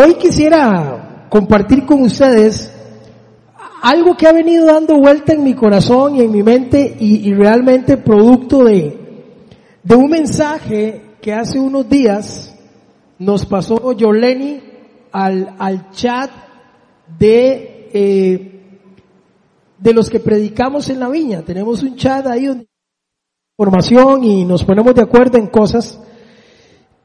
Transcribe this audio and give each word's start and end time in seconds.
Hoy 0.00 0.14
quisiera 0.14 1.26
compartir 1.28 1.84
con 1.84 2.02
ustedes 2.02 2.72
algo 3.82 4.16
que 4.16 4.28
ha 4.28 4.32
venido 4.32 4.64
dando 4.64 4.96
vuelta 4.96 5.32
en 5.32 5.42
mi 5.42 5.54
corazón 5.54 6.14
y 6.14 6.20
en 6.20 6.30
mi 6.30 6.44
mente 6.44 6.96
y, 7.00 7.34
realmente 7.34 7.96
producto 7.96 8.62
de, 8.62 8.96
de 9.82 9.94
un 9.96 10.08
mensaje 10.08 11.16
que 11.20 11.32
hace 11.32 11.58
unos 11.58 11.88
días 11.88 12.56
nos 13.18 13.44
pasó 13.44 13.90
Yoleni 13.90 14.60
al, 15.10 15.56
al 15.58 15.90
chat 15.90 16.30
de, 17.18 17.90
eh, 17.92 18.80
de 19.78 19.94
los 19.94 20.08
que 20.08 20.20
predicamos 20.20 20.90
en 20.90 21.00
la 21.00 21.08
viña. 21.08 21.42
Tenemos 21.42 21.82
un 21.82 21.96
chat 21.96 22.24
ahí 22.28 22.46
donde 22.46 22.68
información 23.58 24.22
y 24.22 24.44
nos 24.44 24.62
ponemos 24.62 24.94
de 24.94 25.02
acuerdo 25.02 25.38
en 25.38 25.48
cosas. 25.48 26.00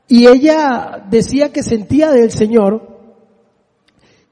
Y 0.07 0.27
ella 0.27 1.05
decía 1.09 1.51
que 1.51 1.63
sentía 1.63 2.11
del 2.11 2.31
Señor 2.31 2.93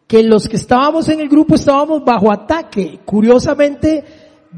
que 0.07 0.23
los 0.23 0.49
que 0.49 0.57
estábamos 0.57 1.07
en 1.07 1.21
el 1.21 1.29
grupo 1.29 1.55
estábamos 1.55 2.03
bajo 2.03 2.31
ataque. 2.31 2.99
Curiosamente, 3.05 4.03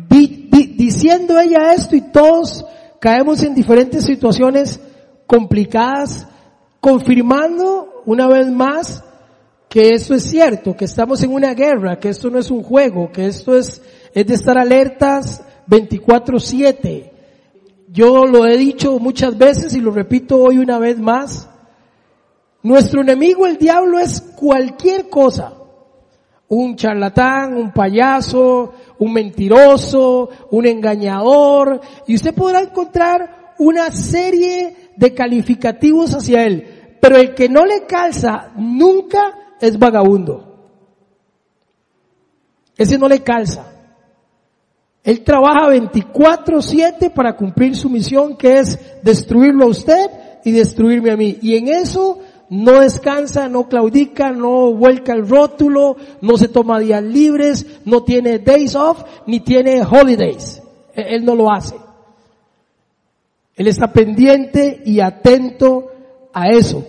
diciendo 0.09 1.39
ella 1.39 1.73
esto 1.73 1.95
y 1.95 2.01
todos 2.01 2.65
caemos 2.99 3.43
en 3.43 3.53
diferentes 3.53 4.03
situaciones 4.03 4.79
complicadas, 5.27 6.27
confirmando 6.79 8.01
una 8.05 8.27
vez 8.27 8.49
más 8.49 9.03
que 9.69 9.89
eso 9.89 10.13
es 10.13 10.23
cierto, 10.23 10.75
que 10.75 10.85
estamos 10.85 11.21
en 11.23 11.31
una 11.31 11.53
guerra, 11.53 11.99
que 11.99 12.09
esto 12.09 12.29
no 12.29 12.39
es 12.39 12.49
un 12.49 12.63
juego, 12.63 13.11
que 13.11 13.27
esto 13.27 13.55
es, 13.55 13.81
es 14.13 14.25
de 14.25 14.33
estar 14.33 14.57
alertas 14.57 15.43
24-7. 15.67 17.12
Yo 17.93 18.25
lo 18.25 18.47
he 18.47 18.57
dicho 18.57 18.97
muchas 18.97 19.37
veces 19.37 19.75
y 19.75 19.79
lo 19.79 19.91
repito 19.91 20.39
hoy 20.39 20.57
una 20.57 20.79
vez 20.79 20.97
más. 20.97 21.47
Nuestro 22.63 23.01
enemigo, 23.01 23.45
el 23.45 23.57
diablo, 23.57 23.99
es 23.99 24.19
cualquier 24.19 25.09
cosa. 25.09 25.53
Un 26.47 26.75
charlatán, 26.75 27.55
un 27.55 27.71
payaso, 27.71 28.73
un 28.97 29.13
mentiroso, 29.13 30.27
un 30.49 30.65
engañador. 30.65 31.81
Y 32.07 32.15
usted 32.15 32.33
podrá 32.33 32.61
encontrar 32.61 33.53
una 33.59 33.91
serie 33.91 34.91
de 34.97 35.13
calificativos 35.13 36.15
hacia 36.15 36.47
él. 36.47 36.97
Pero 36.99 37.17
el 37.17 37.35
que 37.35 37.47
no 37.47 37.63
le 37.63 37.85
calza 37.85 38.53
nunca 38.55 39.55
es 39.61 39.77
vagabundo. 39.77 40.71
Ese 42.75 42.97
no 42.97 43.07
le 43.07 43.21
calza. 43.21 43.72
Él 45.03 45.21
trabaja 45.23 45.69
24/7 45.69 47.09
para 47.09 47.35
cumplir 47.35 47.75
su 47.75 47.89
misión 47.89 48.37
que 48.37 48.59
es 48.59 48.79
destruirlo 49.01 49.65
a 49.65 49.69
usted 49.69 50.09
y 50.45 50.51
destruirme 50.51 51.11
a 51.11 51.17
mí. 51.17 51.37
Y 51.41 51.57
en 51.57 51.67
eso 51.67 52.19
no 52.49 52.79
descansa, 52.79 53.49
no 53.49 53.67
claudica, 53.67 54.31
no 54.31 54.73
vuelca 54.73 55.13
el 55.13 55.27
rótulo, 55.27 55.97
no 56.21 56.37
se 56.37 56.47
toma 56.47 56.79
días 56.79 57.03
libres, 57.03 57.65
no 57.85 58.03
tiene 58.03 58.39
days 58.39 58.75
off, 58.75 59.03
ni 59.27 59.41
tiene 59.41 59.81
holidays. 59.83 60.61
E-, 60.95 61.15
él 61.15 61.25
no 61.25 61.35
lo 61.35 61.51
hace. 61.51 61.75
Él 63.55 63.67
está 63.67 63.91
pendiente 63.91 64.81
y 64.85 64.99
atento 64.99 65.91
a 66.33 66.49
eso. 66.49 66.85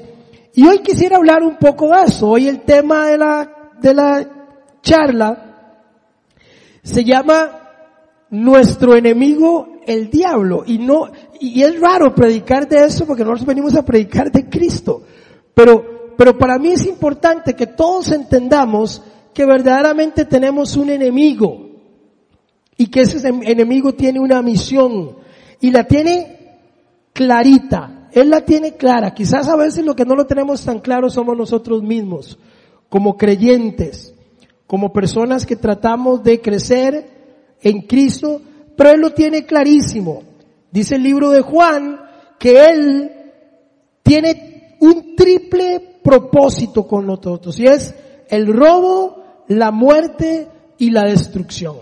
Y 0.54 0.66
hoy 0.66 0.78
quisiera 0.78 1.16
hablar 1.16 1.42
un 1.42 1.56
poco 1.56 1.90
de 1.90 2.04
eso. 2.04 2.28
Hoy 2.28 2.46
el 2.46 2.60
tema 2.60 3.08
de 3.08 3.18
la, 3.18 3.70
de 3.80 3.94
la 3.94 4.28
charla 4.82 5.80
se 6.82 7.04
llama 7.04 7.63
nuestro 8.34 8.96
enemigo 8.96 9.68
el 9.86 10.10
diablo. 10.10 10.64
Y 10.66 10.78
no, 10.78 11.08
y 11.40 11.62
es 11.62 11.80
raro 11.80 12.14
predicar 12.14 12.68
de 12.68 12.84
eso 12.84 13.06
porque 13.06 13.22
nosotros 13.22 13.46
venimos 13.46 13.74
a 13.76 13.84
predicar 13.84 14.30
de 14.32 14.48
Cristo. 14.48 15.02
Pero, 15.54 16.14
pero 16.16 16.36
para 16.36 16.58
mí 16.58 16.72
es 16.72 16.84
importante 16.86 17.54
que 17.54 17.68
todos 17.68 18.10
entendamos 18.10 19.02
que 19.32 19.46
verdaderamente 19.46 20.24
tenemos 20.24 20.76
un 20.76 20.90
enemigo 20.90 21.70
y 22.76 22.88
que 22.88 23.02
ese 23.02 23.26
enemigo 23.28 23.94
tiene 23.94 24.18
una 24.18 24.42
misión 24.42 25.16
y 25.60 25.70
la 25.70 25.84
tiene 25.84 26.58
clarita. 27.12 28.08
Él 28.12 28.30
la 28.30 28.44
tiene 28.44 28.74
clara. 28.74 29.14
Quizás 29.14 29.48
a 29.48 29.56
veces 29.56 29.84
lo 29.84 29.94
que 29.94 30.04
no 30.04 30.16
lo 30.16 30.26
tenemos 30.26 30.64
tan 30.64 30.80
claro 30.80 31.08
somos 31.08 31.36
nosotros 31.36 31.82
mismos, 31.82 32.38
como 32.88 33.16
creyentes, 33.16 34.12
como 34.66 34.92
personas 34.92 35.46
que 35.46 35.56
tratamos 35.56 36.22
de 36.24 36.40
crecer 36.40 37.13
en 37.62 37.82
Cristo, 37.82 38.40
pero 38.76 38.90
Él 38.90 39.00
lo 39.00 39.10
tiene 39.10 39.44
clarísimo. 39.44 40.22
Dice 40.70 40.96
el 40.96 41.02
libro 41.02 41.30
de 41.30 41.40
Juan 41.40 42.00
que 42.38 42.64
Él 42.64 43.10
tiene 44.02 44.76
un 44.80 45.14
triple 45.16 45.98
propósito 46.02 46.86
con 46.86 47.06
nosotros 47.06 47.58
y 47.58 47.66
es 47.66 47.94
el 48.28 48.46
robo, 48.46 49.22
la 49.48 49.70
muerte 49.70 50.48
y 50.78 50.90
la 50.90 51.04
destrucción. 51.04 51.78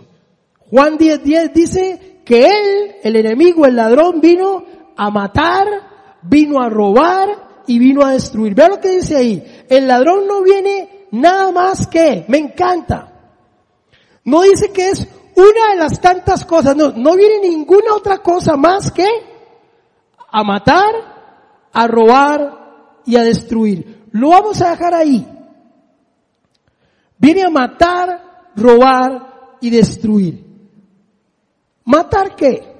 Juan 0.70 0.98
10.10 0.98 1.22
10 1.22 1.54
dice 1.54 2.20
que 2.24 2.46
Él, 2.46 2.94
el 3.02 3.16
enemigo, 3.16 3.66
el 3.66 3.76
ladrón, 3.76 4.20
vino 4.20 4.64
a 4.96 5.10
matar, 5.10 5.66
vino 6.22 6.60
a 6.60 6.68
robar 6.68 7.28
y 7.66 7.78
vino 7.78 8.04
a 8.04 8.12
destruir. 8.12 8.54
Vea 8.54 8.68
lo 8.68 8.80
que 8.80 8.90
dice 8.90 9.16
ahí. 9.16 9.64
El 9.68 9.88
ladrón 9.88 10.26
no 10.26 10.42
viene 10.42 11.06
nada 11.10 11.50
más 11.52 11.86
que, 11.86 12.24
me 12.28 12.38
encanta. 12.38 13.12
No 14.24 14.42
dice 14.42 14.70
que 14.72 14.90
es 14.90 15.08
una 15.36 15.70
de 15.70 15.76
las 15.76 16.00
tantas 16.00 16.44
cosas, 16.44 16.76
no, 16.76 16.92
no 16.92 17.16
viene 17.16 17.48
ninguna 17.48 17.94
otra 17.94 18.18
cosa 18.18 18.56
más 18.56 18.90
que 18.90 19.06
a 20.30 20.44
matar, 20.44 20.94
a 21.72 21.86
robar 21.86 23.00
y 23.04 23.16
a 23.16 23.22
destruir. 23.22 24.06
Lo 24.12 24.30
vamos 24.30 24.60
a 24.60 24.70
dejar 24.70 24.94
ahí. 24.94 25.26
Viene 27.18 27.42
a 27.42 27.50
matar, 27.50 28.50
robar 28.56 29.56
y 29.60 29.70
destruir. 29.70 30.44
¿Matar 31.84 32.36
qué? 32.36 32.72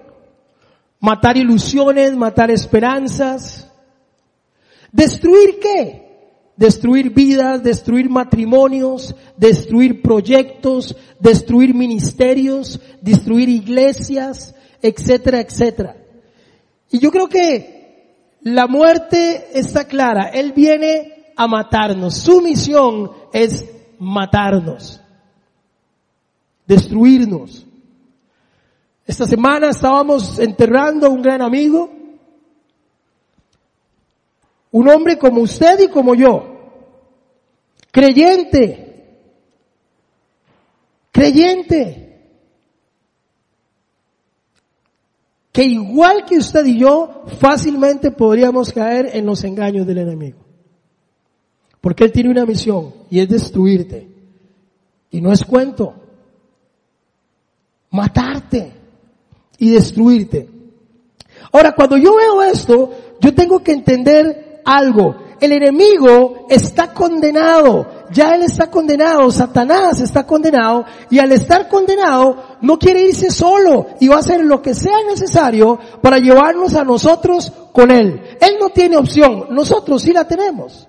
Matar 1.01 1.37
ilusiones, 1.37 2.17
matar 2.17 2.51
esperanzas. 2.51 3.71
¿Destruir 4.91 5.59
qué? 5.61 6.12
Destruir 6.57 7.11
vidas, 7.11 7.63
destruir 7.63 8.09
matrimonios, 8.11 9.15
destruir 9.37 10.03
proyectos, 10.03 10.97
destruir 11.19 11.75
ministerios, 11.75 12.81
destruir 13.01 13.49
iglesias, 13.49 14.55
etcétera, 14.81 15.41
etcétera. 15.41 15.97
Y 16.91 16.99
yo 16.99 17.11
creo 17.11 17.29
que 17.29 18.37
la 18.43 18.67
muerte 18.67 19.49
está 19.55 19.85
clara. 19.87 20.29
Él 20.29 20.53
viene 20.53 21.33
a 21.37 21.47
matarnos. 21.47 22.15
Su 22.17 22.41
misión 22.43 23.11
es 23.33 23.65
matarnos, 23.99 25.01
destruirnos. 26.67 27.67
Esta 29.07 29.27
semana 29.27 29.71
estábamos 29.71 30.39
enterrando 30.39 31.07
a 31.07 31.11
un 31.11 31.23
gran 31.23 31.43
amigo, 31.43 31.91
un 34.73 34.89
hombre 34.89 35.19
como 35.19 35.43
usted 35.43 35.79
y 35.81 35.89
como 35.89 36.15
yo, 36.15 36.45
creyente, 37.91 39.19
creyente, 41.13 42.03
que 45.53 45.65
igual 45.65 46.25
que 46.25 46.39
usted 46.39 46.65
y 46.65 46.79
yo, 46.79 47.25
fácilmente 47.39 48.11
podríamos 48.11 48.73
caer 48.73 49.11
en 49.13 49.27
los 49.27 49.45
engaños 49.45 49.87
del 49.87 49.99
enemigo. 49.99 50.39
Porque 51.83 52.05
él 52.05 52.13
tiene 52.13 52.31
una 52.31 52.47
misión 52.47 52.95
y 53.11 53.21
es 53.21 53.29
destruirte. 53.29 54.09
Y 55.11 55.21
no 55.21 55.31
es 55.31 55.45
cuento. 55.45 55.95
Matarte 57.91 58.73
y 59.59 59.71
destruirte. 59.71 60.49
Ahora, 61.53 61.75
cuando 61.75 61.99
yo 61.99 62.17
veo 62.17 62.43
esto, 62.43 62.91
yo 63.21 63.35
tengo 63.35 63.63
que 63.63 63.73
entender 63.73 64.52
algo. 64.65 65.17
El 65.41 65.53
enemigo 65.53 66.47
está 66.49 66.93
condenado. 66.93 68.05
Ya 68.11 68.35
él 68.35 68.43
está 68.43 68.71
condenado. 68.71 69.31
Satanás 69.31 70.01
está 70.01 70.25
condenado. 70.27 70.85
Y 71.11 71.19
al 71.19 71.33
estar 71.33 71.69
condenado, 71.69 72.59
no 72.61 72.79
quiere 72.79 73.03
irse 73.03 73.31
solo. 73.31 73.89
Y 74.01 74.09
va 74.09 74.17
a 74.17 74.21
hacer 74.21 74.45
lo 74.45 74.63
que 74.63 74.75
sea 74.75 74.99
necesario 75.09 75.79
para 76.01 76.19
llevarnos 76.19 76.75
a 76.75 76.85
nosotros 76.85 77.53
con 77.73 77.91
él. 77.91 78.21
Él 78.41 78.57
no 78.61 78.71
tiene 78.71 78.97
opción. 78.97 79.47
Nosotros 79.51 80.03
sí 80.03 80.13
la 80.13 80.27
tenemos. 80.27 80.89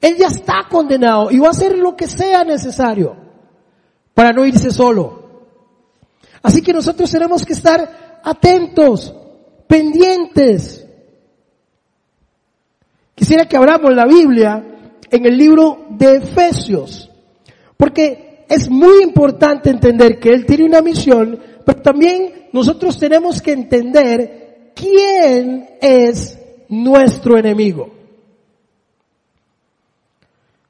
Él 0.00 0.16
ya 0.16 0.26
está 0.26 0.66
condenado 0.70 1.30
y 1.30 1.38
va 1.38 1.48
a 1.48 1.50
hacer 1.50 1.78
lo 1.78 1.96
que 1.96 2.06
sea 2.06 2.44
necesario 2.44 3.16
para 4.14 4.32
no 4.32 4.44
irse 4.44 4.70
solo. 4.70 5.26
Así 6.42 6.62
que 6.62 6.72
nosotros 6.72 7.10
tenemos 7.10 7.44
que 7.44 7.54
estar 7.54 8.20
atentos, 8.22 9.14
pendientes, 9.66 10.85
Quisiera 13.16 13.46
que 13.46 13.56
abramos 13.56 13.94
la 13.94 14.04
Biblia 14.04 14.62
en 15.10 15.24
el 15.24 15.38
libro 15.38 15.86
de 15.88 16.16
Efesios, 16.16 17.10
porque 17.78 18.44
es 18.46 18.68
muy 18.68 19.02
importante 19.02 19.70
entender 19.70 20.20
que 20.20 20.34
Él 20.34 20.44
tiene 20.44 20.64
una 20.64 20.82
misión, 20.82 21.40
pero 21.64 21.80
también 21.80 22.48
nosotros 22.52 22.98
tenemos 22.98 23.40
que 23.40 23.52
entender 23.52 24.72
quién 24.74 25.66
es 25.80 26.38
nuestro 26.68 27.38
enemigo. 27.38 27.90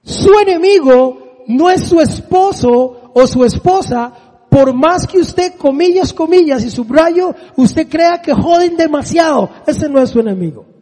Su 0.04 0.38
enemigo 0.38 1.42
no 1.48 1.68
es 1.68 1.82
su 1.82 2.00
esposo 2.00 3.10
o 3.12 3.26
su 3.26 3.44
esposa, 3.44 4.12
por 4.48 4.72
más 4.72 5.04
que 5.04 5.18
usted, 5.18 5.54
comillas, 5.54 6.12
comillas 6.12 6.64
y 6.64 6.70
subrayo, 6.70 7.34
usted 7.56 7.88
crea 7.88 8.22
que 8.22 8.32
joden 8.32 8.76
demasiado. 8.76 9.50
Ese 9.66 9.88
no 9.88 10.00
es 10.00 10.10
su 10.10 10.20
enemigo. 10.20 10.75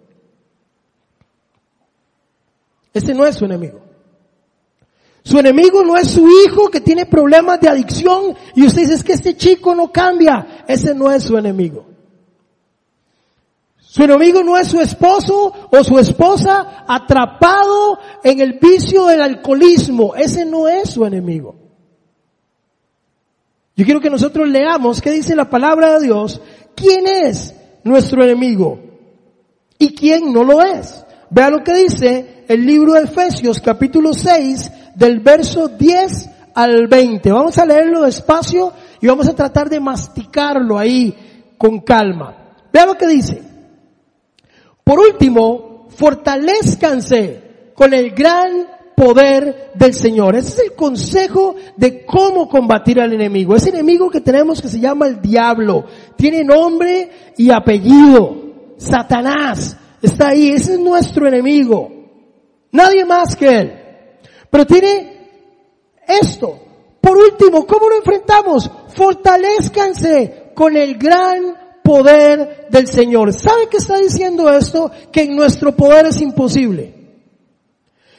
Ese 2.95 3.13
no 3.13 3.27
es 3.27 3.35
su 3.35 3.45
enemigo. 3.45 3.81
Su 5.25 5.39
enemigo 5.39 5.83
no 5.83 5.97
es 5.97 6.09
su 6.09 6.29
hijo 6.29 6.71
que 6.71 6.81
tiene 6.81 7.07
problemas 7.07 7.61
de 7.61 7.69
adicción 7.69 8.37
y 8.55 8.67
usted 8.67 8.83
dice 8.83 8.95
es 8.95 9.05
que 9.05 9.15
este 9.15 9.37
chico 9.37 9.75
no 9.75 9.91
cambia. 9.91 10.65
Ese 10.69 10.95
no 10.95 11.11
es 11.11 11.25
su 11.25 11.37
enemigo. 11.37 11.87
Su 13.79 14.03
enemigo 14.03 14.43
no 14.43 14.57
es 14.59 14.69
su 14.69 14.81
esposo 14.81 15.53
o 15.71 15.85
su 15.85 15.99
esposa 15.99 16.85
atrapado 16.87 17.99
en 18.23 18.41
el 18.41 18.59
vicio 18.61 19.07
del 19.07 19.23
alcoholismo. 19.23 20.15
Ese 20.15 20.45
no 20.45 20.69
es 20.69 20.91
su 20.91 21.05
enemigo. 21.05 21.57
Yo 23.77 23.85
quiero 23.85 24.01
que 24.01 24.11
nosotros 24.11 24.49
leamos 24.49 25.01
qué 25.01 25.11
dice 25.11 25.35
la 25.35 25.49
palabra 25.49 25.99
de 25.99 26.07
Dios. 26.07 26.41
¿Quién 26.75 27.07
es 27.07 27.55
nuestro 27.83 28.23
enemigo? 28.23 28.79
¿Y 29.79 29.95
quién 29.95 30.33
no 30.33 30.45
lo 30.45 30.61
es? 30.63 31.05
Vea 31.31 31.51
lo 31.51 31.65
que 31.65 31.75
dice 31.75 32.34
el 32.49 32.67
libro 32.67 32.95
de 32.95 33.03
Efesios 33.03 33.61
capítulo 33.61 34.13
6 34.13 34.71
del 34.95 35.21
verso 35.21 35.69
10 35.69 36.31
al 36.55 36.87
20. 36.87 37.33
Vamos 37.33 37.59
a 37.59 37.67
leerlo 37.67 38.03
despacio 38.03 38.73
y 39.01 39.07
vamos 39.07 39.29
a 39.29 39.35
tratar 39.35 39.69
de 39.69 39.81
masticarlo 39.81 40.79
ahí 40.79 41.53
con 41.59 41.81
calma. 41.81 42.57
Vea 42.73 42.87
lo 42.87 42.97
que 42.97 43.07
dice. 43.07 43.43
Por 44.83 44.99
último, 44.99 45.89
fortalezcanse 45.91 47.71
con 47.75 47.95
el 47.95 48.11
gran 48.11 48.69
poder 48.95 49.73
del 49.75 49.95
Señor. 49.95 50.37
Ese 50.37 50.49
es 50.49 50.59
el 50.71 50.75
consejo 50.75 51.57
de 51.77 52.05
cómo 52.05 52.49
combatir 52.49 53.01
al 53.01 53.13
enemigo. 53.13 53.57
Ese 53.57 53.71
enemigo 53.71 54.11
que 54.11 54.21
tenemos 54.21 54.61
que 54.61 54.69
se 54.69 54.81
llama 54.81 55.07
el 55.07 55.21
diablo. 55.21 55.85
Tiene 56.17 56.45
nombre 56.45 57.11
y 57.37 57.51
apellido. 57.51 58.75
Satanás 58.77 59.77
está 60.01 60.29
ahí. 60.29 60.51
Ese 60.51 60.75
es 60.75 60.81
nuestro 60.81 61.27
enemigo. 61.27 61.94
Nadie 62.75 63.05
más 63.05 63.37
que 63.37 63.49
él. 63.49 63.73
Pero 64.51 64.67
tiene 64.67 65.31
esto. 66.09 66.59
Por 67.01 67.17
último, 67.17 67.65
¿cómo 67.67 67.89
lo 67.89 67.99
enfrentamos? 67.99 68.69
Fortalezcanse 68.89 70.51
con 70.55 70.77
el 70.77 70.99
gran 70.99 71.81
poder 71.85 72.67
del 72.71 72.89
Señor. 72.89 73.33
¿Sabe 73.33 73.69
qué 73.71 73.77
está 73.77 73.99
diciendo 73.99 74.51
esto? 74.51 74.91
Que 75.13 75.23
en 75.23 75.37
nuestro 75.37 75.77
poder 75.77 76.07
es 76.07 76.21
imposible. 76.21 76.95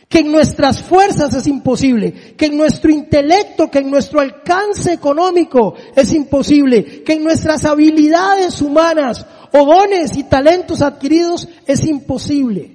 Que 0.08 0.20
en 0.20 0.32
nuestras 0.32 0.82
fuerzas 0.82 1.34
es 1.34 1.48
imposible. 1.48 2.36
Que 2.38 2.46
en 2.46 2.56
nuestro 2.56 2.92
intelecto, 2.92 3.70
que 3.70 3.80
en 3.80 3.92
nuestro 3.92 4.22
alcance 4.22 4.94
económico 4.94 5.74
es 5.98 6.14
imposible. 6.14 7.04
Que 7.04 7.14
en 7.14 7.26
nuestras 7.26 7.66
habilidades 7.66 8.62
humanas 8.62 9.26
o 9.52 9.84
y 10.16 10.24
talentos 10.24 10.82
adquiridos 10.82 11.46
es 11.66 11.86
imposible. 11.86 12.75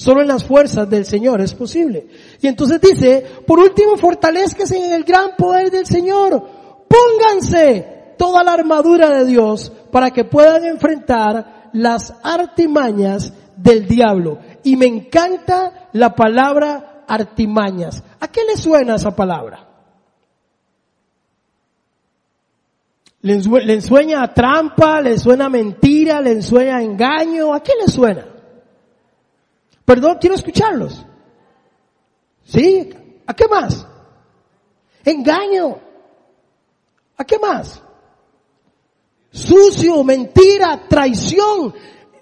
Solo 0.00 0.22
en 0.22 0.28
las 0.28 0.44
fuerzas 0.44 0.88
del 0.88 1.04
Señor 1.04 1.42
es 1.42 1.52
posible. 1.52 2.06
Y 2.40 2.46
entonces 2.46 2.80
dice, 2.80 3.22
por 3.46 3.58
último, 3.58 3.98
fortalezcase 3.98 4.82
en 4.82 4.92
el 4.92 5.04
gran 5.04 5.36
poder 5.36 5.70
del 5.70 5.84
Señor. 5.84 6.42
Pónganse 6.88 8.14
toda 8.16 8.42
la 8.42 8.54
armadura 8.54 9.10
de 9.10 9.26
Dios 9.26 9.70
para 9.92 10.10
que 10.10 10.24
puedan 10.24 10.64
enfrentar 10.64 11.68
las 11.74 12.14
artimañas 12.22 13.34
del 13.58 13.86
diablo. 13.86 14.38
Y 14.64 14.74
me 14.74 14.86
encanta 14.86 15.90
la 15.92 16.14
palabra 16.14 17.04
artimañas. 17.06 18.02
¿A 18.20 18.28
qué 18.28 18.40
le 18.50 18.56
suena 18.56 18.94
esa 18.94 19.14
palabra? 19.14 19.68
¿Le, 23.20 23.82
suena 23.82 24.32
trampa? 24.32 25.02
¿Le 25.02 25.18
suena 25.18 25.50
mentira? 25.50 26.22
¿Le 26.22 26.40
suena 26.40 26.82
engaño? 26.82 27.52
¿A 27.52 27.62
qué 27.62 27.72
le 27.78 27.86
suena? 27.86 28.29
Perdón, 29.90 30.18
quiero 30.20 30.36
escucharlos. 30.36 31.04
¿Sí? 32.44 32.90
¿A 33.26 33.34
qué 33.34 33.48
más? 33.48 33.84
Engaño. 35.04 35.80
¿A 37.16 37.24
qué 37.24 37.40
más? 37.40 37.82
Sucio, 39.32 40.04
mentira, 40.04 40.80
traición. 40.88 41.74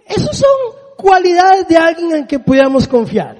Esas 0.07 0.39
son 0.39 0.49
cualidades 0.97 1.69
de 1.69 1.77
alguien 1.77 2.15
en 2.15 2.27
que 2.27 2.39
podamos 2.39 2.89
confiar. 2.89 3.37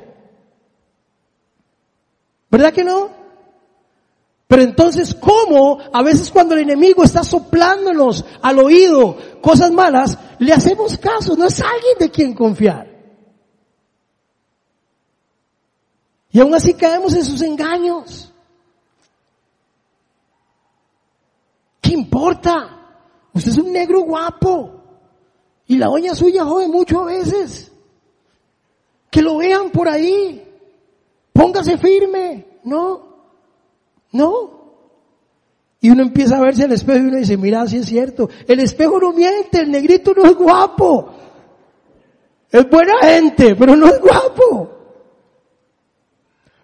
¿Verdad 2.51 2.75
que 2.75 2.85
no? 2.85 3.09
Pero 4.47 4.61
entonces, 4.61 5.15
¿cómo 5.15 5.79
a 5.91 6.03
veces 6.03 6.31
cuando 6.31 6.55
el 6.55 6.61
enemigo 6.61 7.03
está 7.03 7.25
soplándonos 7.25 8.27
al 8.43 8.59
oído 8.59 9.17
cosas 9.41 9.71
malas, 9.71 10.19
le 10.39 10.53
hacemos 10.53 10.99
caso? 10.99 11.35
No 11.35 11.47
es 11.47 11.63
alguien 11.63 11.97
de 11.99 12.11
quien 12.11 12.35
confiar. 12.35 12.98
Y 16.31 16.41
aún 16.41 16.55
así 16.55 16.75
caemos 16.75 17.15
en 17.15 17.25
sus 17.25 17.43
engaños. 17.43 18.33
¿Qué 21.81 21.93
importa? 21.93 22.99
Usted 23.33 23.53
es 23.53 23.59
un 23.59 23.73
negro 23.73 24.03
guapo. 24.03 24.83
Y 25.67 25.77
la 25.79 25.87
doña 25.87 26.15
suya 26.15 26.45
jode 26.45 26.69
mucho 26.69 27.03
a 27.03 27.07
veces. 27.07 27.73
Que 29.11 29.23
lo 29.23 29.39
vean 29.39 29.71
por 29.71 29.89
ahí. 29.89 30.45
Póngase 31.33 31.79
firme. 31.79 32.47
No. 32.65 33.09
No. 34.13 34.59
Y 35.81 35.91
uno 35.91 36.03
empieza 36.03 36.37
a 36.37 36.41
verse 36.41 36.65
al 36.65 36.73
espejo 36.73 36.99
y 36.99 37.09
uno 37.09 37.19
dice, 37.19 37.37
mira, 37.37 37.67
si 37.67 37.79
es 37.79 37.87
cierto. 37.87 38.29
El 38.47 38.61
espejo 38.61 38.99
no 38.99 39.13
miente, 39.13 39.61
el 39.61 39.71
negrito 39.71 40.13
no 40.15 40.25
es 40.25 40.35
guapo. 40.35 41.15
Es 42.51 42.69
buena 42.69 42.99
gente, 43.01 43.55
pero 43.55 43.77
no 43.77 43.87
es 43.87 44.01
guapo. 44.01 44.78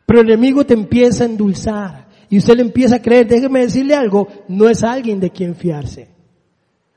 Pero 0.07 0.21
el 0.21 0.29
enemigo 0.29 0.65
te 0.65 0.75
empieza 0.75 1.25
a 1.25 1.27
endulzar 1.27 2.09
y 2.29 2.39
usted 2.39 2.57
le 2.57 2.63
empieza 2.63 2.97
a 2.97 3.03
creer, 3.03 3.27
déjeme 3.27 3.61
decirle 3.61 3.95
algo, 3.95 4.29
no 4.49 4.69
es 4.69 4.83
alguien 4.83 5.21
de 5.21 5.31
quien 5.31 5.55
fiarse. 5.55 6.09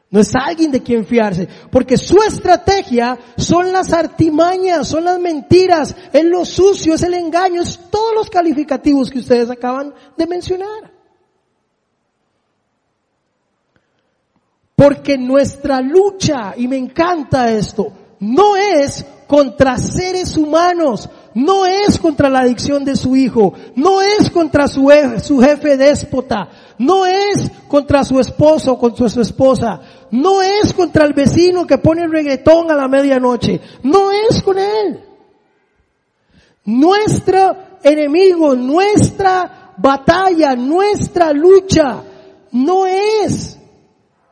No 0.09 0.21
es 0.21 0.33
alguien 0.36 0.71
de 0.71 0.81
quien 0.81 1.06
fiarse, 1.06 1.50
porque 1.69 1.98
su 1.98 2.21
estrategia 2.24 3.18
son 3.36 3.74
las 3.74 3.92
artimañas, 3.92 4.88
son 4.88 5.04
las 5.04 5.19
mentiras, 5.19 5.94
es 6.13 6.24
lo 6.24 6.45
sucio, 6.45 6.94
es 6.94 7.04
el 7.04 7.13
engaño, 7.13 7.62
es 7.62 7.77
todos 7.92 8.15
los 8.15 8.30
calificativos 8.30 9.12
que 9.12 9.19
ustedes 9.19 9.50
acaban 9.50 9.94
de 10.16 10.26
mencionar. 10.26 10.94
Porque 14.76 15.18
nuestra 15.18 15.81
lucha, 15.81 16.54
y 16.56 16.69
me 16.69 16.78
encanta 16.78 17.52
esto, 17.52 17.92
no 18.19 18.56
es 18.56 19.06
contra 19.28 19.78
seres 19.78 20.37
humanos, 20.37 21.09
no 21.37 21.67
es 21.67 21.99
contra 21.99 22.31
la 22.31 22.39
adicción 22.39 22.83
de 22.83 22.95
su 22.95 23.15
hijo, 23.15 23.53
no 23.75 24.01
es 24.01 24.31
contra 24.31 24.67
su, 24.67 24.89
su 25.21 25.39
jefe 25.39 25.77
déspota, 25.77 26.49
no 26.79 27.06
es 27.06 27.51
contra 27.67 28.03
su 28.03 28.19
esposo 28.19 28.73
o 28.73 28.79
contra 28.79 29.07
su 29.07 29.21
esposa, 29.21 29.79
no 30.09 30.41
es 30.41 30.73
contra 30.73 31.06
el 31.06 31.13
vecino 31.13 31.67
que 31.67 31.77
pone 31.77 32.06
el 32.06 32.11
reggaetón 32.11 32.71
a 32.71 32.75
la 32.75 32.87
medianoche, 32.87 33.61
no 33.83 34.11
es 34.11 34.41
con 34.41 34.57
él. 34.57 34.99
Nuestro 36.65 37.56
enemigo, 37.83 38.56
nuestra 38.56 39.73
batalla, 39.77 40.56
nuestra 40.56 41.33
lucha, 41.33 42.01
no 42.51 42.87
es, 42.87 43.59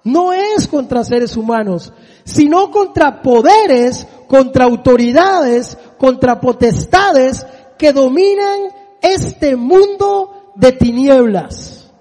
no 0.04 0.34
es 0.34 0.68
contra 0.68 1.04
seres 1.04 1.38
humanos, 1.38 1.94
sino 2.24 2.72
contra 2.72 3.22
poderes, 3.22 4.08
contra 4.28 4.66
autoridades, 4.66 5.78
contra 6.06 6.40
potestades 6.40 7.44
que 7.80 7.92
dominan 7.92 8.60
este 9.02 9.56
mundo 9.56 10.52
de 10.54 10.72
tinieblas. 10.72 11.92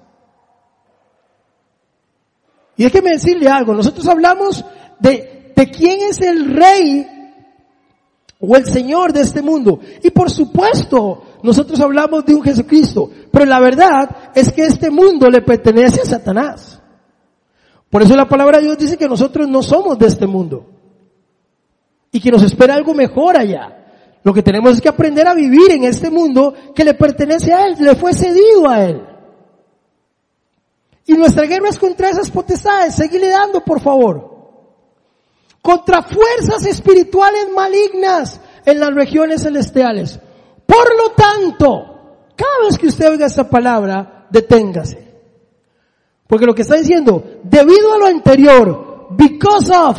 Y 2.76 2.84
déjeme 2.84 3.12
decirle 3.12 3.48
algo, 3.48 3.72
nosotros 3.72 4.06
hablamos 4.06 4.62
de, 5.00 5.54
de 5.56 5.70
quién 5.70 6.02
es 6.02 6.20
el 6.20 6.54
rey 6.54 7.06
o 8.38 8.54
el 8.54 8.66
Señor 8.66 9.14
de 9.14 9.22
este 9.22 9.40
mundo. 9.40 9.80
Y 10.02 10.10
por 10.10 10.30
supuesto, 10.30 11.22
nosotros 11.42 11.80
hablamos 11.80 12.26
de 12.26 12.34
un 12.34 12.42
Jesucristo, 12.42 13.10
pero 13.30 13.46
la 13.46 13.58
verdad 13.58 14.32
es 14.34 14.52
que 14.52 14.66
este 14.66 14.90
mundo 14.90 15.30
le 15.30 15.40
pertenece 15.40 16.02
a 16.02 16.04
Satanás. 16.04 16.78
Por 17.88 18.02
eso 18.02 18.14
la 18.14 18.28
palabra 18.28 18.58
de 18.58 18.64
Dios 18.64 18.76
dice 18.76 18.98
que 18.98 19.08
nosotros 19.08 19.48
no 19.48 19.62
somos 19.62 19.98
de 19.98 20.08
este 20.08 20.26
mundo 20.26 20.66
y 22.12 22.20
que 22.20 22.30
nos 22.30 22.42
espera 22.42 22.74
algo 22.74 22.92
mejor 22.92 23.38
allá. 23.38 23.83
Lo 24.24 24.32
que 24.32 24.42
tenemos 24.42 24.72
es 24.72 24.80
que 24.80 24.88
aprender 24.88 25.28
a 25.28 25.34
vivir 25.34 25.70
en 25.70 25.84
este 25.84 26.10
mundo 26.10 26.54
que 26.74 26.82
le 26.82 26.94
pertenece 26.94 27.52
a 27.52 27.66
Él, 27.66 27.76
le 27.78 27.94
fue 27.94 28.14
cedido 28.14 28.66
a 28.68 28.82
Él. 28.82 29.02
Y 31.06 31.12
nuestra 31.12 31.44
guerra 31.44 31.68
es 31.68 31.78
contra 31.78 32.08
esas 32.08 32.30
potestades, 32.30 32.94
seguirle 32.94 33.28
dando 33.28 33.60
por 33.62 33.80
favor. 33.80 34.32
Contra 35.60 36.02
fuerzas 36.02 36.64
espirituales 36.64 37.48
malignas 37.54 38.40
en 38.64 38.80
las 38.80 38.94
regiones 38.94 39.42
celestiales. 39.42 40.18
Por 40.64 40.96
lo 40.96 41.10
tanto, 41.10 42.28
cada 42.34 42.66
vez 42.66 42.78
que 42.78 42.86
usted 42.86 43.10
oiga 43.10 43.26
esta 43.26 43.48
palabra, 43.48 44.26
deténgase. 44.30 45.04
Porque 46.26 46.46
lo 46.46 46.54
que 46.54 46.62
está 46.62 46.76
diciendo, 46.76 47.40
debido 47.42 47.92
a 47.92 47.98
lo 47.98 48.06
anterior, 48.06 49.08
because 49.10 49.70
of, 49.70 49.98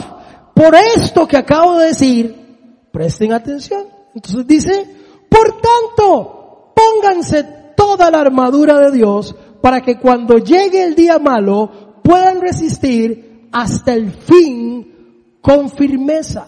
por 0.55 0.73
esto 0.73 1.27
que 1.27 1.37
acabo 1.37 1.77
de 1.77 1.87
decir, 1.89 2.89
presten 2.91 3.31
atención. 3.31 3.94
Entonces 4.15 4.47
dice, 4.47 4.95
por 5.29 5.61
tanto, 5.61 6.73
pónganse 6.73 7.43
toda 7.75 8.09
la 8.09 8.21
armadura 8.21 8.79
de 8.79 8.91
Dios 8.91 9.35
para 9.61 9.81
que 9.81 9.99
cuando 9.99 10.37
llegue 10.37 10.83
el 10.83 10.95
día 10.95 11.19
malo 11.19 11.99
puedan 12.01 12.39
resistir 12.39 13.49
hasta 13.51 13.93
el 13.93 14.11
fin 14.11 15.37
con 15.41 15.69
firmeza. 15.69 16.47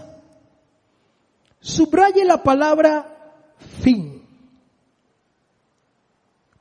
Subraye 1.59 2.24
la 2.24 2.41
palabra 2.41 3.53
fin. 3.81 4.17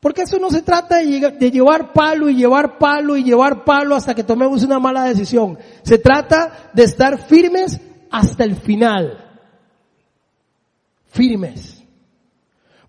Porque 0.01 0.23
eso 0.23 0.39
no 0.39 0.51
se 0.51 0.63
trata 0.63 0.97
de, 0.97 1.51
llevar 1.51 1.93
palo 1.93 2.29
y 2.29 2.37
llevar 2.37 2.79
palo 2.79 3.17
y 3.17 3.25
llevar 3.25 3.65
palo 3.65 3.95
hasta 3.95 4.15
que 4.15 4.25
tomemos 4.25 4.63
una 4.65 4.79
mala 4.79 5.05
decisión. 5.05 5.59
Se 5.83 5.99
trata 5.99 6.71
de 6.73 6.85
estar 6.85 7.19
firmes 7.27 7.81
hasta 8.11 8.45
el 8.45 8.57
final. 8.57 9.26
Firmes. 11.17 11.83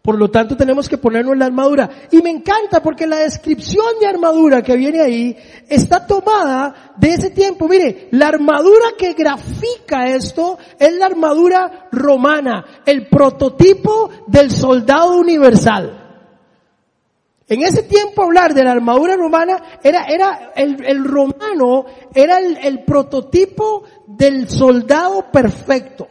Por 0.02 0.18
lo 0.18 0.30
tanto 0.30 0.56
tenemos 0.56 0.88
que 0.88 0.98
ponernos 0.98 1.38
la 1.38 1.46
armadura. 1.46 1.90
Y 2.12 2.22
me 2.22 2.30
encanta 2.30 2.82
porque 2.82 3.06
la 3.06 3.18
descripción 3.18 4.00
de 4.00 4.08
armadura 4.08 4.62
que 4.62 4.78
viene 4.78 5.02
ahí 5.02 5.38
está 5.68 6.06
tomada 6.08 6.94
de 6.98 7.14
ese 7.14 7.30
tiempo. 7.32 7.68
Mire, 7.68 8.08
la 8.12 8.30
armadura 8.30 8.94
que 8.98 9.14
grafica 9.14 10.08
esto 10.08 10.58
es 10.80 10.94
la 10.94 11.08
armadura 11.08 11.90
romana, 11.92 12.66
el 12.86 13.08
prototipo 13.08 14.10
del 14.28 14.50
soldado 14.52 15.18
universal. 15.18 16.24
En 17.50 17.62
ese 17.64 17.84
tiempo 17.84 18.24
hablar 18.24 18.54
de 18.54 18.64
la 18.64 18.72
armadura 18.72 19.18
romana 19.18 19.62
era, 19.84 20.06
era, 20.06 20.52
el, 20.56 21.04
romano 21.04 21.86
era 22.14 22.40
el, 22.40 22.58
el 22.64 22.84
prototipo 22.86 23.84
del 24.06 24.50
soldado 24.50 25.30
perfecto. 25.32 26.08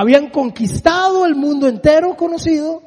Habían 0.00 0.30
conquistado 0.30 1.26
el 1.26 1.34
mundo 1.34 1.68
entero 1.68 2.16
conocido. 2.16 2.82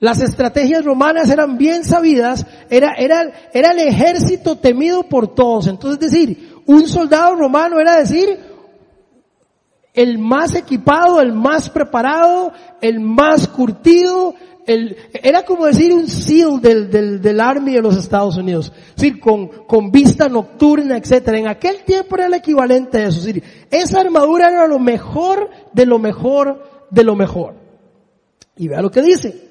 Las 0.00 0.20
estrategias 0.20 0.84
romanas 0.84 1.30
eran 1.30 1.56
bien 1.56 1.84
sabidas. 1.84 2.44
Era, 2.68 2.94
era, 2.94 3.30
era 3.54 3.70
el 3.70 3.78
ejército 3.78 4.58
temido 4.58 5.04
por 5.04 5.32
todos. 5.32 5.68
Entonces, 5.68 6.00
decir, 6.00 6.56
un 6.66 6.88
soldado 6.88 7.36
romano 7.36 7.78
era 7.78 7.98
decir, 7.98 8.36
el 9.94 10.18
más 10.18 10.56
equipado, 10.56 11.20
el 11.20 11.32
más 11.32 11.70
preparado, 11.70 12.52
el 12.80 12.98
más 12.98 13.46
curtido, 13.46 14.34
era 14.66 15.44
como 15.44 15.66
decir 15.66 15.92
un 15.92 16.08
SEAL 16.08 16.60
del, 16.60 16.90
del, 16.90 17.22
del 17.22 17.40
Army 17.40 17.74
de 17.74 17.82
los 17.82 17.96
Estados 17.96 18.36
Unidos. 18.36 18.72
Es 18.88 18.96
decir, 18.96 19.20
con, 19.20 19.46
con 19.66 19.90
vista 19.90 20.28
nocturna, 20.28 20.96
etcétera. 20.96 21.38
En 21.38 21.48
aquel 21.48 21.84
tiempo 21.84 22.16
era 22.16 22.26
el 22.26 22.34
equivalente 22.34 22.98
a 22.98 23.08
eso. 23.08 23.28
Esa 23.70 24.00
armadura 24.00 24.48
era 24.48 24.66
lo 24.66 24.78
mejor 24.78 25.50
de 25.72 25.86
lo 25.86 25.98
mejor 25.98 26.86
de 26.90 27.04
lo 27.04 27.14
mejor. 27.14 27.54
Y 28.56 28.68
vea 28.68 28.82
lo 28.82 28.90
que 28.90 29.02
dice. 29.02 29.46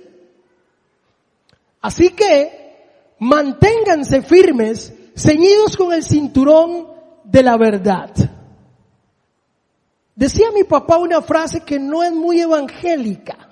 Así 1.82 2.10
que, 2.10 3.14
manténganse 3.20 4.22
firmes, 4.22 4.94
ceñidos 5.16 5.78
con 5.78 5.94
el 5.94 6.04
cinturón 6.04 6.88
de 7.24 7.44
la 7.44 7.58
verdad. 7.58 8.12
Decía 10.16 10.48
mi 10.54 10.64
papá 10.64 10.98
una 10.98 11.22
frase 11.22 11.62
que 11.62 11.78
no 11.78 12.04
es 12.04 12.12
muy 12.12 12.40
evangélica. 12.40 13.45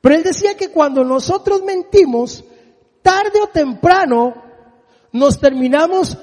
Pero 0.00 0.14
él 0.14 0.22
decía 0.22 0.56
que 0.56 0.70
cuando 0.70 1.04
nosotros 1.04 1.62
mentimos, 1.62 2.44
tarde 3.02 3.40
o 3.42 3.48
temprano 3.48 4.34
nos 5.12 5.38
terminamos 5.38 6.16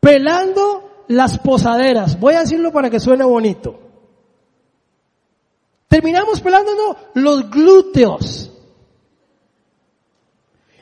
pelando 0.00 1.04
las 1.08 1.38
posaderas. 1.38 2.18
Voy 2.18 2.34
a 2.34 2.40
decirlo 2.40 2.72
para 2.72 2.90
que 2.90 3.00
suene 3.00 3.24
bonito. 3.24 3.80
Terminamos 5.88 6.40
pelándonos 6.40 6.96
los 7.14 7.50
glúteos. 7.50 8.50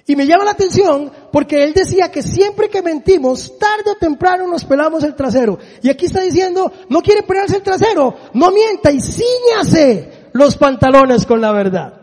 Y 0.06 0.16
me 0.16 0.26
llama 0.26 0.44
la 0.44 0.50
atención 0.50 1.10
porque 1.32 1.64
él 1.64 1.72
decía 1.72 2.10
que 2.10 2.22
siempre 2.22 2.68
que 2.68 2.82
mentimos, 2.82 3.58
tarde 3.58 3.92
o 3.92 3.96
temprano 3.96 4.46
nos 4.46 4.64
pelamos 4.64 5.02
el 5.04 5.14
trasero. 5.14 5.58
Y 5.82 5.88
aquí 5.88 6.06
está 6.06 6.20
diciendo, 6.20 6.70
no 6.88 7.00
quiere 7.00 7.22
pelarse 7.22 7.56
el 7.56 7.62
trasero, 7.62 8.14
no 8.34 8.50
mienta 8.50 8.90
y 8.92 9.00
ciñase 9.00 10.13
los 10.34 10.56
pantalones 10.56 11.24
con 11.26 11.40
la 11.40 11.52
verdad. 11.52 11.94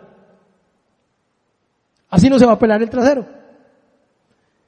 Así 2.10 2.30
no 2.30 2.40
se 2.40 2.46
va 2.46 2.54
a 2.54 2.60
pelar 2.60 2.82
el 2.82 2.90
trasero. 2.90 3.26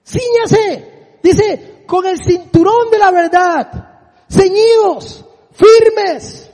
Cíñase, 0.06 1.18
dice, 1.24 1.84
con 1.88 2.06
el 2.06 2.22
cinturón 2.22 2.92
de 2.92 2.98
la 2.98 3.12
verdad, 3.12 4.00
ceñidos, 4.30 5.26
firmes, 5.52 6.52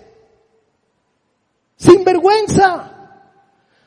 sin 1.76 2.04
vergüenza. 2.04 2.92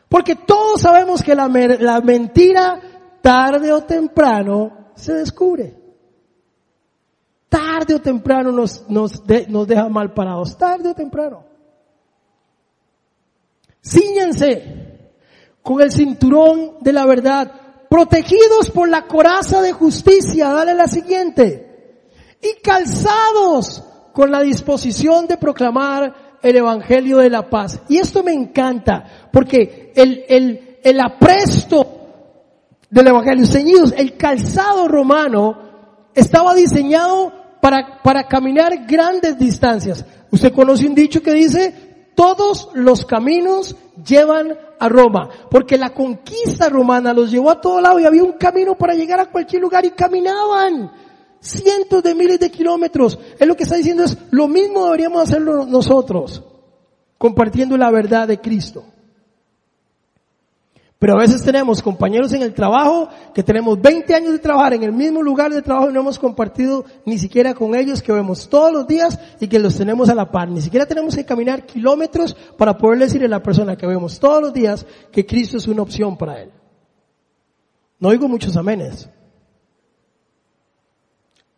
Porque 0.09 0.35
todos 0.35 0.81
sabemos 0.81 1.23
que 1.23 1.37
la, 1.37 1.47
la 1.47 2.01
mentira 2.01 2.81
tarde 3.21 3.73
o 3.73 3.85
temprano 3.85 4.91
se 4.97 5.15
descubre. 5.15 5.77
Tarde 7.49 7.95
o 7.95 8.01
temprano 8.01 8.51
nos, 8.51 8.89
nos, 8.91 9.23
nos 9.49 9.67
deja 9.69 9.89
mal 9.89 10.13
parados, 10.13 10.59
tarde 10.59 10.89
o 10.89 10.95
temprano. 10.95 11.52
Cíñense 13.83 14.99
con 15.63 15.81
el 15.81 15.93
cinturón 15.93 16.79
de 16.81 16.93
la 16.93 17.07
verdad, 17.07 17.53
protegidos 17.89 18.71
por 18.71 18.89
la 18.89 19.07
coraza 19.07 19.61
de 19.61 19.73
justicia, 19.73 20.49
dale 20.49 20.75
la 20.75 20.89
siguiente, 20.89 21.99
y 22.41 22.61
calzados 22.63 23.85
con 24.13 24.31
la 24.31 24.41
disposición 24.41 25.27
de 25.27 25.37
proclamar 25.37 26.39
el 26.43 26.57
Evangelio 26.57 27.19
de 27.19 27.31
la 27.31 27.49
paz. 27.49 27.81
Y 27.89 27.99
esto 27.99 28.23
me 28.23 28.33
encanta, 28.33 29.29
porque 29.33 29.93
el, 29.95 30.25
el, 30.29 30.79
el 30.83 31.01
apresto 31.01 31.87
del 32.91 33.07
Evangelio, 33.07 33.47
ceñidos, 33.47 33.95
el 33.97 34.17
calzado 34.17 34.89
romano 34.89 36.11
estaba 36.15 36.55
diseñado 36.55 37.33
para, 37.61 38.03
para 38.03 38.27
caminar 38.27 38.87
grandes 38.87 39.39
distancias. 39.39 40.05
Usted 40.31 40.53
conoce 40.53 40.87
un 40.87 40.95
dicho 40.95 41.23
que 41.23 41.33
dice, 41.33 41.92
todos 42.15 42.71
los 42.75 43.05
caminos 43.05 43.77
llevan 44.05 44.57
a 44.79 44.89
Roma, 44.89 45.29
porque 45.51 45.79
la 45.79 45.91
conquista 45.91 46.69
romana 46.69 47.13
los 47.13 47.31
llevó 47.31 47.51
a 47.51 47.61
todo 47.61 47.81
lado 47.81 48.01
y 48.01 48.05
había 48.05 48.25
un 48.25 48.33
camino 48.33 48.77
para 48.77 48.95
llegar 48.95 49.21
a 49.21 49.31
cualquier 49.31 49.63
lugar 49.63 49.85
y 49.85 49.91
caminaban 49.91 50.91
cientos 51.41 52.03
de 52.03 52.15
miles 52.15 52.39
de 52.41 52.51
kilómetros. 52.51 53.19
Es 53.39 53.47
lo 53.47 53.57
que 53.57 53.65
está 53.65 53.77
diciendo 53.77 54.05
es, 54.05 54.17
lo 54.31 54.49
mismo 54.49 54.85
deberíamos 54.87 55.23
hacerlo 55.23 55.67
nosotros, 55.67 56.43
compartiendo 57.19 57.77
la 57.77 57.91
verdad 57.91 58.29
de 58.29 58.41
Cristo. 58.41 58.85
Pero 61.03 61.15
a 61.15 61.19
veces 61.19 61.43
tenemos 61.43 61.83
compañeros 61.83 62.33
en 62.33 62.43
el 62.43 62.55
trabajo 62.55 63.09
que 63.35 63.43
tenemos 63.43 63.83
20 63.83 64.15
años 64.15 64.31
de 64.35 64.39
trabajar 64.39 64.75
en 64.75 64.85
el 64.85 64.93
mismo 64.93 65.21
lugar 65.21 65.53
de 65.53 65.61
trabajo 65.61 65.91
y 65.91 65.93
no 65.93 65.99
hemos 65.99 66.17
compartido 66.17 66.85
ni 67.05 67.19
siquiera 67.19 67.55
con 67.55 67.75
ellos 67.75 68.01
que 68.01 68.13
vemos 68.13 68.49
todos 68.49 68.73
los 68.73 68.87
días 68.87 69.19
y 69.41 69.49
que 69.49 69.59
los 69.59 69.77
tenemos 69.77 70.09
a 70.11 70.15
la 70.15 70.31
par. 70.31 70.49
Ni 70.49 70.61
siquiera 70.61 70.87
tenemos 70.87 71.17
que 71.17 71.25
caminar 71.25 71.67
kilómetros 71.67 72.37
para 72.57 72.79
poder 72.79 73.01
decirle 73.01 73.27
a 73.27 73.31
la 73.31 73.43
persona 73.43 73.77
que 73.77 73.85
vemos 73.85 74.21
todos 74.21 74.41
los 74.41 74.53
días 74.53 74.87
que 75.11 75.27
Cristo 75.27 75.57
es 75.57 75.67
una 75.67 75.83
opción 75.83 76.17
para 76.17 76.41
él. 76.41 76.53
No 77.99 78.11
oigo 78.11 78.29
muchos 78.29 78.57
amenes. 78.57 79.09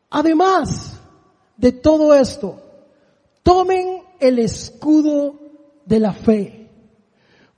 Además 0.09 0.99
de 1.59 1.71
todo 1.71 2.15
esto, 2.15 2.63
tomen 3.43 4.05
el 4.21 4.39
escudo 4.39 5.35
de 5.85 6.01
la 6.01 6.15
fe 6.15 6.64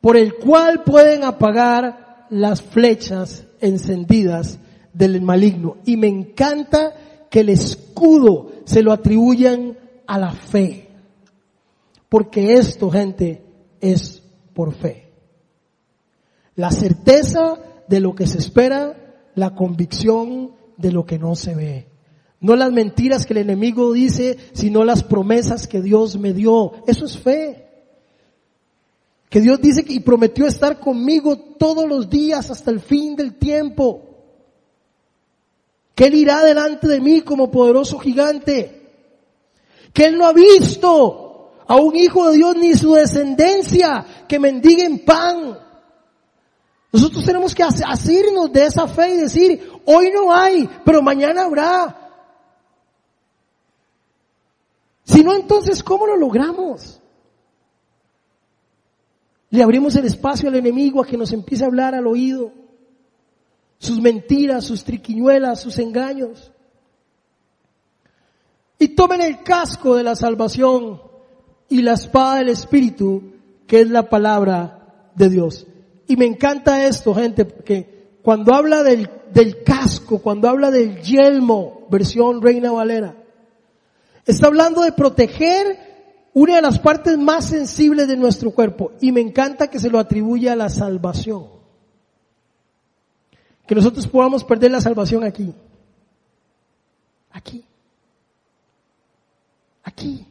por 0.01 0.17
el 0.17 0.35
cual 0.35 0.85
pueden 0.85 1.25
apagar 1.25 2.27
las 2.31 2.63
flechas 2.63 3.47
encendidas 3.61 4.59
del 4.93 5.21
maligno. 5.23 5.77
Y 5.85 5.97
me 5.97 6.09
encanta 6.09 6.95
que 7.31 7.41
el 7.41 7.49
escudo 7.49 8.53
se 8.65 8.83
lo 8.83 8.93
atribuyan 8.93 9.77
a 10.07 10.19
la 10.19 10.33
fe. 10.33 10.89
Porque 12.09 12.55
esto, 12.55 12.91
gente, 12.91 13.45
es 13.81 14.23
por 14.55 14.73
fe. 14.75 15.13
La 16.55 16.71
certeza 16.71 17.59
de 17.89 18.01
lo 18.01 18.15
que 18.15 18.27
se 18.27 18.39
espera, 18.39 18.97
la 19.35 19.55
convicción 19.55 20.53
de 20.77 20.93
lo 20.93 21.05
que 21.05 21.19
no 21.19 21.35
se 21.35 21.55
ve. 21.55 21.89
No 22.41 22.55
las 22.57 22.73
mentiras 22.73 23.27
que 23.27 23.35
el 23.35 23.39
enemigo 23.39 23.93
dice, 23.93 24.39
sino 24.53 24.85
las 24.85 25.03
promesas 25.03 25.67
que 25.67 25.83
Dios 25.83 26.19
me 26.19 26.33
dio. 26.33 26.73
Eso 26.87 27.05
es 27.05 27.19
fe. 27.19 27.66
Que 29.29 29.41
Dios 29.41 29.61
dice 29.61 29.85
y 29.87 30.01
prometió 30.01 30.47
estar 30.47 30.79
conmigo 30.79 31.37
todos 31.37 31.87
los 31.87 32.09
días 32.09 32.51
hasta 32.51 32.71
el 32.71 32.81
fin 32.81 33.17
del 33.17 33.35
tiempo. 33.35 34.03
Que 35.95 36.07
Él 36.07 36.15
irá 36.15 36.45
delante 36.45 36.87
de 36.87 37.01
mí 37.01 37.23
como 37.23 37.51
poderoso 37.51 37.99
gigante. 37.99 38.83
Que 39.93 40.05
Él 40.07 40.19
no 40.19 40.27
ha 40.27 40.33
visto 40.33 41.53
a 41.67 41.77
un 41.77 41.97
hijo 41.97 42.31
de 42.31 42.37
Dios 42.37 42.57
ni 42.57 42.75
su 42.75 42.95
descendencia 42.95 44.07
que 44.29 44.39
mendiguen 44.39 45.05
pan. 45.05 45.59
Nosotros 46.93 47.25
tenemos 47.25 47.55
que 47.55 47.63
asirnos 47.63 48.53
de 48.53 48.67
esa 48.67 48.87
fe 48.87 49.15
y 49.15 49.17
decir, 49.19 49.71
hoy 49.85 50.11
no 50.13 50.33
hay, 50.33 50.69
pero 50.85 51.03
mañana 51.03 51.45
habrá. 51.45 52.11
Si 55.05 55.23
no, 55.23 55.35
entonces, 55.35 55.83
¿cómo 55.83 56.07
lo 56.07 56.17
logramos? 56.17 56.96
Le 59.51 59.63
abrimos 59.63 59.95
el 59.97 60.07
espacio 60.07 60.49
al 60.49 60.57
enemigo 60.57 61.03
a 61.03 61.07
que 61.07 61.17
nos 61.17 61.33
empiece 61.33 61.65
a 61.65 61.69
hablar 61.69 61.95
al 61.95 62.07
oído. 62.07 62.53
Sus 63.79 64.01
mentiras, 64.01 64.65
sus 64.65 64.85
triquiñuelas, 64.85 65.61
sus 65.61 65.79
engaños. 65.79 66.53
Y 68.79 68.89
tomen 68.89 69.23
el 69.23 69.43
casco 69.43 69.95
de 69.95 70.03
la 70.03 70.17
salvación 70.17 71.01
y 71.69 71.83
la 71.83 71.95
espada 71.95 72.37
del 72.37 72.49
Espíritu, 72.51 73.33
que 73.67 73.81
es 73.81 73.91
la 73.91 74.09
palabra 74.09 75.11
de 75.15 75.29
Dios. 75.29 75.67
Y 76.09 76.17
me 76.17 76.27
encanta 76.27 76.87
esto, 76.87 77.15
gente, 77.15 77.45
porque 77.45 78.19
cuando 78.23 78.55
habla 78.55 78.83
del, 78.83 79.09
del 79.33 79.63
casco, 79.63 80.19
cuando 80.21 80.49
habla 80.49 80.71
del 80.71 81.01
yelmo, 81.01 81.87
versión 81.91 82.43
Reina 82.43 82.73
Valera, 82.73 83.17
está 84.25 84.49
hablando 84.49 84.83
de 84.83 84.93
proteger 84.93 85.86
una 86.39 86.57
de 86.57 86.61
las 86.61 86.79
partes 86.79 87.17
más 87.17 87.47
sensibles 87.47 88.07
de 88.09 88.15
nuestro 88.15 88.51
cuerpo. 88.51 88.93
Y 89.01 89.11
me 89.11 89.23
encanta 89.23 89.69
que 89.69 89.79
se 89.79 89.89
lo 89.89 89.99
atribuya 89.99 90.53
a 90.53 90.57
la 90.57 90.69
salvación. 90.69 91.47
Que 93.67 93.75
nosotros 93.75 94.07
podamos 94.07 94.45
perder 94.45 94.71
la 94.71 94.83
salvación 94.83 95.25
aquí. 95.25 95.51
Aquí. 97.31 97.65
Aquí. 99.85 100.27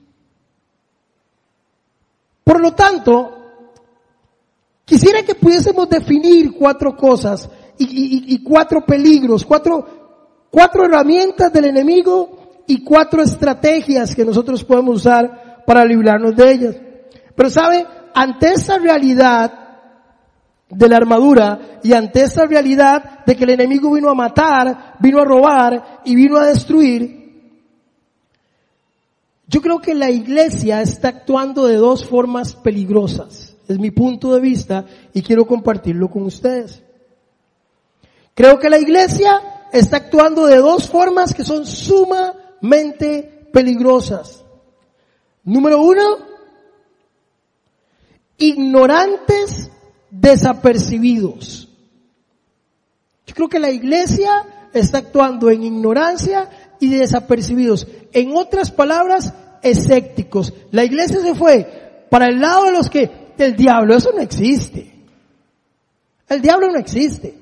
Por 2.44 2.62
lo 2.62 2.72
tanto, 2.76 3.38
quisiera 4.86 5.24
que 5.24 5.34
pudiésemos 5.34 5.90
definir 5.90 6.54
cuatro 6.56 6.96
cosas 6.96 7.50
y, 7.80 8.44
cuatro 8.44 8.86
peligros, 8.86 9.44
cuatro, 9.44 10.46
cuatro 10.52 10.86
herramientas 10.86 11.52
del 11.52 11.66
enemigo 11.66 12.62
y 12.68 12.84
cuatro 12.84 13.24
estrategias 13.24 14.16
que 14.16 14.24
nosotros 14.24 14.64
podemos 14.64 14.98
usar 14.98 15.45
para 15.66 15.86
librarnos 15.86 16.36
de 16.36 16.52
ellas. 16.52 16.76
Pero 17.36 17.50
sabe, 17.50 17.86
ante 18.14 18.54
esa 18.54 18.78
realidad 18.78 19.66
de 20.70 20.90
la 20.90 20.98
armadura 20.98 21.80
y 21.84 21.94
ante 21.94 22.24
esa 22.24 22.46
realidad 22.46 23.26
de 23.26 23.36
que 23.36 23.44
el 23.44 23.52
enemigo 23.52 23.92
vino 23.92 24.10
a 24.10 24.16
matar, 24.16 24.96
vino 25.00 25.20
a 25.22 25.26
robar 25.26 26.02
y 26.06 26.16
vino 26.16 26.38
a 26.38 26.48
destruir, 26.48 27.26
yo 29.48 29.62
creo 29.62 29.80
que 29.80 29.94
la 29.94 30.10
iglesia 30.10 30.82
está 30.82 31.10
actuando 31.10 31.68
de 31.68 31.76
dos 31.76 32.06
formas 32.06 32.56
peligrosas. 32.56 33.56
Es 33.68 33.80
mi 33.80 33.92
punto 33.92 34.34
de 34.34 34.40
vista 34.40 34.86
y 35.14 35.22
quiero 35.22 35.46
compartirlo 35.46 36.10
con 36.10 36.24
ustedes. 36.24 36.84
Creo 38.34 38.60
que 38.60 38.70
la 38.70 38.80
iglesia 38.80 39.68
está 39.72 39.98
actuando 39.98 40.46
de 40.46 40.58
dos 40.58 40.90
formas 40.90 41.34
que 41.34 41.44
son 41.44 41.66
sumamente 41.66 43.48
peligrosas. 43.54 44.45
Número 45.46 45.82
uno, 45.82 46.18
ignorantes 48.38 49.72
desapercibidos. 50.10 51.70
Yo 53.26 53.36
creo 53.36 53.50
que 53.50 53.60
la 53.60 53.72
iglesia 53.72 54.46
está 54.74 54.98
actuando 55.00 55.50
en 55.50 55.64
ignorancia 55.64 56.50
y 56.80 56.90
desapercibidos. 56.90 57.88
En 58.12 58.36
otras 58.36 58.72
palabras, 58.72 59.34
escépticos. 59.62 60.54
La 60.72 60.84
iglesia 60.84 61.22
se 61.22 61.36
fue 61.36 62.08
para 62.10 62.28
el 62.28 62.40
lado 62.40 62.66
de 62.66 62.72
los 62.72 62.90
que, 62.90 63.34
el 63.38 63.56
diablo, 63.56 63.96
eso 63.96 64.12
no 64.14 64.22
existe. 64.22 64.92
El 66.28 66.42
diablo 66.42 66.72
no 66.72 66.80
existe. 66.80 67.38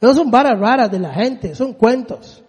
No 0.00 0.14
son 0.14 0.30
varas 0.30 0.58
raras 0.58 0.90
de 0.90 0.98
la 0.98 1.12
gente, 1.12 1.54
son 1.54 1.72
cuentos. 1.72 2.42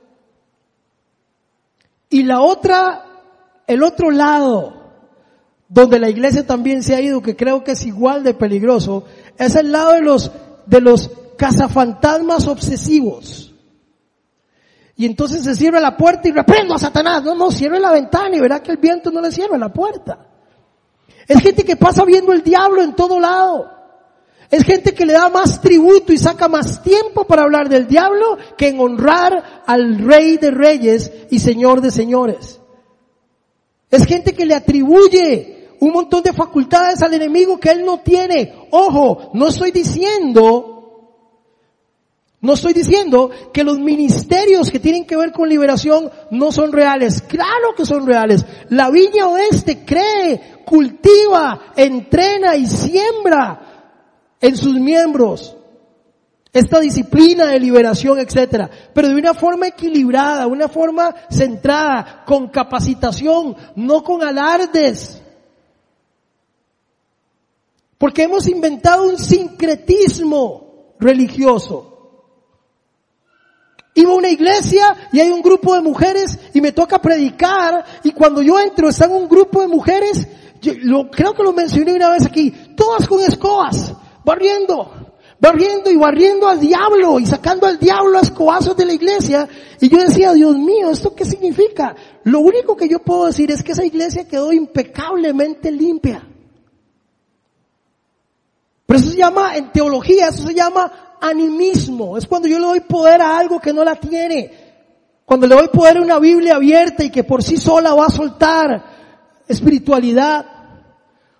Y 2.09 2.23
la 2.23 2.41
otra, 2.41 3.05
el 3.69 3.84
otro 3.84 4.10
lado, 4.10 4.73
donde 5.67 5.99
la 5.99 6.10
iglesia 6.10 6.45
también 6.45 6.82
se 6.82 6.95
ha 6.95 7.01
ido, 7.01 7.21
que 7.21 7.36
creo 7.36 7.63
que 7.63 7.73
es 7.73 7.86
igual 7.86 8.23
de 8.23 8.34
peligroso, 8.34 9.05
es 9.38 9.55
el 9.55 9.71
lado 9.71 9.93
de 9.93 10.01
los, 10.01 10.32
de 10.65 10.82
los 10.82 11.12
cazafantasmas 11.38 12.47
obsesivos. 12.47 13.53
Y 14.95 15.05
entonces 15.05 15.43
se 15.43 15.55
cierra 15.55 15.79
la 15.79 15.95
puerta 15.95 16.27
y 16.27 16.32
reprendo 16.32 16.73
a 16.73 16.79
Satanás. 16.79 17.23
No, 17.23 17.36
no, 17.36 17.51
cierre 17.51 17.79
la 17.79 17.91
ventana 17.91 18.36
y 18.36 18.39
verá 18.39 18.63
que 18.63 18.71
el 18.71 18.77
viento 18.77 19.12
no 19.12 19.21
le 19.21 19.32
cierra 19.32 19.55
la 19.60 19.71
puerta. 19.71 20.27
Es 21.27 21.39
gente 21.39 21.63
que 21.63 21.75
pasa 21.75 22.03
viendo 22.05 22.34
el 22.34 22.41
diablo 22.41 22.82
en 22.82 22.95
todo 22.95 23.19
lado. 23.19 23.69
Es 24.49 24.63
gente 24.63 24.95
que 24.95 25.05
le 25.05 25.13
da 25.13 25.29
más 25.29 25.62
tributo 25.62 26.12
y 26.12 26.17
saca 26.17 26.47
más 26.47 26.82
tiempo 26.82 27.25
para 27.25 27.43
hablar 27.43 27.69
del 27.69 27.86
diablo 27.88 28.39
que 28.58 28.69
en 28.69 28.79
honrar 28.79 29.62
al 29.67 29.99
rey 29.99 30.38
de 30.38 30.49
reyes 30.49 31.12
y 31.29 31.38
señor 31.38 31.82
de 31.82 31.91
señores. 31.91 32.58
Es 33.89 34.06
gente 34.06 34.34
que 34.34 34.45
le 34.45 34.56
atribuye 34.56 35.69
un 35.80 35.91
montón 35.91 36.23
de 36.23 36.34
facultades 36.34 37.02
al 37.02 37.13
enemigo 37.13 37.60
que 37.60 37.71
él 37.71 37.86
no 37.86 37.99
tiene. 37.99 38.67
Ojo, 38.71 39.32
no 39.34 39.47
estoy 39.47 39.71
diciendo 39.71 40.80
no 42.41 42.54
estoy 42.54 42.71
diciendo 42.71 43.30
que 43.52 43.65
los 43.65 43.80
ministerios 43.80 44.71
que 44.71 44.80
tienen 44.80 45.06
que 45.06 45.17
ver 45.17 45.34
con 45.34 45.49
liberación 45.49 46.10
no 46.32 46.54
son 46.54 46.71
reales. 46.71 47.21
Claro 47.21 47.75
que 47.75 47.86
son 47.86 48.08
reales. 48.08 48.45
La 48.69 48.89
Viña 48.89 49.28
Oeste 49.28 49.84
cree, 49.84 50.63
cultiva, 50.65 51.73
entrena 51.75 52.56
y 52.56 52.65
siembra 52.65 53.97
en 54.39 54.56
sus 54.56 54.75
miembros 54.75 55.58
esta 56.51 56.79
disciplina 56.79 57.45
de 57.45 57.59
liberación, 57.59 58.19
etcétera, 58.19 58.69
pero 58.93 59.09
de 59.09 59.15
una 59.15 59.33
forma 59.33 59.67
equilibrada, 59.67 60.47
una 60.47 60.67
forma 60.67 61.13
centrada, 61.29 62.23
con 62.25 62.49
capacitación, 62.49 63.55
no 63.75 64.03
con 64.03 64.23
alardes. 64.23 65.21
Porque 67.97 68.23
hemos 68.23 68.47
inventado 68.47 69.07
un 69.07 69.17
sincretismo 69.17 70.95
religioso. 70.99 71.85
Iba 73.93 74.13
a 74.13 74.15
una 74.15 74.29
iglesia 74.29 75.09
y 75.12 75.19
hay 75.19 75.29
un 75.29 75.41
grupo 75.41 75.75
de 75.75 75.81
mujeres 75.81 76.39
y 76.53 76.62
me 76.62 76.71
toca 76.71 77.01
predicar 77.01 77.83
y 78.03 78.12
cuando 78.12 78.41
yo 78.41 78.59
entro 78.59 78.89
están 78.89 79.12
un 79.12 79.27
grupo 79.27 79.62
de 79.62 79.67
mujeres, 79.67 80.27
lo, 80.83 81.12
creo 81.12 81.33
que 81.33 81.43
lo 81.43 81.53
mencioné 81.53 81.93
una 81.93 82.09
vez 82.09 82.25
aquí, 82.25 82.51
todas 82.75 83.07
con 83.07 83.19
escobas, 83.21 83.93
barriendo, 84.23 84.98
barriendo 85.39 85.89
y 85.89 85.95
barriendo 85.95 86.47
al 86.47 86.60
diablo 86.60 87.19
y 87.19 87.25
sacando 87.25 87.65
al 87.65 87.80
diablo 87.80 88.17
a 88.17 88.21
escobazos 88.21 88.75
de 88.75 88.86
la 88.86 88.93
iglesia. 88.93 89.47
Y 89.80 89.89
yo 89.89 89.97
decía, 89.97 90.34
Dios 90.34 90.58
mío, 90.58 90.91
¿esto 90.91 91.15
qué 91.15 91.25
significa? 91.25 91.95
Lo 92.23 92.39
único 92.39 92.75
que 92.75 92.89
yo 92.89 92.99
puedo 92.99 93.25
decir 93.25 93.52
es 93.52 93.63
que 93.63 93.71
esa 93.71 93.86
iglesia 93.86 94.28
quedó 94.28 94.52
impecablemente 94.52 95.71
limpia. 95.71 96.28
Pero 98.86 98.99
eso 98.99 99.12
se 99.12 99.17
llama, 99.17 99.56
en 99.56 99.71
teología, 99.71 100.30
eso 100.30 100.47
se 100.47 100.54
llama 100.54 101.17
animismo. 101.21 102.17
Es 102.17 102.25
cuando 102.25 102.47
yo 102.47 102.60
le 102.60 102.65
doy 102.65 102.80
poder 102.82 103.21
a 103.21 103.38
algo 103.38 103.60
que 103.60 103.71
no 103.71 103.84
la 103.84 103.95
tiene. 103.95 104.52
Cuando 105.25 105.45
le 105.45 105.56
doy 105.56 105.67
poder 105.67 105.97
a 105.97 106.02
una 106.02 106.17
Biblia 106.17 106.56
abierta 106.56 107.04
y 107.04 107.12
que 107.12 107.23
por 107.23 107.43
sí 107.43 107.58
sola 107.58 107.93
va 107.93 108.08
a 108.08 108.10
soltar 108.10 108.84
espiritualidad. 109.47 110.45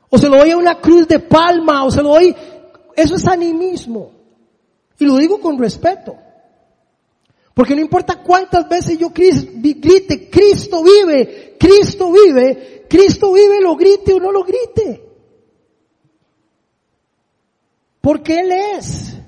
O 0.10 0.18
se 0.18 0.30
lo 0.30 0.38
doy 0.38 0.52
a 0.52 0.58
una 0.58 0.76
cruz 0.76 1.08
de 1.08 1.20
palma, 1.20 1.84
o 1.84 1.92
se 1.92 2.02
lo 2.02 2.10
doy, 2.10 2.36
eso 3.02 3.16
es 3.16 3.28
animismo. 3.28 4.12
Y 4.98 5.06
lo 5.06 5.18
digo 5.18 5.40
con 5.40 5.58
respeto. 5.58 6.16
Porque 7.54 7.76
no 7.76 7.82
importa 7.82 8.22
cuántas 8.24 8.68
veces 8.70 8.98
yo 8.98 9.10
grite, 9.10 10.30
Cristo 10.30 10.84
vive, 10.84 11.58
Cristo 11.60 12.12
vive, 12.12 12.86
Cristo 12.90 13.34
vive, 13.34 13.62
lo 13.62 13.76
grite 13.76 14.14
o 14.14 14.20
no 14.20 14.32
lo 14.32 14.44
grite. 14.44 15.04
Porque 18.02 18.40
Él 18.40 18.52
es. 18.52 19.19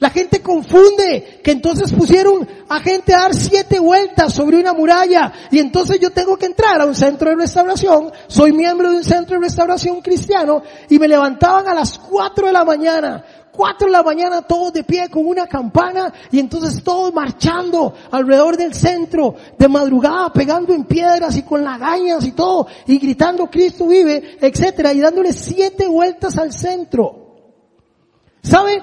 La 0.00 0.08
gente 0.08 0.40
confunde 0.40 1.40
que 1.44 1.50
entonces 1.50 1.92
pusieron 1.92 2.48
a 2.70 2.80
gente 2.80 3.12
a 3.12 3.20
dar 3.20 3.34
siete 3.34 3.78
vueltas 3.78 4.32
sobre 4.32 4.58
una 4.58 4.72
muralla 4.72 5.30
y 5.50 5.58
entonces 5.58 6.00
yo 6.00 6.10
tengo 6.10 6.38
que 6.38 6.46
entrar 6.46 6.80
a 6.80 6.86
un 6.86 6.94
centro 6.94 7.28
de 7.28 7.36
restauración, 7.36 8.10
soy 8.26 8.52
miembro 8.52 8.90
de 8.90 8.96
un 8.96 9.04
centro 9.04 9.38
de 9.38 9.44
restauración 9.44 10.00
cristiano 10.00 10.62
y 10.88 10.98
me 10.98 11.06
levantaban 11.06 11.68
a 11.68 11.74
las 11.74 11.98
cuatro 11.98 12.46
de 12.46 12.52
la 12.54 12.64
mañana, 12.64 13.22
cuatro 13.52 13.88
de 13.88 13.92
la 13.92 14.02
mañana 14.02 14.40
todos 14.40 14.72
de 14.72 14.84
pie 14.84 15.10
con 15.10 15.26
una 15.26 15.46
campana 15.46 16.10
y 16.32 16.38
entonces 16.38 16.82
todos 16.82 17.12
marchando 17.12 17.92
alrededor 18.10 18.56
del 18.56 18.72
centro 18.72 19.34
de 19.58 19.68
madrugada 19.68 20.32
pegando 20.32 20.72
en 20.72 20.84
piedras 20.84 21.36
y 21.36 21.42
con 21.42 21.62
lagañas 21.62 22.24
y 22.24 22.32
todo 22.32 22.68
y 22.86 22.98
gritando 22.98 23.50
Cristo 23.50 23.86
vive, 23.86 24.38
etcétera 24.40 24.94
y 24.94 25.00
dándole 25.00 25.34
siete 25.34 25.86
vueltas 25.86 26.38
al 26.38 26.54
centro. 26.54 27.26
¿Sabe? 28.42 28.82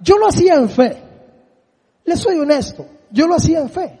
Yo 0.00 0.18
lo 0.18 0.28
hacía 0.28 0.54
en 0.54 0.68
fe. 0.68 0.96
Le 2.04 2.16
soy 2.16 2.38
honesto. 2.38 2.86
Yo 3.10 3.26
lo 3.26 3.36
hacía 3.36 3.60
en 3.60 3.70
fe. 3.70 3.98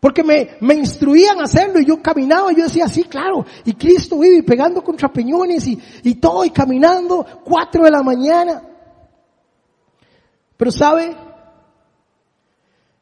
Porque 0.00 0.22
me, 0.22 0.56
me 0.60 0.74
instruían 0.74 1.40
a 1.40 1.44
hacerlo 1.44 1.80
y 1.80 1.86
yo 1.86 2.00
caminaba 2.00 2.52
y 2.52 2.56
yo 2.56 2.64
decía, 2.64 2.88
sí, 2.88 3.04
claro. 3.04 3.44
Y 3.64 3.74
Cristo 3.74 4.18
vive 4.18 4.42
pegando 4.44 4.82
contra 4.82 5.12
peñones 5.12 5.66
y, 5.66 5.78
y 6.04 6.14
todo 6.16 6.44
y 6.44 6.50
caminando 6.50 7.26
cuatro 7.44 7.84
de 7.84 7.90
la 7.90 8.02
mañana. 8.02 8.62
Pero 10.56 10.70
sabe, 10.70 11.16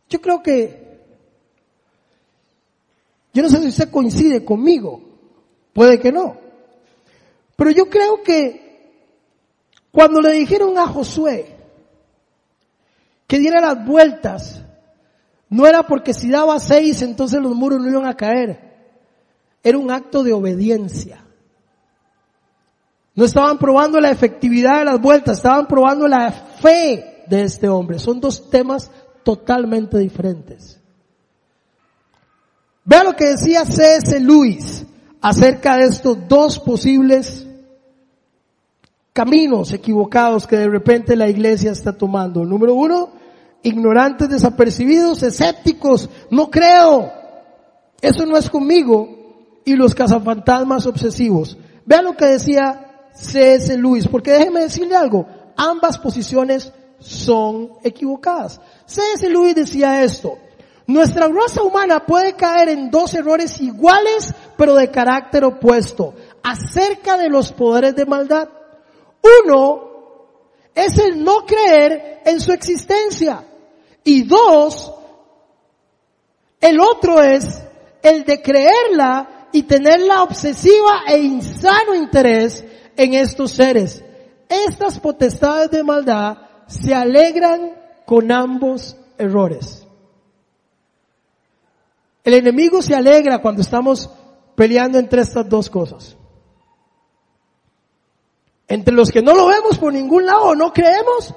yo 0.08 0.20
creo 0.20 0.42
que, 0.42 1.00
yo 3.34 3.42
no 3.42 3.48
sé 3.48 3.60
si 3.60 3.68
usted 3.68 3.90
coincide 3.90 4.44
conmigo, 4.44 5.02
puede 5.72 5.98
que 5.98 6.12
no. 6.12 6.38
Pero 7.56 7.70
yo 7.70 7.88
creo 7.90 8.22
que 8.22 8.65
cuando 9.96 10.20
le 10.20 10.32
dijeron 10.32 10.76
a 10.76 10.86
Josué 10.86 11.56
que 13.26 13.38
diera 13.38 13.62
las 13.62 13.82
vueltas 13.86 14.62
no 15.48 15.66
era 15.66 15.84
porque 15.84 16.12
si 16.12 16.30
daba 16.30 16.60
seis 16.60 17.00
entonces 17.00 17.40
los 17.40 17.54
muros 17.54 17.80
no 17.80 17.88
iban 17.88 18.04
a 18.04 18.14
caer. 18.14 18.76
Era 19.62 19.78
un 19.78 19.90
acto 19.90 20.22
de 20.22 20.34
obediencia. 20.34 21.24
No 23.14 23.24
estaban 23.24 23.56
probando 23.56 23.98
la 23.98 24.10
efectividad 24.10 24.80
de 24.80 24.84
las 24.84 25.00
vueltas, 25.00 25.38
estaban 25.38 25.66
probando 25.66 26.06
la 26.06 26.30
fe 26.30 27.24
de 27.26 27.44
este 27.44 27.66
hombre. 27.66 27.98
Son 27.98 28.20
dos 28.20 28.50
temas 28.50 28.90
totalmente 29.22 29.96
diferentes. 29.96 30.78
Vea 32.84 33.02
lo 33.02 33.16
que 33.16 33.28
decía 33.28 33.64
C.S. 33.64 34.20
Lewis 34.20 34.84
acerca 35.22 35.78
de 35.78 35.84
estos 35.84 36.28
dos 36.28 36.58
posibles 36.58 37.45
caminos 39.16 39.72
equivocados 39.72 40.46
que 40.46 40.58
de 40.58 40.68
repente 40.68 41.16
la 41.16 41.26
iglesia 41.26 41.72
está 41.72 41.96
tomando. 41.96 42.44
Número 42.44 42.74
uno, 42.74 43.08
ignorantes, 43.62 44.28
desapercibidos, 44.28 45.22
escépticos, 45.22 46.10
no 46.30 46.50
creo, 46.50 47.10
eso 48.02 48.26
no 48.26 48.36
es 48.36 48.50
conmigo, 48.50 49.62
y 49.64 49.74
los 49.74 49.94
cazafantasmas 49.94 50.84
obsesivos. 50.84 51.56
Vean 51.86 52.04
lo 52.04 52.14
que 52.14 52.26
decía 52.26 53.08
C.S. 53.14 53.78
Lewis, 53.78 54.06
porque 54.06 54.32
déjeme 54.32 54.60
decirle 54.60 54.94
algo, 54.94 55.26
ambas 55.56 55.96
posiciones 55.96 56.70
son 56.98 57.70
equivocadas. 57.82 58.60
C.S. 58.84 59.30
Lewis 59.30 59.54
decía 59.54 60.04
esto, 60.04 60.36
nuestra 60.86 61.26
raza 61.28 61.62
humana 61.62 62.04
puede 62.04 62.34
caer 62.34 62.68
en 62.68 62.90
dos 62.90 63.14
errores 63.14 63.62
iguales, 63.62 64.34
pero 64.58 64.74
de 64.74 64.90
carácter 64.90 65.42
opuesto, 65.42 66.12
acerca 66.42 67.16
de 67.16 67.30
los 67.30 67.50
poderes 67.52 67.96
de 67.96 68.04
maldad. 68.04 68.48
Uno 69.44 69.86
es 70.74 70.98
el 70.98 71.22
no 71.22 71.46
creer 71.46 72.22
en 72.24 72.40
su 72.40 72.52
existencia. 72.52 73.44
Y 74.04 74.22
dos, 74.22 74.92
el 76.60 76.80
otro 76.80 77.22
es 77.22 77.62
el 78.02 78.24
de 78.24 78.40
creerla 78.40 79.48
y 79.52 79.64
tener 79.64 80.00
la 80.00 80.22
obsesiva 80.22 81.02
e 81.08 81.18
insano 81.18 81.94
interés 81.94 82.64
en 82.96 83.14
estos 83.14 83.52
seres. 83.52 84.04
Estas 84.48 85.00
potestades 85.00 85.70
de 85.70 85.82
maldad 85.82 86.38
se 86.68 86.94
alegran 86.94 87.72
con 88.04 88.30
ambos 88.30 88.96
errores. 89.18 89.86
El 92.22 92.34
enemigo 92.34 92.82
se 92.82 92.94
alegra 92.94 93.40
cuando 93.40 93.62
estamos 93.62 94.10
peleando 94.54 94.98
entre 94.98 95.22
estas 95.22 95.48
dos 95.48 95.70
cosas. 95.70 96.16
Entre 98.68 98.94
los 98.94 99.10
que 99.10 99.22
no 99.22 99.34
lo 99.34 99.46
vemos 99.46 99.78
por 99.78 99.92
ningún 99.92 100.26
lado, 100.26 100.54
no 100.54 100.72
creemos, 100.72 101.34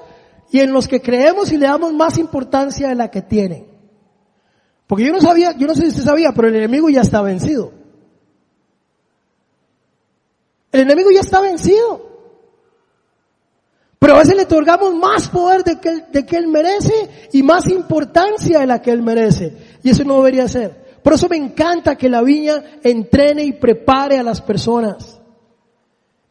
y 0.50 0.60
en 0.60 0.72
los 0.72 0.88
que 0.88 1.00
creemos 1.00 1.52
y 1.52 1.58
le 1.58 1.66
damos 1.66 1.92
más 1.92 2.18
importancia 2.18 2.88
de 2.88 2.96
la 2.96 3.10
que 3.10 3.22
tienen. 3.22 3.66
Porque 4.86 5.04
yo 5.04 5.12
no 5.12 5.20
sabía, 5.20 5.56
yo 5.56 5.68
no 5.68 5.74
sé 5.74 5.82
si 5.82 5.88
usted 5.88 6.02
sabía, 6.02 6.32
pero 6.32 6.48
el 6.48 6.56
enemigo 6.56 6.88
ya 6.88 7.02
está 7.02 7.22
vencido. 7.22 7.72
El 10.72 10.80
enemigo 10.80 11.10
ya 11.12 11.20
está 11.20 11.40
vencido. 11.40 12.08
Pero 14.00 14.14
a 14.14 14.18
veces 14.18 14.34
le 14.34 14.42
otorgamos 14.42 14.94
más 14.94 15.28
poder 15.28 15.62
de 15.62 15.78
que, 15.78 15.88
él, 15.90 16.04
de 16.10 16.26
que 16.26 16.36
él 16.36 16.48
merece 16.48 17.28
y 17.32 17.42
más 17.42 17.68
importancia 17.68 18.60
de 18.60 18.66
la 18.66 18.82
que 18.82 18.90
él 18.90 19.02
merece. 19.02 19.78
Y 19.84 19.90
eso 19.90 20.02
no 20.02 20.16
debería 20.16 20.48
ser. 20.48 21.00
Por 21.04 21.12
eso 21.12 21.28
me 21.28 21.36
encanta 21.36 21.96
que 21.96 22.08
la 22.08 22.22
viña 22.22 22.80
entrene 22.82 23.44
y 23.44 23.52
prepare 23.52 24.18
a 24.18 24.22
las 24.22 24.40
personas 24.40 25.19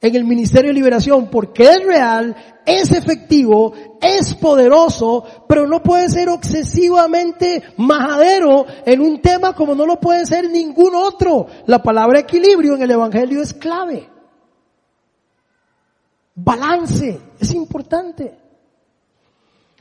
en 0.01 0.15
el 0.15 0.23
Ministerio 0.23 0.69
de 0.69 0.75
Liberación 0.75 1.29
porque 1.29 1.63
es 1.63 1.83
real, 1.83 2.35
es 2.65 2.91
efectivo, 2.91 3.73
es 4.01 4.33
poderoso, 4.35 5.23
pero 5.47 5.67
no 5.67 5.83
puede 5.83 6.09
ser 6.09 6.29
excesivamente 6.29 7.63
majadero 7.77 8.65
en 8.85 9.01
un 9.01 9.21
tema 9.21 9.53
como 9.53 9.75
no 9.75 9.85
lo 9.85 9.99
puede 9.99 10.25
ser 10.25 10.49
ningún 10.49 10.95
otro. 10.95 11.47
La 11.65 11.83
palabra 11.83 12.19
equilibrio 12.19 12.75
en 12.75 12.83
el 12.83 12.91
Evangelio 12.91 13.41
es 13.41 13.53
clave. 13.53 14.09
Balance 16.35 17.19
es 17.39 17.53
importante. 17.53 18.37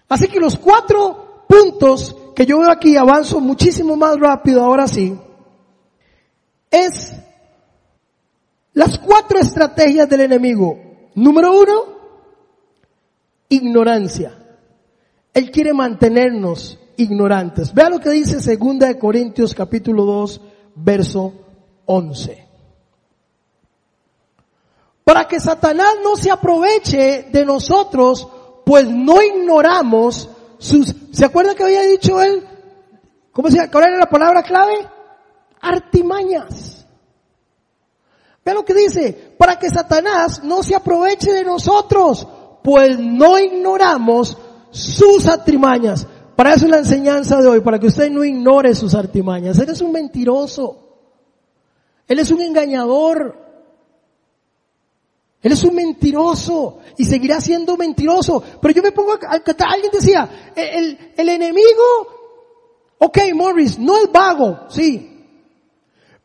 Así 0.09 0.27
que 0.27 0.41
los 0.41 0.59
cuatro 0.59 1.45
puntos 1.49 2.17
que 2.35 2.47
yo 2.47 2.59
veo 2.59 2.71
aquí, 2.71 2.97
avanzo 2.97 3.41
muchísimo 3.41 3.97
más 3.97 4.19
rápido 4.19 4.65
ahora 4.65 4.89
sí, 4.89 5.17
es 6.71 7.15
las 8.79 8.97
cuatro 8.97 9.41
estrategias 9.41 10.09
del 10.09 10.21
enemigo. 10.21 10.79
Número 11.17 11.51
uno, 11.53 11.85
ignorancia. 13.49 14.39
Él 15.35 15.51
quiere 15.51 15.73
mantenernos 15.73 16.79
ignorantes. 16.97 17.75
Vea 17.75 17.91
lo 17.91 17.99
que 17.99 18.11
dice 18.11 18.41
segunda 18.41 18.87
de 18.87 18.97
Corintios 18.97 19.53
capítulo 19.53 20.05
2, 20.05 20.41
verso 20.77 21.33
11. 21.87 22.47
Para 25.03 25.27
que 25.27 25.41
Satanás 25.41 25.95
no 26.05 26.15
se 26.15 26.31
aproveche 26.31 27.27
de 27.33 27.45
nosotros, 27.45 28.29
pues 28.65 28.89
no 28.89 29.21
ignoramos 29.21 30.29
sus, 30.59 30.95
¿se 31.11 31.25
acuerda 31.25 31.57
que 31.57 31.65
había 31.65 31.83
dicho 31.83 32.23
él? 32.23 32.47
¿Cómo 33.33 33.51
se? 33.51 33.69
¿Cuál 33.73 33.89
era 33.89 33.99
la 33.99 34.09
palabra 34.09 34.45
clave? 34.45 34.89
Artimañas. 35.61 36.78
Ve 38.49 38.55
lo 38.55 38.65
que 38.65 38.73
dice, 38.73 39.13
para 39.37 39.59
que 39.59 39.69
Satanás 39.69 40.43
no 40.43 40.63
se 40.63 40.75
aproveche 40.75 41.35
de 41.35 41.45
nosotros, 41.45 42.27
pues 42.65 42.99
no 42.99 43.39
ignoramos 43.39 44.39
sus 44.71 45.27
artimañas. 45.27 46.07
Para 46.35 46.55
eso 46.55 46.65
es 46.65 46.71
la 46.71 46.79
enseñanza 46.79 47.43
de 47.43 47.47
hoy, 47.47 47.61
para 47.61 47.79
que 47.79 47.89
usted 47.89 48.11
no 48.11 48.25
ignore 48.25 48.75
sus 48.75 48.95
artimañas. 48.95 49.59
Él 49.59 49.69
es 49.69 49.83
un 49.83 49.93
mentiroso. 49.93 50.79
Él 52.07 52.19
es 52.21 52.31
un 52.31 52.41
engañador. 52.41 53.37
Él 55.43 55.53
es 55.53 55.63
un 55.63 55.75
mentiroso 55.75 56.79
y 56.97 57.05
seguirá 57.05 57.43
siendo 57.43 57.77
mentiroso. 57.77 58.43
Pero 58.63 58.73
yo 58.73 58.83
me 58.83 58.93
pongo, 58.93 59.13
a, 59.13 59.43
alguien 59.73 59.93
decía, 59.93 60.53
el, 60.57 61.13
el 61.19 61.29
enemigo, 61.29 62.97
ok 62.97 63.19
Morris, 63.35 63.79
no 63.79 63.99
es 63.99 64.11
vago, 64.11 64.61
sí, 64.71 65.08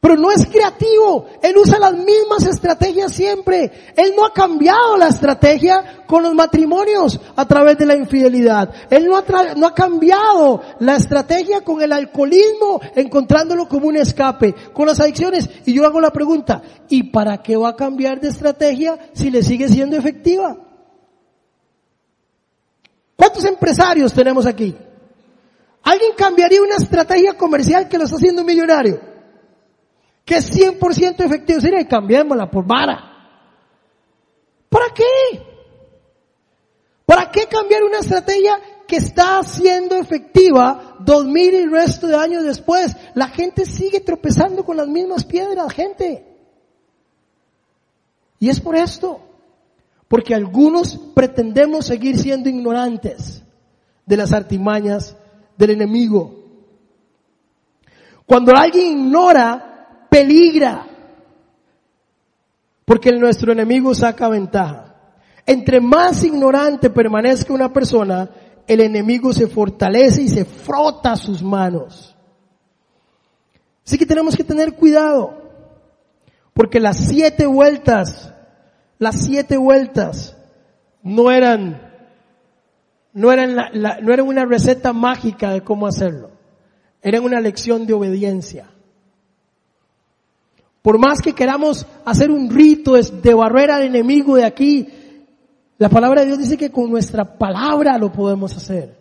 pero 0.03 0.17
no 0.17 0.31
es 0.31 0.45
creativo. 0.47 1.27
Él 1.41 1.55
usa 1.55 1.79
las 1.79 1.93
mismas 1.93 2.45
estrategias 2.45 3.13
siempre. 3.13 3.71
Él 3.95 4.11
no 4.17 4.25
ha 4.25 4.33
cambiado 4.33 4.97
la 4.97 5.07
estrategia 5.07 6.03
con 6.05 6.23
los 6.23 6.33
matrimonios 6.33 7.21
a 7.37 7.47
través 7.47 7.77
de 7.77 7.85
la 7.85 7.95
infidelidad. 7.95 8.69
Él 8.89 9.07
no 9.07 9.15
ha, 9.15 9.23
no 9.55 9.65
ha 9.65 9.73
cambiado 9.73 10.61
la 10.79 10.97
estrategia 10.97 11.61
con 11.61 11.81
el 11.81 11.93
alcoholismo, 11.93 12.81
encontrándolo 12.97 13.69
como 13.69 13.87
un 13.87 13.95
escape, 13.95 14.53
con 14.73 14.87
las 14.87 14.99
adicciones. 14.99 15.49
Y 15.65 15.73
yo 15.73 15.85
hago 15.85 16.01
la 16.01 16.11
pregunta, 16.11 16.61
¿y 16.89 17.03
para 17.03 17.41
qué 17.41 17.55
va 17.55 17.69
a 17.69 17.75
cambiar 17.77 18.19
de 18.19 18.27
estrategia 18.27 18.99
si 19.13 19.31
le 19.31 19.41
sigue 19.41 19.69
siendo 19.69 19.95
efectiva? 19.95 20.57
¿Cuántos 23.15 23.45
empresarios 23.45 24.11
tenemos 24.11 24.45
aquí? 24.45 24.75
¿Alguien 25.81 26.11
cambiaría 26.17 26.61
una 26.61 26.75
estrategia 26.75 27.37
comercial 27.37 27.87
que 27.87 27.97
lo 27.97 28.03
está 28.03 28.17
haciendo 28.17 28.43
millonario? 28.43 29.12
Que 30.25 30.35
es 30.37 30.51
100% 30.51 31.25
efectivo. 31.25 31.59
Sería, 31.59 31.87
cambiémosla 31.87 32.49
por 32.49 32.65
vara. 32.65 33.13
¿Para 34.69 34.85
qué? 34.93 35.43
¿Para 37.05 37.29
qué 37.29 37.47
cambiar 37.47 37.83
una 37.83 37.99
estrategia 37.99 38.59
que 38.87 38.95
está 38.97 39.43
siendo 39.43 39.95
efectiva 39.95 40.97
dos 40.99 41.25
mil 41.25 41.53
y 41.53 41.65
resto 41.67 42.07
de 42.07 42.15
años 42.15 42.43
después? 42.43 42.95
La 43.13 43.27
gente 43.27 43.65
sigue 43.65 43.99
tropezando 43.99 44.63
con 44.63 44.77
las 44.77 44.87
mismas 44.87 45.25
piedras, 45.25 45.71
gente. 45.73 46.25
Y 48.39 48.49
es 48.49 48.59
por 48.59 48.75
esto. 48.75 49.21
Porque 50.07 50.35
algunos 50.35 50.97
pretendemos 51.15 51.85
seguir 51.85 52.17
siendo 52.17 52.49
ignorantes 52.49 53.43
de 54.05 54.17
las 54.17 54.31
artimañas 54.31 55.15
del 55.57 55.71
enemigo. 55.71 56.43
Cuando 58.25 58.55
alguien 58.55 58.99
ignora 58.99 59.72
peligra. 60.13 60.87
Porque 62.85 63.11
nuestro 63.11 63.51
enemigo 63.51 63.95
saca 63.95 64.29
ventaja. 64.29 64.95
Entre 65.45 65.81
más 65.81 66.23
ignorante 66.23 66.91
permanezca 66.91 67.53
una 67.53 67.73
persona, 67.73 68.29
el 68.67 68.81
enemigo 68.81 69.33
se 69.33 69.47
fortalece 69.47 70.21
y 70.21 70.29
se 70.29 70.45
frota 70.45 71.15
sus 71.15 71.41
manos. 71.41 72.15
Así 73.85 73.97
que 73.97 74.05
tenemos 74.05 74.37
que 74.37 74.43
tener 74.43 74.75
cuidado, 74.75 75.41
porque 76.53 76.79
las 76.79 76.97
siete 76.97 77.45
vueltas, 77.45 78.33
las 78.99 79.25
siete 79.25 79.57
vueltas 79.57 80.37
no 81.01 81.31
eran, 81.31 81.91
no 83.11 83.31
eran, 83.33 83.55
no 83.55 84.13
eran 84.13 84.27
una 84.27 84.45
receta 84.45 84.93
mágica 84.93 85.51
de 85.51 85.61
cómo 85.61 85.85
hacerlo, 85.85 86.31
eran 87.01 87.23
una 87.23 87.41
lección 87.41 87.85
de 87.85 87.93
obediencia. 87.93 88.72
Por 90.83 90.99
más 90.99 91.21
que 91.21 91.33
queramos 91.33 91.87
hacer 92.03 92.29
un 92.29 92.49
rito 92.49 92.93
de 92.93 93.33
barrer 93.33 93.71
al 93.71 93.83
enemigo 93.83 94.35
de 94.35 94.43
aquí, 94.43 94.89
la 95.77 95.87
palabra 95.87 96.21
de 96.21 96.27
Dios 96.27 96.39
dice 96.39 96.57
que 96.57 96.71
con 96.71 96.91
nuestra 96.91 97.37
palabra 97.37 97.97
lo 97.97 98.11
podemos 98.11 98.55
hacer. 98.57 98.97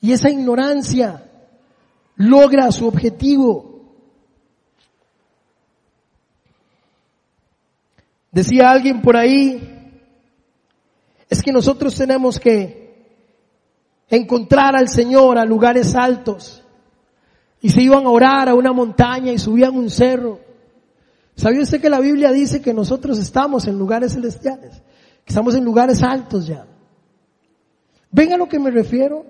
Y 0.00 0.12
esa 0.12 0.30
ignorancia 0.30 1.30
logra 2.16 2.72
su 2.72 2.88
objetivo. 2.88 3.84
Decía 8.32 8.70
alguien 8.70 9.02
por 9.02 9.14
ahí, 9.14 10.00
es 11.28 11.42
que 11.42 11.52
nosotros 11.52 11.94
tenemos 11.94 12.40
que 12.40 12.80
encontrar 14.08 14.74
al 14.74 14.88
Señor 14.88 15.36
a 15.36 15.44
lugares 15.44 15.94
altos. 15.94 16.59
Y 17.60 17.70
se 17.70 17.82
iban 17.82 18.06
a 18.06 18.10
orar 18.10 18.48
a 18.48 18.54
una 18.54 18.72
montaña 18.72 19.32
y 19.32 19.38
subían 19.38 19.76
un 19.76 19.90
cerro. 19.90 20.40
¿Sabía 21.34 21.62
usted 21.62 21.80
que 21.80 21.90
la 21.90 22.00
Biblia 22.00 22.32
dice 22.32 22.60
que 22.60 22.74
nosotros 22.74 23.18
estamos 23.18 23.66
en 23.66 23.78
lugares 23.78 24.12
celestiales? 24.12 24.82
Que 25.24 25.30
estamos 25.30 25.54
en 25.54 25.64
lugares 25.64 26.02
altos 26.02 26.46
ya. 26.46 26.66
¿Ven 28.10 28.32
a 28.32 28.36
lo 28.36 28.48
que 28.48 28.58
me 28.58 28.70
refiero? 28.70 29.24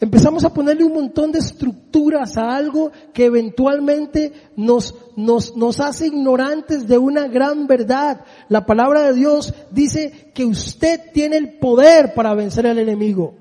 Empezamos 0.00 0.44
a 0.44 0.52
ponerle 0.52 0.84
un 0.84 0.92
montón 0.92 1.32
de 1.32 1.38
estructuras 1.38 2.36
a 2.36 2.54
algo 2.54 2.90
que 3.12 3.26
eventualmente 3.26 4.32
nos, 4.56 4.94
nos, 5.16 5.56
nos 5.56 5.80
hace 5.80 6.08
ignorantes 6.08 6.86
de 6.86 6.98
una 6.98 7.28
gran 7.28 7.66
verdad. 7.66 8.24
La 8.48 8.66
palabra 8.66 9.02
de 9.02 9.14
Dios 9.14 9.54
dice 9.70 10.30
que 10.34 10.44
usted 10.44 11.12
tiene 11.12 11.36
el 11.36 11.58
poder 11.58 12.12
para 12.14 12.34
vencer 12.34 12.66
al 12.66 12.78
enemigo. 12.78 13.34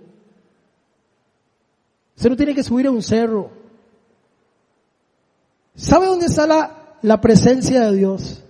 Usted 2.16 2.30
no 2.30 2.38
tiene 2.38 2.56
que 2.56 2.64
subir 2.64 2.88
a 2.88 2.92
un 2.92 3.02
cerro. 3.02 3.63
¿Sabe 5.76 6.06
dónde 6.06 6.28
está 6.28 6.46
la, 7.02 7.22
presencia 7.22 7.90
de 7.90 7.98
Dios. 7.98 8.44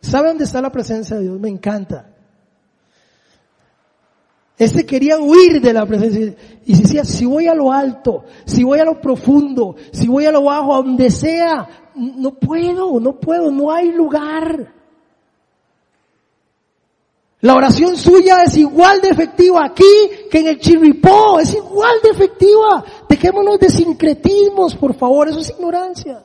¿Sabe 0.00 0.28
dónde 0.28 0.44
está 0.44 0.60
la 0.62 0.72
presencia 0.72 1.16
de 1.16 1.22
Dios? 1.22 1.40
Me 1.40 1.48
encanta. 1.48 2.10
Este 4.56 4.86
quería 4.86 5.18
huir 5.18 5.60
de 5.60 5.72
la 5.72 5.84
presencia 5.84 6.34
y 6.64 6.78
decía, 6.78 7.04
si 7.04 7.26
voy 7.26 7.48
a 7.48 7.54
lo 7.54 7.72
alto, 7.72 8.24
si 8.44 8.62
voy 8.62 8.78
a 8.78 8.84
lo 8.84 9.00
profundo, 9.00 9.74
si 9.92 10.06
voy 10.06 10.26
a 10.26 10.32
lo 10.32 10.44
bajo, 10.44 10.74
a 10.74 10.76
donde 10.78 11.10
sea, 11.10 11.68
no 11.96 12.34
puedo, 12.34 13.00
no 13.00 13.18
puedo, 13.18 13.50
no 13.50 13.72
hay 13.72 13.92
lugar. 13.92 14.73
La 17.44 17.54
oración 17.56 17.94
suya 17.94 18.42
es 18.42 18.56
igual 18.56 19.02
de 19.02 19.10
efectiva 19.10 19.66
aquí 19.66 19.84
que 20.30 20.38
en 20.38 20.46
el 20.46 20.58
chirripó, 20.58 21.38
es 21.38 21.52
igual 21.52 21.98
de 22.02 22.08
efectiva. 22.08 22.82
Dejémonos 23.06 23.58
de 23.58 23.68
sincretismos, 23.68 24.74
por 24.74 24.94
favor, 24.94 25.28
eso 25.28 25.40
es 25.40 25.50
ignorancia. 25.50 26.24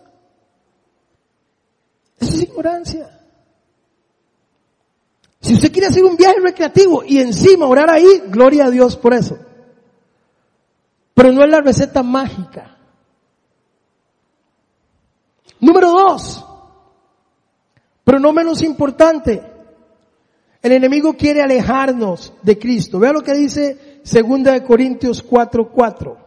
Eso 2.17 2.33
es 2.33 2.43
ignorancia. 2.43 3.19
Si 5.41 5.55
usted 5.55 5.69
quiere 5.73 5.87
hacer 5.87 6.05
un 6.05 6.15
viaje 6.15 6.39
recreativo 6.39 7.03
y 7.03 7.19
encima 7.19 7.67
orar 7.67 7.89
ahí, 7.89 8.23
gloria 8.27 8.67
a 8.67 8.69
Dios 8.69 8.95
por 8.95 9.13
eso. 9.13 9.37
Pero 11.13 11.33
no 11.33 11.43
es 11.43 11.49
la 11.49 11.59
receta 11.59 12.01
mágica. 12.01 12.77
Número 15.59 15.89
dos, 15.89 16.45
pero 18.05 18.21
no 18.21 18.31
menos 18.31 18.61
importante, 18.61 19.58
el 20.61 20.71
enemigo 20.73 21.13
quiere 21.13 21.41
alejarnos 21.41 22.33
de 22.41 22.59
Cristo. 22.59 22.99
Vea 22.99 23.13
lo 23.13 23.21
que 23.21 23.33
dice 23.33 24.01
2 24.03 24.61
Corintios 24.61 25.25
4:4. 25.25 26.17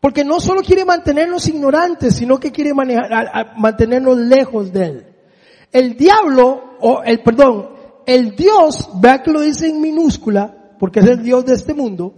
Porque 0.00 0.24
no 0.24 0.40
solo 0.40 0.62
quiere 0.62 0.86
mantenernos 0.86 1.46
ignorantes, 1.48 2.14
sino 2.14 2.40
que 2.40 2.50
quiere 2.50 2.72
mantenernos 2.72 4.16
lejos 4.16 4.72
de 4.72 4.86
Él. 4.86 5.06
El 5.70 5.94
diablo, 5.96 6.78
o 6.80 7.02
el, 7.02 7.22
perdón, 7.22 7.68
el 8.06 8.34
Dios, 8.34 8.88
vea 8.98 9.22
que 9.22 9.30
lo 9.30 9.42
dice 9.42 9.68
en 9.68 9.80
minúscula, 9.80 10.72
porque 10.78 11.00
es 11.00 11.06
el 11.06 11.22
Dios 11.22 11.44
de 11.44 11.54
este 11.54 11.74
mundo, 11.74 12.14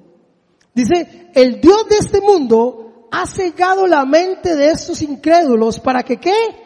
dice, 0.72 1.30
el 1.34 1.60
Dios 1.60 1.88
de 1.88 1.96
este 1.96 2.20
mundo 2.20 3.08
ha 3.10 3.26
cegado 3.26 3.88
la 3.88 4.06
mente 4.06 4.54
de 4.54 4.68
estos 4.68 5.02
incrédulos 5.02 5.80
para 5.80 6.04
que 6.04 6.18
qué? 6.18 6.61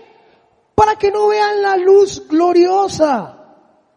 Para 0.77 0.97
que 0.97 1.11
no 1.11 1.29
vean 1.29 1.63
la 1.63 1.77
luz 1.79 2.29
gloriosa 2.29 3.33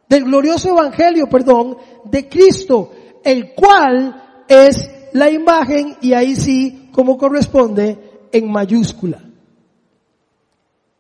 del 0.08 0.24
glorioso 0.24 0.70
evangelio, 0.70 1.28
perdón, 1.30 1.78
de 2.06 2.28
Cristo, 2.30 2.92
el 3.24 3.54
cual 3.54 4.44
es 4.48 4.90
la 5.12 5.30
imagen 5.30 5.98
y 6.02 6.14
ahí 6.14 6.38
sí, 6.38 6.90
como 6.94 7.18
corresponde, 7.18 8.28
en 8.32 8.50
mayúscula. 8.50 9.22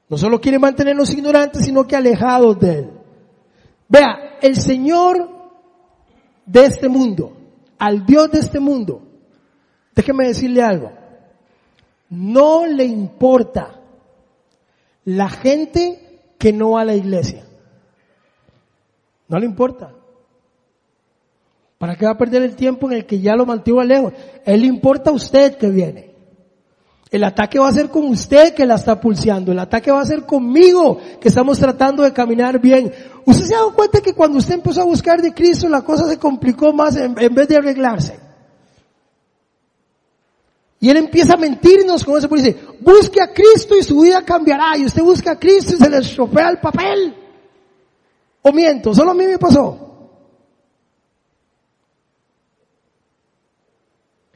No 0.10 0.18
solo 0.18 0.42
quiere 0.42 0.60
mantenernos 0.60 1.14
ignorantes, 1.14 1.64
sino 1.64 1.88
que 1.88 1.96
alejados 1.96 2.60
de 2.60 2.80
Él. 2.80 2.92
Vea, 3.88 4.38
el 4.42 4.58
Señor 4.58 5.30
de 6.46 6.66
este 6.66 6.90
mundo, 6.90 7.32
al 7.78 8.06
Dios 8.06 8.30
de 8.32 8.40
este 8.40 8.60
mundo, 8.60 9.02
déjeme 9.96 10.28
decirle 10.28 10.62
algo, 10.62 10.92
no 12.10 12.66
le 12.66 12.84
importa 12.84 13.79
la 15.10 15.28
gente 15.28 16.22
que 16.38 16.54
no 16.54 16.72
va 16.72 16.82
a 16.82 16.86
la 16.86 16.94
iglesia. 16.94 17.44
No 19.28 19.40
le 19.40 19.46
importa. 19.48 19.92
¿Para 21.80 21.96
qué 21.96 22.06
va 22.06 22.12
a 22.12 22.18
perder 22.18 22.44
el 22.44 22.56
tiempo 22.56 22.88
en 22.88 22.98
el 22.98 23.06
que 23.08 23.20
ya 23.20 23.36
lo 23.36 23.46
mantuvo 23.46 23.84
lejos? 23.84 24.14
Él 24.46 24.62
le 24.62 24.68
importa 24.68 25.10
a 25.10 25.14
usted 25.14 25.58
que 25.58 25.70
viene. 25.70 26.12
El 27.10 27.24
ataque 27.24 27.58
va 27.58 27.70
a 27.70 27.74
ser 27.74 27.90
con 27.90 28.06
usted 28.06 28.54
que 28.54 28.68
la 28.68 28.76
está 28.76 29.02
pulseando. 29.02 29.52
El 29.52 29.58
ataque 29.58 29.92
va 29.92 30.02
a 30.02 30.06
ser 30.06 30.28
conmigo 30.28 31.00
que 31.20 31.30
estamos 31.30 31.58
tratando 31.58 32.04
de 32.04 32.14
caminar 32.14 32.60
bien. 32.60 32.92
¿Usted 33.26 33.46
se 33.46 33.56
ha 33.56 33.60
dado 33.60 33.74
cuenta 33.74 34.02
que 34.02 34.14
cuando 34.14 34.38
usted 34.38 34.56
empezó 34.56 34.82
a 34.82 34.86
buscar 34.86 35.24
de 35.24 35.34
Cristo 35.34 35.68
la 35.68 35.82
cosa 35.82 36.08
se 36.08 36.20
complicó 36.20 36.72
más 36.72 36.96
en, 36.98 37.16
en 37.18 37.34
vez 37.34 37.48
de 37.48 37.58
arreglarse? 37.58 38.20
Y 40.80 40.90
él 40.90 40.98
empieza 40.98 41.34
a 41.34 41.38
mentirnos 41.38 42.06
con 42.06 42.18
eso, 42.18 42.30
porque 42.30 42.44
dice, 42.44 42.60
busque 42.82 43.22
a 43.22 43.34
Cristo 43.34 43.78
y 43.78 43.84
su 43.84 44.00
vida 44.02 44.24
cambiará. 44.24 44.78
Y 44.78 44.86
usted 44.86 45.04
busca 45.04 45.32
a 45.32 45.40
Cristo 45.40 45.74
y 45.74 45.78
se 45.78 45.90
le 45.90 45.98
estropea 45.98 46.50
el 46.50 46.60
papel. 46.60 47.16
O 48.42 48.52
miento, 48.52 48.94
solo 48.94 49.12
a 49.12 49.14
mí 49.14 49.26
me 49.26 49.38
pasó. 49.38 49.90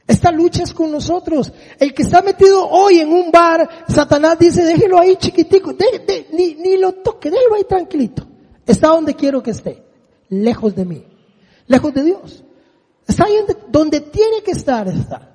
Esta 0.06 0.30
lucha 0.30 0.62
es 0.62 0.74
con 0.74 0.90
nosotros. 0.90 1.52
El 1.78 1.94
que 1.94 2.02
está 2.02 2.20
metido 2.20 2.68
hoy 2.68 3.00
en 3.00 3.10
un 3.10 3.30
bar, 3.30 3.68
Satanás 3.88 4.38
dice, 4.38 4.62
déjelo 4.62 4.98
ahí 4.98 5.16
chiquitico, 5.16 5.74
ni, 6.32 6.54
ni 6.54 6.76
lo 6.76 6.92
toque, 6.92 7.30
déjelo 7.30 7.54
ahí 7.54 7.64
tranquilito. 7.64 8.26
Está 8.66 8.88
donde 8.88 9.14
quiero 9.14 9.42
que 9.42 9.50
esté, 9.50 9.82
lejos 10.28 10.74
de 10.74 10.84
mí, 10.84 11.04
lejos 11.66 11.94
de 11.94 12.02
Dios. 12.02 12.44
Está 13.06 13.24
ahí 13.24 13.36
donde, 13.36 13.56
donde 13.68 14.00
tiene 14.00 14.42
que 14.42 14.52
estar, 14.52 14.86
está. 14.88 15.33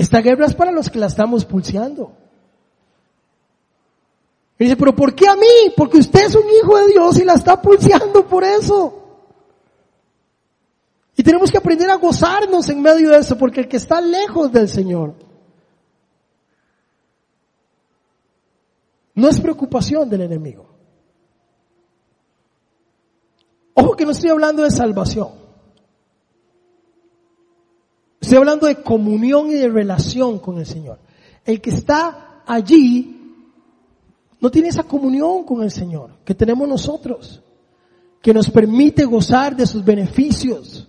Esta 0.00 0.22
guerra 0.22 0.46
es 0.46 0.54
para 0.54 0.72
los 0.72 0.88
que 0.88 0.98
la 0.98 1.08
estamos 1.08 1.44
pulseando. 1.44 2.16
Y 4.58 4.64
dice, 4.64 4.74
pero 4.74 4.96
¿por 4.96 5.14
qué 5.14 5.28
a 5.28 5.36
mí? 5.36 5.74
Porque 5.76 5.98
usted 5.98 6.24
es 6.24 6.34
un 6.34 6.48
hijo 6.48 6.78
de 6.78 6.86
Dios 6.86 7.18
y 7.18 7.24
la 7.24 7.34
está 7.34 7.60
pulseando 7.60 8.26
por 8.26 8.42
eso. 8.42 8.94
Y 11.16 11.22
tenemos 11.22 11.50
que 11.50 11.58
aprender 11.58 11.90
a 11.90 11.96
gozarnos 11.96 12.66
en 12.70 12.80
medio 12.80 13.10
de 13.10 13.18
eso, 13.18 13.36
porque 13.36 13.60
el 13.60 13.68
que 13.68 13.76
está 13.76 14.00
lejos 14.00 14.50
del 14.50 14.70
Señor 14.70 15.16
no 19.14 19.28
es 19.28 19.38
preocupación 19.38 20.08
del 20.08 20.22
enemigo. 20.22 20.66
Ojo 23.74 23.94
que 23.94 24.06
no 24.06 24.12
estoy 24.12 24.30
hablando 24.30 24.62
de 24.62 24.70
salvación. 24.70 25.39
Estoy 28.30 28.38
hablando 28.38 28.68
de 28.68 28.76
comunión 28.76 29.50
y 29.50 29.54
de 29.54 29.68
relación 29.68 30.38
con 30.38 30.56
el 30.58 30.64
Señor. 30.64 31.00
El 31.44 31.60
que 31.60 31.70
está 31.70 32.44
allí 32.46 33.34
no 34.38 34.48
tiene 34.52 34.68
esa 34.68 34.84
comunión 34.84 35.42
con 35.42 35.64
el 35.64 35.70
Señor 35.72 36.12
que 36.24 36.36
tenemos 36.36 36.68
nosotros, 36.68 37.42
que 38.22 38.32
nos 38.32 38.48
permite 38.48 39.04
gozar 39.04 39.56
de 39.56 39.66
sus 39.66 39.84
beneficios, 39.84 40.86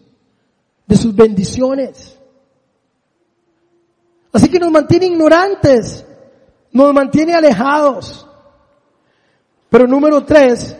de 0.85 0.95
sus 0.95 1.15
bendiciones. 1.15 2.15
Así 4.31 4.47
que 4.47 4.59
nos 4.59 4.69
mantiene 4.69 5.07
ignorantes, 5.07 6.05
nos 6.71 6.93
mantiene 6.93 7.33
alejados. 7.33 8.27
Pero 9.67 9.87
número 9.87 10.23
tres, 10.23 10.77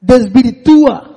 desvirtúa 0.00 1.11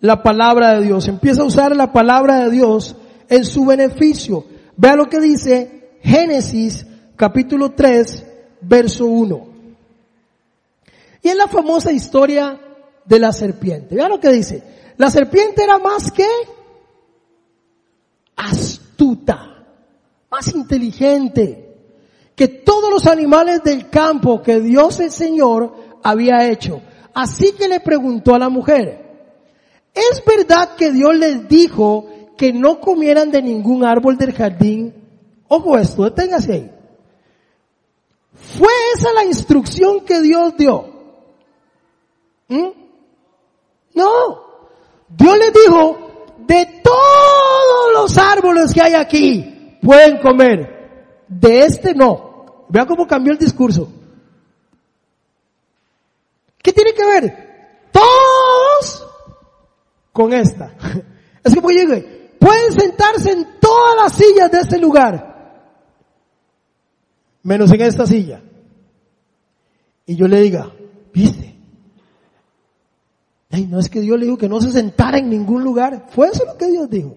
la 0.00 0.22
palabra 0.22 0.74
de 0.74 0.86
Dios, 0.86 1.08
empieza 1.08 1.42
a 1.42 1.46
usar 1.46 1.74
la 1.74 1.92
palabra 1.92 2.44
de 2.44 2.50
Dios 2.50 2.96
en 3.28 3.44
su 3.44 3.64
beneficio. 3.64 4.44
Vea 4.76 4.96
lo 4.96 5.06
que 5.06 5.20
dice 5.20 5.90
Génesis 6.02 6.86
capítulo 7.16 7.72
3, 7.72 8.24
verso 8.60 9.06
1. 9.06 9.48
Y 11.22 11.28
es 11.28 11.36
la 11.36 11.48
famosa 11.48 11.90
historia 11.92 12.60
de 13.04 13.18
la 13.18 13.32
serpiente. 13.32 13.96
Vea 13.96 14.08
lo 14.08 14.20
que 14.20 14.30
dice. 14.30 14.62
La 14.96 15.10
serpiente 15.10 15.64
era 15.64 15.78
más 15.78 16.12
que 16.12 16.26
astuta, 18.36 19.64
más 20.30 20.54
inteligente 20.54 21.64
que 22.36 22.46
todos 22.46 22.88
los 22.90 23.06
animales 23.08 23.64
del 23.64 23.90
campo 23.90 24.42
que 24.42 24.60
Dios 24.60 25.00
el 25.00 25.10
Señor 25.10 25.74
había 26.04 26.48
hecho. 26.48 26.80
Así 27.12 27.52
que 27.52 27.66
le 27.66 27.80
preguntó 27.80 28.36
a 28.36 28.38
la 28.38 28.48
mujer, 28.48 29.07
¿es 29.94 30.22
verdad 30.24 30.76
que 30.76 30.92
Dios 30.92 31.16
les 31.16 31.48
dijo 31.48 32.06
que 32.36 32.52
no 32.52 32.80
comieran 32.80 33.30
de 33.30 33.42
ningún 33.42 33.84
árbol 33.84 34.16
del 34.16 34.32
jardín? 34.32 34.94
Ojo 35.48 35.76
esto, 35.78 36.04
deténgase 36.04 36.52
ahí. 36.52 36.70
¿Fue 38.34 38.72
esa 38.94 39.12
la 39.12 39.24
instrucción 39.24 40.04
que 40.04 40.20
Dios 40.20 40.56
dio? 40.56 40.84
¿Mm? 42.48 42.68
No. 43.94 44.42
Dios 45.08 45.38
les 45.38 45.52
dijo, 45.52 46.08
de 46.46 46.80
todos 46.82 47.92
los 47.92 48.16
árboles 48.16 48.72
que 48.72 48.82
hay 48.82 48.94
aquí, 48.94 49.78
pueden 49.82 50.18
comer. 50.18 51.24
De 51.26 51.64
este 51.64 51.94
no. 51.94 52.66
Vea 52.68 52.86
cómo 52.86 53.06
cambió 53.06 53.32
el 53.32 53.38
discurso. 53.38 53.92
¿Qué 56.62 56.72
tiene 56.72 56.92
que 56.92 57.04
ver? 57.04 57.48
Con 60.18 60.32
esta. 60.32 60.74
Es 61.44 61.54
como 61.54 61.70
llegue, 61.70 62.34
pueden 62.38 62.72
sentarse 62.72 63.30
en 63.30 63.46
todas 63.60 63.96
las 63.96 64.12
sillas 64.12 64.50
de 64.50 64.58
este 64.58 64.76
lugar, 64.76 65.72
menos 67.44 67.72
en 67.72 67.80
esta 67.80 68.04
silla. 68.04 68.42
Y 70.04 70.16
yo 70.16 70.26
le 70.26 70.40
diga, 70.40 70.70
viste, 71.14 71.54
Ay, 73.50 73.66
no 73.66 73.78
es 73.78 73.88
que 73.88 74.00
Dios 74.00 74.18
le 74.18 74.26
dijo 74.26 74.36
que 74.36 74.48
no 74.48 74.60
se 74.60 74.72
sentara 74.72 75.18
en 75.18 75.30
ningún 75.30 75.64
lugar. 75.64 76.06
Fue 76.10 76.28
eso 76.28 76.44
lo 76.44 76.58
que 76.58 76.66
Dios 76.66 76.90
dijo. 76.90 77.16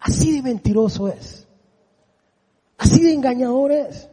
Así 0.00 0.32
de 0.32 0.42
mentiroso 0.42 1.08
es. 1.08 1.46
Así 2.76 3.02
de 3.02 3.14
engañador 3.14 3.72
es. 3.72 4.08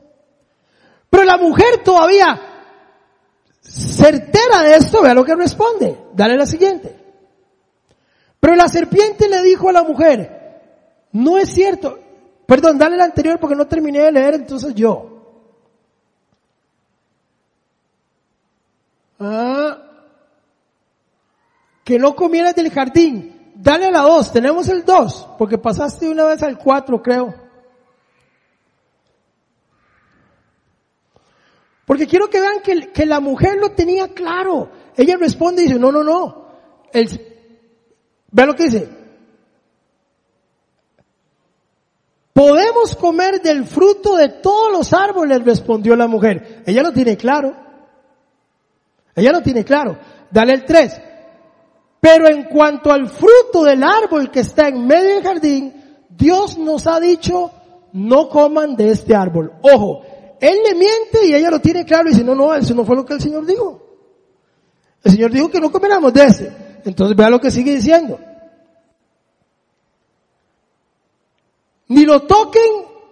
Pero 1.10 1.26
la 1.26 1.38
mujer 1.38 1.84
todavía 1.84 2.51
certera 3.72 4.62
de 4.64 4.76
esto, 4.76 5.02
vea 5.02 5.14
lo 5.14 5.24
que 5.24 5.36
responde. 5.36 5.98
Dale 6.14 6.36
la 6.36 6.46
siguiente. 6.46 6.96
Pero 8.40 8.56
la 8.56 8.68
serpiente 8.68 9.30
le 9.30 9.42
dijo 9.44 9.70
a 9.70 9.74
la 9.74 9.84
mujer, 9.84 10.60
no 11.14 11.38
es 11.38 11.50
cierto. 11.50 12.00
Perdón, 12.46 12.78
dale 12.78 12.98
la 12.98 13.06
anterior 13.06 13.40
porque 13.40 13.56
no 13.56 13.68
terminé 13.68 14.00
de 14.00 14.12
leer, 14.12 14.34
entonces 14.34 14.74
yo. 14.76 15.08
Ah, 19.20 19.78
que 21.84 22.00
no 22.00 22.16
comieras 22.16 22.56
del 22.56 22.72
jardín. 22.72 23.54
Dale 23.56 23.86
a 23.86 23.92
la 23.92 24.02
dos, 24.02 24.34
tenemos 24.34 24.68
el 24.70 24.84
dos, 24.84 25.28
porque 25.38 25.58
pasaste 25.58 26.10
una 26.10 26.26
vez 26.26 26.42
al 26.42 26.58
cuatro, 26.58 27.02
creo. 27.02 27.41
Porque 31.92 32.08
quiero 32.08 32.30
que 32.30 32.40
vean 32.40 32.62
que, 32.64 32.94
que, 32.94 33.06
la 33.06 33.20
mujer 33.20 33.58
lo 33.58 33.72
tenía 33.72 34.08
claro. 34.08 34.70
Ella 34.96 35.18
responde 35.20 35.62
y 35.62 35.66
dice, 35.66 35.78
no, 35.78 35.92
no, 35.92 36.06
no. 36.06 36.48
El, 36.94 37.10
ve 38.32 38.46
lo 38.46 38.56
que 38.56 38.64
dice. 38.64 38.88
Podemos 42.32 42.96
comer 42.96 43.42
del 43.42 43.66
fruto 43.66 44.16
de 44.16 44.30
todos 44.30 44.72
los 44.72 44.94
árboles, 44.94 45.44
respondió 45.44 45.98
la 45.98 46.08
mujer. 46.08 46.64
Ella 46.66 46.82
lo 46.82 46.94
tiene 46.94 47.18
claro. 47.18 47.58
Ella 49.14 49.34
lo 49.34 49.42
tiene 49.42 49.66
claro. 49.66 49.98
Dale 50.32 50.54
el 50.54 50.64
3. 50.64 51.02
Pero 52.00 52.30
en 52.30 52.46
cuanto 52.46 52.90
al 52.94 53.10
fruto 53.10 53.66
del 53.66 53.84
árbol 53.84 54.32
que 54.32 54.40
está 54.40 54.70
en 54.70 54.88
medio 54.88 55.16
del 55.16 55.24
jardín, 55.24 55.74
Dios 56.08 56.58
nos 56.58 56.88
ha 56.88 57.02
dicho, 57.02 57.52
no 57.92 58.30
coman 58.30 58.78
de 58.78 58.92
este 58.92 59.14
árbol. 59.14 59.52
Ojo, 59.62 60.06
él 60.42 60.58
le 60.64 60.74
miente 60.74 61.28
y 61.28 61.36
ella 61.36 61.52
lo 61.52 61.62
tiene 61.62 61.86
claro 61.86 62.10
y 62.10 62.14
dice, 62.14 62.24
no, 62.24 62.34
no, 62.34 62.54
eso 62.56 62.74
no 62.74 62.84
fue 62.84 62.96
lo 62.96 63.06
que 63.06 63.14
el 63.14 63.22
Señor 63.22 63.46
dijo. 63.46 63.80
El 65.04 65.12
Señor 65.12 65.32
dijo 65.32 65.52
que 65.52 65.62
no 65.62 65.72
comiéramos 65.72 66.12
de 66.12 66.24
ese. 66.24 66.52
Entonces 66.84 67.16
vea 67.16 67.30
lo 67.30 67.40
que 67.40 67.52
sigue 67.52 67.76
diciendo. 67.76 68.20
Ni 71.90 72.06
lo 72.06 72.24
toquen, 72.24 72.64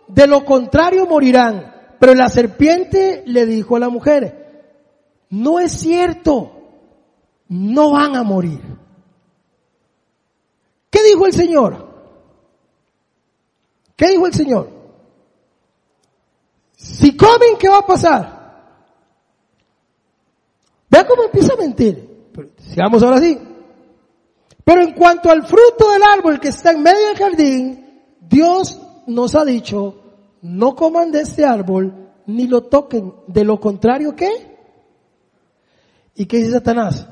de 0.07 0.25
lo 0.25 0.43
contrario 0.43 1.05
morirán. 1.05 1.71
Pero 1.99 2.15
la 2.15 2.29
serpiente 2.29 3.21
le 3.27 3.45
dijo 3.45 3.75
a 3.75 3.79
la 3.79 3.89
mujer, 3.89 4.65
no 5.29 5.59
es 5.59 5.71
cierto, 5.71 6.51
no 7.47 7.91
van 7.91 8.15
a 8.15 8.23
morir. 8.23 8.61
¿Qué 10.89 11.03
dijo 11.03 11.27
el 11.27 11.33
Señor? 11.33 11.89
¿Qué 13.95 14.07
dijo 14.07 14.25
el 14.25 14.33
Señor? 14.33 14.78
Si 16.79 17.17
comen, 17.17 17.57
¿qué 17.59 17.67
va 17.67 17.79
a 17.79 17.85
pasar? 17.85 18.39
Vea 20.89 21.05
cómo 21.05 21.23
empieza 21.23 21.53
a 21.53 21.57
mentir. 21.57 22.31
sigamos 22.57 23.03
ahora 23.03 23.19
sí. 23.19 23.37
Pero 24.63 24.83
en 24.83 24.93
cuanto 24.93 25.29
al 25.29 25.45
fruto 25.45 25.91
del 25.91 26.03
árbol 26.03 26.39
que 26.39 26.47
está 26.47 26.71
en 26.71 26.81
medio 26.81 27.07
del 27.07 27.17
jardín, 27.17 28.15
Dios 28.21 28.79
nos 29.07 29.35
ha 29.35 29.43
dicho, 29.43 30.01
no 30.41 30.73
coman 30.73 31.11
de 31.11 31.21
este 31.21 31.45
árbol, 31.45 32.11
ni 32.27 32.47
lo 32.47 32.63
toquen. 32.63 33.13
De 33.27 33.43
lo 33.43 33.59
contrario, 33.59 34.15
¿qué? 34.15 34.57
¿Y 36.15 36.25
qué 36.27 36.37
dice 36.37 36.53
Satanás? 36.53 37.05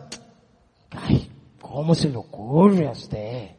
Ay, 0.92 1.30
¿cómo 1.60 1.94
se 1.94 2.08
le 2.08 2.16
ocurre 2.16 2.88
a 2.88 2.92
usted? 2.92 3.50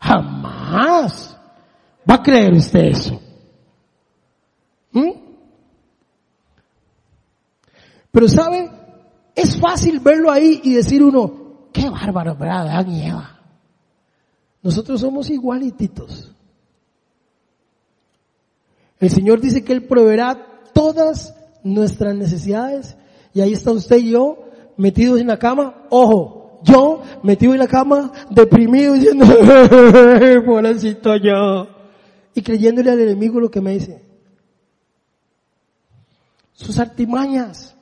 Jamás 0.00 1.38
va 2.10 2.14
a 2.16 2.22
creer 2.22 2.54
usted 2.54 2.86
eso. 2.86 3.20
¿Mm? 4.94 5.10
Pero 8.14 8.28
sabe, 8.28 8.70
es 9.34 9.58
fácil 9.58 9.98
verlo 9.98 10.30
ahí 10.30 10.60
y 10.62 10.74
decir 10.74 11.02
uno, 11.02 11.66
qué 11.72 11.90
bárbaro, 11.90 12.36
¿verdad? 12.36 12.68
Adán. 12.68 12.86
Nosotros 14.62 15.00
somos 15.00 15.28
igualititos. 15.30 16.32
El 19.00 19.10
Señor 19.10 19.40
dice 19.40 19.64
que 19.64 19.72
Él 19.72 19.82
proveerá 19.88 20.62
todas 20.72 21.34
nuestras 21.64 22.14
necesidades 22.14 22.96
y 23.32 23.40
ahí 23.40 23.52
está 23.52 23.72
usted 23.72 23.96
y 23.96 24.12
yo 24.12 24.44
metidos 24.76 25.20
en 25.20 25.26
la 25.26 25.40
cama. 25.40 25.84
Ojo, 25.90 26.60
yo 26.62 27.02
metido 27.24 27.52
en 27.52 27.58
la 27.58 27.66
cama, 27.66 28.12
deprimido, 28.30 28.94
diciendo, 28.94 29.26
pobrecito 30.46 31.16
yo. 31.16 31.66
Y 32.32 32.42
creyéndole 32.42 32.92
al 32.92 33.00
enemigo 33.00 33.40
lo 33.40 33.50
que 33.50 33.60
me 33.60 33.72
dice. 33.72 34.04
Sus 36.52 36.78
artimañas. 36.78 37.73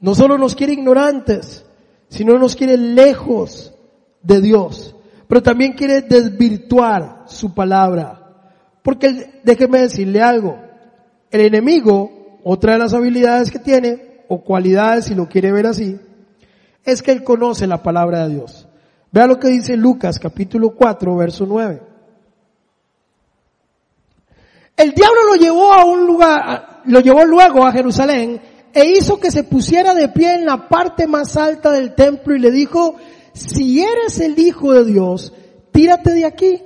No 0.00 0.14
solo 0.14 0.38
nos 0.38 0.54
quiere 0.54 0.74
ignorantes, 0.74 1.64
sino 2.08 2.38
nos 2.38 2.54
quiere 2.54 2.76
lejos 2.76 3.74
de 4.22 4.40
Dios. 4.40 4.94
Pero 5.26 5.42
también 5.42 5.72
quiere 5.72 6.02
desvirtuar 6.02 7.24
su 7.26 7.54
palabra. 7.54 8.52
Porque 8.82 9.40
déjeme 9.44 9.80
decirle 9.80 10.22
algo. 10.22 10.58
El 11.30 11.42
enemigo, 11.42 12.38
otra 12.44 12.72
de 12.72 12.78
las 12.78 12.94
habilidades 12.94 13.50
que 13.50 13.58
tiene, 13.58 14.22
o 14.28 14.42
cualidades, 14.42 15.06
si 15.06 15.14
lo 15.14 15.28
quiere 15.28 15.52
ver 15.52 15.66
así, 15.66 15.98
es 16.84 17.02
que 17.02 17.12
él 17.12 17.24
conoce 17.24 17.66
la 17.66 17.82
palabra 17.82 18.26
de 18.26 18.34
Dios. 18.34 18.68
Vea 19.10 19.26
lo 19.26 19.38
que 19.38 19.48
dice 19.48 19.76
Lucas 19.76 20.18
capítulo 20.18 20.70
4, 20.70 21.16
verso 21.16 21.44
9. 21.46 21.82
El 24.76 24.92
diablo 24.92 25.24
lo 25.30 25.34
llevó 25.34 25.72
a 25.72 25.84
un 25.84 26.06
lugar, 26.06 26.82
lo 26.84 27.00
llevó 27.00 27.24
luego 27.24 27.66
a 27.66 27.72
Jerusalén 27.72 28.40
e 28.78 28.96
hizo 28.96 29.18
que 29.18 29.32
se 29.32 29.42
pusiera 29.42 29.92
de 29.92 30.08
pie 30.08 30.34
en 30.34 30.46
la 30.46 30.68
parte 30.68 31.08
más 31.08 31.36
alta 31.36 31.72
del 31.72 31.96
templo 31.96 32.36
y 32.36 32.38
le 32.38 32.52
dijo, 32.52 32.94
si 33.32 33.82
eres 33.82 34.20
el 34.20 34.38
hijo 34.38 34.72
de 34.72 34.84
Dios, 34.84 35.32
tírate 35.72 36.12
de 36.12 36.24
aquí. 36.24 36.62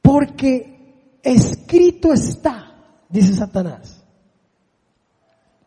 Porque 0.00 1.18
escrito 1.24 2.12
está, 2.12 2.84
dice 3.08 3.34
Satanás, 3.34 4.04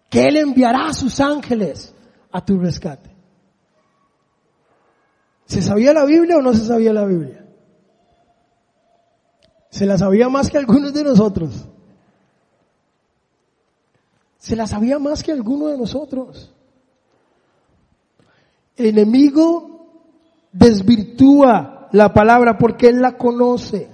que 0.10 0.26
Él 0.26 0.38
enviará 0.38 0.88
a 0.88 0.94
sus 0.94 1.20
ángeles 1.20 1.94
a 2.32 2.46
tu 2.46 2.58
rescate. 2.58 3.14
¿Se 5.48 5.62
sabía 5.62 5.92
la 5.92 6.06
Biblia 6.06 6.38
o 6.38 6.42
no 6.42 6.54
se 6.54 6.66
sabía 6.66 6.94
la 6.94 7.04
Biblia? 7.04 7.41
Se 9.72 9.88
la 9.88 9.98
sabía 9.98 10.30
más 10.30 10.52
que 10.52 10.60
algunos 10.60 10.94
de 10.94 11.04
nosotros. 11.04 11.68
se 14.42 14.56
la 14.56 14.66
sabía 14.66 14.98
más 14.98 15.22
que 15.22 15.32
alguno 15.32 15.68
de 15.68 15.78
nosotros. 15.78 16.52
El 18.76 18.88
enemigo 18.88 19.86
desvirtúa 20.52 21.88
la 21.92 22.12
palabra 22.12 22.58
porque 22.58 22.88
él 22.88 23.02
la 23.02 23.18
conoce, 23.18 23.88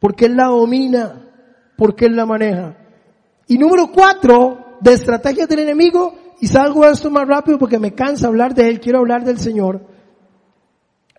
porque 0.00 0.26
él 0.26 0.36
la 0.36 0.46
domina, 0.46 1.30
porque 1.76 2.06
él 2.06 2.16
la 2.16 2.26
maneja. 2.26 2.76
Y 3.46 3.56
número 3.56 3.92
cuatro, 3.92 4.78
de 4.80 4.94
estrategias 4.94 5.48
del 5.48 5.60
enemigo, 5.60 6.12
y 6.40 6.48
salgo 6.48 6.82
a 6.82 6.90
esto 6.90 7.08
más 7.08 7.28
rápido 7.28 7.56
porque 7.56 7.78
me 7.78 7.94
cansa 7.94 8.26
hablar 8.26 8.52
de 8.52 8.68
él, 8.68 8.80
quiero 8.80 8.98
hablar 8.98 9.24
del 9.24 9.38
Señor, 9.38 9.86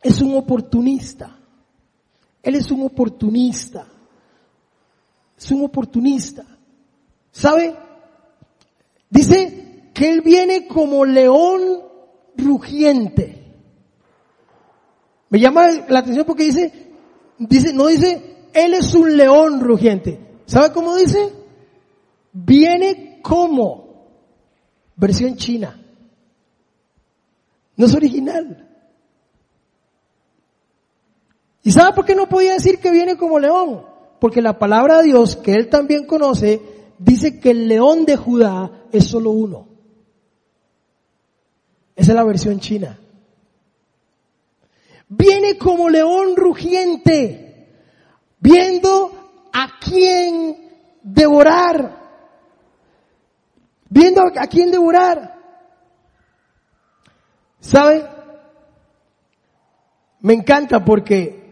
es 0.03 0.21
un 0.21 0.35
oportunista. 0.35 1.39
Él 2.43 2.55
es 2.55 2.71
un 2.71 2.83
oportunista. 2.83 3.87
Es 5.37 5.51
un 5.51 5.65
oportunista. 5.65 6.45
¿Sabe? 7.31 7.75
Dice 9.09 9.91
que 9.93 10.09
él 10.09 10.21
viene 10.21 10.67
como 10.67 11.05
león 11.05 11.61
rugiente. 12.35 13.43
Me 15.29 15.39
llama 15.39 15.67
la 15.89 15.99
atención 15.99 16.25
porque 16.25 16.45
dice, 16.45 16.91
dice, 17.37 17.73
no 17.73 17.87
dice, 17.87 18.49
él 18.53 18.73
es 18.73 18.93
un 18.95 19.17
león 19.17 19.59
rugiente. 19.59 20.19
¿Sabe 20.45 20.71
cómo 20.71 20.95
dice? 20.95 21.33
Viene 22.31 23.19
como 23.21 24.07
versión 24.95 25.35
china. 25.35 25.79
No 27.75 27.85
es 27.85 27.93
original. 27.93 28.66
¿Y 31.67 31.73
sabe 31.73 31.91
por 31.91 32.05
qué 32.05 32.15
no 32.15 32.29
podía 32.29 32.53
decir 32.53 32.79
que 32.79 32.91
viene 32.91 33.17
como 33.17 33.39
león? 33.39 33.85
Porque 34.21 34.41
la 34.41 34.57
palabra 34.57 34.99
de 34.99 35.07
Dios, 35.07 35.35
que 35.35 35.53
él 35.53 35.67
también 35.67 36.05
conoce, 36.05 36.61
dice 36.97 37.41
que 37.41 37.51
el 37.51 37.67
león 37.67 38.05
de 38.05 38.15
Judá 38.15 38.71
es 38.89 39.03
solo 39.03 39.31
uno. 39.31 39.67
Esa 41.93 42.11
es 42.13 42.15
la 42.15 42.23
versión 42.23 42.61
china. 42.61 42.97
Viene 45.09 45.57
como 45.57 45.89
león 45.89 46.37
rugiente, 46.37 47.67
viendo 48.39 49.49
a 49.51 49.77
quién 49.77 50.69
devorar. 51.03 52.01
Viendo 53.89 54.21
a 54.21 54.47
quién 54.47 54.71
devorar. 54.71 55.37
¿Sabe? 57.59 58.07
Me 60.21 60.33
encanta 60.33 60.85
porque 60.85 61.46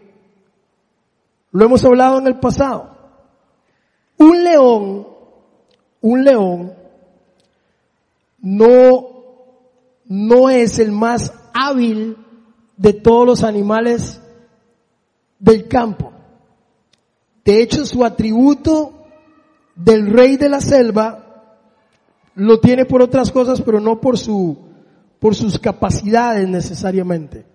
lo 1.55 1.63
hemos 1.63 1.85
hablado 1.85 2.19
en 2.19 2.27
el 2.27 2.37
pasado. 2.37 2.89
Un 4.17 4.43
león, 4.43 5.07
un 6.01 6.23
león 6.25 6.73
no, 8.39 9.07
no 10.03 10.49
es 10.49 10.79
el 10.79 10.91
más 10.91 11.33
hábil 11.53 12.17
de 12.75 12.91
todos 12.91 13.25
los 13.25 13.43
animales 13.45 14.21
del 15.39 15.69
campo. 15.69 16.11
De 17.45 17.61
hecho, 17.61 17.85
su 17.85 18.03
atributo 18.03 19.05
del 19.75 20.07
rey 20.11 20.35
de 20.35 20.49
la 20.49 20.59
selva 20.59 21.53
lo 22.33 22.59
tiene 22.59 22.83
por 22.83 23.01
otras 23.01 23.31
cosas, 23.31 23.61
pero 23.61 23.79
no 23.79 24.01
por 24.01 24.17
su, 24.17 24.57
por 25.19 25.35
sus 25.35 25.57
capacidades 25.57 26.49
necesariamente. 26.49 27.45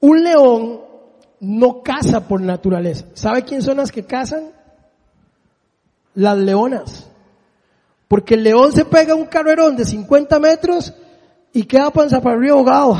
Un 0.00 0.22
león 0.22 0.83
no 1.40 1.82
caza 1.82 2.26
por 2.26 2.40
naturaleza. 2.40 3.06
¿Sabe 3.14 3.44
quién 3.44 3.62
son 3.62 3.78
las 3.78 3.92
que 3.92 4.04
cazan? 4.04 4.50
Las 6.14 6.38
leonas. 6.38 7.08
Porque 8.08 8.34
el 8.34 8.44
león 8.44 8.72
se 8.72 8.84
pega 8.84 9.14
un 9.14 9.26
carrerón 9.26 9.76
de 9.76 9.84
50 9.84 10.38
metros 10.38 10.94
y 11.52 11.64
queda 11.64 11.90
panza 11.90 12.20
para 12.20 12.36
arriba 12.36 12.56
ahogado 12.56 12.96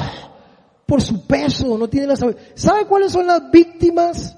por 0.87 1.03
su 1.03 1.27
peso, 1.27 1.79
no 1.79 1.89
tiene 1.89 2.07
la 2.07 2.17
¿Sabe 2.55 2.87
cuáles 2.87 3.13
son 3.13 3.27
las 3.27 3.51
víctimas 3.51 4.37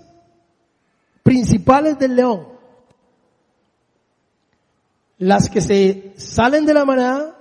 principales 1.22 1.98
del 1.98 2.16
león? 2.16 2.46
Las 5.18 5.48
que 5.48 5.60
se 5.60 6.12
salen 6.16 6.66
de 6.66 6.74
la 6.74 6.84
manada, 6.84 7.36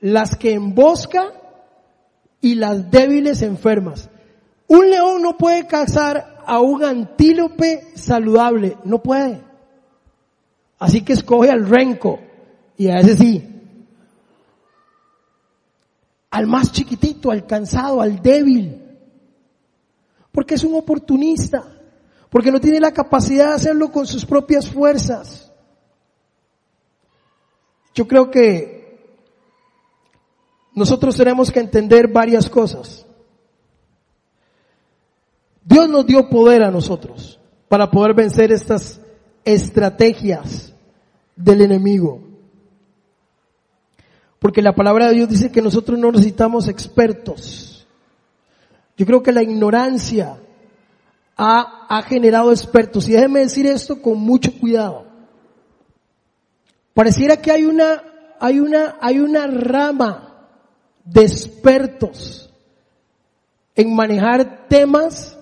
las 0.00 0.36
que 0.36 0.52
embosca 0.52 1.32
y 2.40 2.56
las 2.56 2.90
débiles 2.90 3.42
enfermas. 3.42 4.10
Un 4.68 4.90
león 4.90 5.22
no 5.22 5.36
puede 5.36 5.66
cazar 5.66 6.42
a 6.46 6.60
un 6.60 6.84
antílope 6.84 7.92
saludable, 7.94 8.78
no 8.84 9.02
puede. 9.02 9.42
Así 10.78 11.02
que 11.02 11.12
escoge 11.12 11.50
al 11.50 11.68
renco 11.68 12.20
y 12.76 12.88
a 12.88 12.98
ese 12.98 13.16
sí. 13.16 13.50
Al 16.30 16.46
más 16.46 16.72
chiquitito, 16.72 17.30
al 17.30 17.46
cansado, 17.46 18.00
al 18.00 18.20
débil. 18.20 18.80
Porque 20.32 20.54
es 20.54 20.64
un 20.64 20.74
oportunista. 20.74 21.64
Porque 22.28 22.50
no 22.50 22.60
tiene 22.60 22.80
la 22.80 22.92
capacidad 22.92 23.50
de 23.50 23.54
hacerlo 23.54 23.92
con 23.92 24.06
sus 24.06 24.26
propias 24.26 24.68
fuerzas. 24.68 25.52
Yo 27.94 28.08
creo 28.08 28.28
que 28.28 28.98
nosotros 30.74 31.16
tenemos 31.16 31.52
que 31.52 31.60
entender 31.60 32.08
varias 32.08 32.50
cosas. 32.50 33.03
Dios 35.64 35.88
nos 35.88 36.06
dio 36.06 36.28
poder 36.28 36.62
a 36.62 36.70
nosotros 36.70 37.40
para 37.68 37.90
poder 37.90 38.14
vencer 38.14 38.52
estas 38.52 39.00
estrategias 39.44 40.74
del 41.36 41.62
enemigo. 41.62 42.20
Porque 44.38 44.62
la 44.62 44.74
palabra 44.74 45.08
de 45.08 45.14
Dios 45.14 45.28
dice 45.28 45.50
que 45.50 45.62
nosotros 45.62 45.98
no 45.98 46.12
necesitamos 46.12 46.68
expertos. 46.68 47.86
Yo 48.96 49.06
creo 49.06 49.22
que 49.22 49.32
la 49.32 49.42
ignorancia 49.42 50.38
ha, 51.36 52.02
generado 52.06 52.52
expertos. 52.52 53.08
Y 53.08 53.12
déjeme 53.12 53.40
decir 53.40 53.66
esto 53.66 54.00
con 54.00 54.18
mucho 54.18 54.52
cuidado. 54.58 55.06
Pareciera 56.92 57.36
que 57.38 57.50
hay 57.50 57.64
una, 57.64 58.02
hay 58.38 58.60
una, 58.60 58.96
hay 59.00 59.18
una 59.18 59.46
rama 59.46 60.48
de 61.04 61.22
expertos 61.22 62.50
en 63.74 63.94
manejar 63.94 64.68
temas 64.68 65.33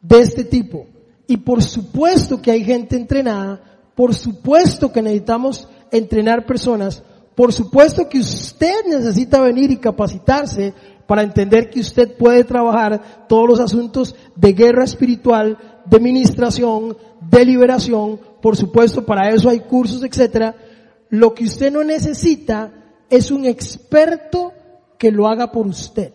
de 0.00 0.20
este 0.20 0.44
tipo. 0.44 0.86
Y 1.26 1.36
por 1.38 1.62
supuesto 1.62 2.40
que 2.40 2.50
hay 2.50 2.64
gente 2.64 2.96
entrenada, 2.96 3.60
por 3.94 4.14
supuesto 4.14 4.92
que 4.92 5.02
necesitamos 5.02 5.68
entrenar 5.90 6.46
personas, 6.46 7.02
por 7.34 7.52
supuesto 7.52 8.08
que 8.08 8.18
usted 8.18 8.86
necesita 8.88 9.40
venir 9.40 9.70
y 9.70 9.76
capacitarse 9.76 10.74
para 11.06 11.22
entender 11.22 11.70
que 11.70 11.80
usted 11.80 12.16
puede 12.16 12.44
trabajar 12.44 13.26
todos 13.28 13.48
los 13.48 13.60
asuntos 13.60 14.14
de 14.36 14.52
guerra 14.52 14.84
espiritual, 14.84 15.56
de 15.86 16.00
ministración, 16.00 16.96
de 17.20 17.44
liberación, 17.44 18.20
por 18.42 18.56
supuesto 18.56 19.04
para 19.04 19.30
eso 19.30 19.48
hay 19.48 19.60
cursos, 19.60 20.02
etcétera. 20.02 20.54
Lo 21.10 21.34
que 21.34 21.44
usted 21.44 21.72
no 21.72 21.82
necesita 21.82 22.72
es 23.08 23.30
un 23.30 23.46
experto 23.46 24.52
que 24.98 25.10
lo 25.10 25.28
haga 25.28 25.50
por 25.50 25.66
usted. 25.66 26.12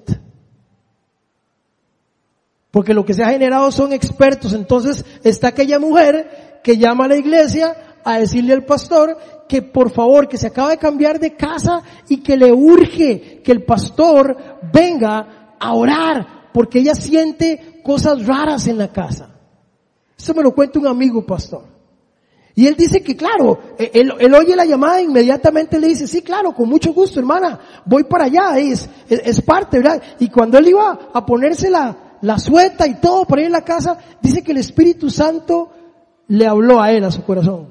Porque 2.73 2.95
lo 2.95 3.05
que 3.05 3.13
se 3.13 3.23
ha 3.23 3.29
generado 3.29 3.71
son 3.71 3.93
expertos. 3.93 4.53
Entonces 4.53 5.05
está 5.23 5.49
aquella 5.49 5.77
mujer 5.77 6.59
que 6.63 6.75
llama 6.75 7.05
a 7.05 7.09
la 7.09 7.17
iglesia 7.17 7.99
a 8.03 8.17
decirle 8.17 8.51
al 8.51 8.65
pastor 8.65 9.15
que 9.47 9.61
por 9.61 9.91
favor, 9.91 10.27
que 10.27 10.39
se 10.39 10.47
acaba 10.47 10.71
de 10.71 10.79
cambiar 10.79 11.19
de 11.19 11.35
casa 11.35 11.83
y 12.09 12.23
que 12.23 12.35
le 12.35 12.51
urge 12.51 13.43
que 13.43 13.51
el 13.51 13.63
pastor 13.63 14.35
venga 14.73 15.55
a 15.59 15.73
orar 15.75 16.49
porque 16.51 16.79
ella 16.79 16.95
siente 16.95 17.79
cosas 17.83 18.25
raras 18.25 18.65
en 18.65 18.79
la 18.79 18.91
casa. 18.91 19.29
Eso 20.17 20.33
me 20.33 20.41
lo 20.41 20.55
cuenta 20.55 20.79
un 20.79 20.87
amigo 20.87 21.23
pastor. 21.23 21.65
Y 22.55 22.65
él 22.65 22.73
dice 22.75 23.03
que 23.03 23.15
claro, 23.15 23.59
e-, 23.77 23.91
él, 23.93 24.33
oye 24.33 24.55
la 24.55 24.65
llamada 24.65 24.99
e 24.99 25.03
inmediatamente 25.03 25.79
le 25.79 25.89
dice, 25.89 26.07
sí, 26.07 26.23
claro, 26.23 26.55
con 26.55 26.67
mucho 26.67 26.91
gusto, 26.91 27.19
hermana, 27.19 27.59
voy 27.85 28.05
para 28.05 28.25
allá, 28.25 28.57
es, 28.57 28.89
es, 29.07 29.21
es 29.23 29.41
parte, 29.43 29.77
¿verdad? 29.77 30.01
Y 30.17 30.29
cuando 30.29 30.57
él 30.57 30.69
iba 30.69 31.11
a 31.13 31.23
ponerse 31.23 31.69
la, 31.69 32.12
la 32.23 32.39
sueta 32.39 32.87
y 32.87 32.95
todo 32.95 33.25
por 33.25 33.37
ahí 33.37 33.45
en 33.45 33.51
la 33.51 33.65
casa, 33.65 33.97
dice 34.21 34.43
que 34.43 34.53
el 34.53 34.57
Espíritu 34.57 35.09
Santo 35.09 35.71
le 36.27 36.47
habló 36.47 36.81
a 36.81 36.89
él, 36.89 37.03
a 37.03 37.11
su 37.11 37.21
corazón. 37.23 37.67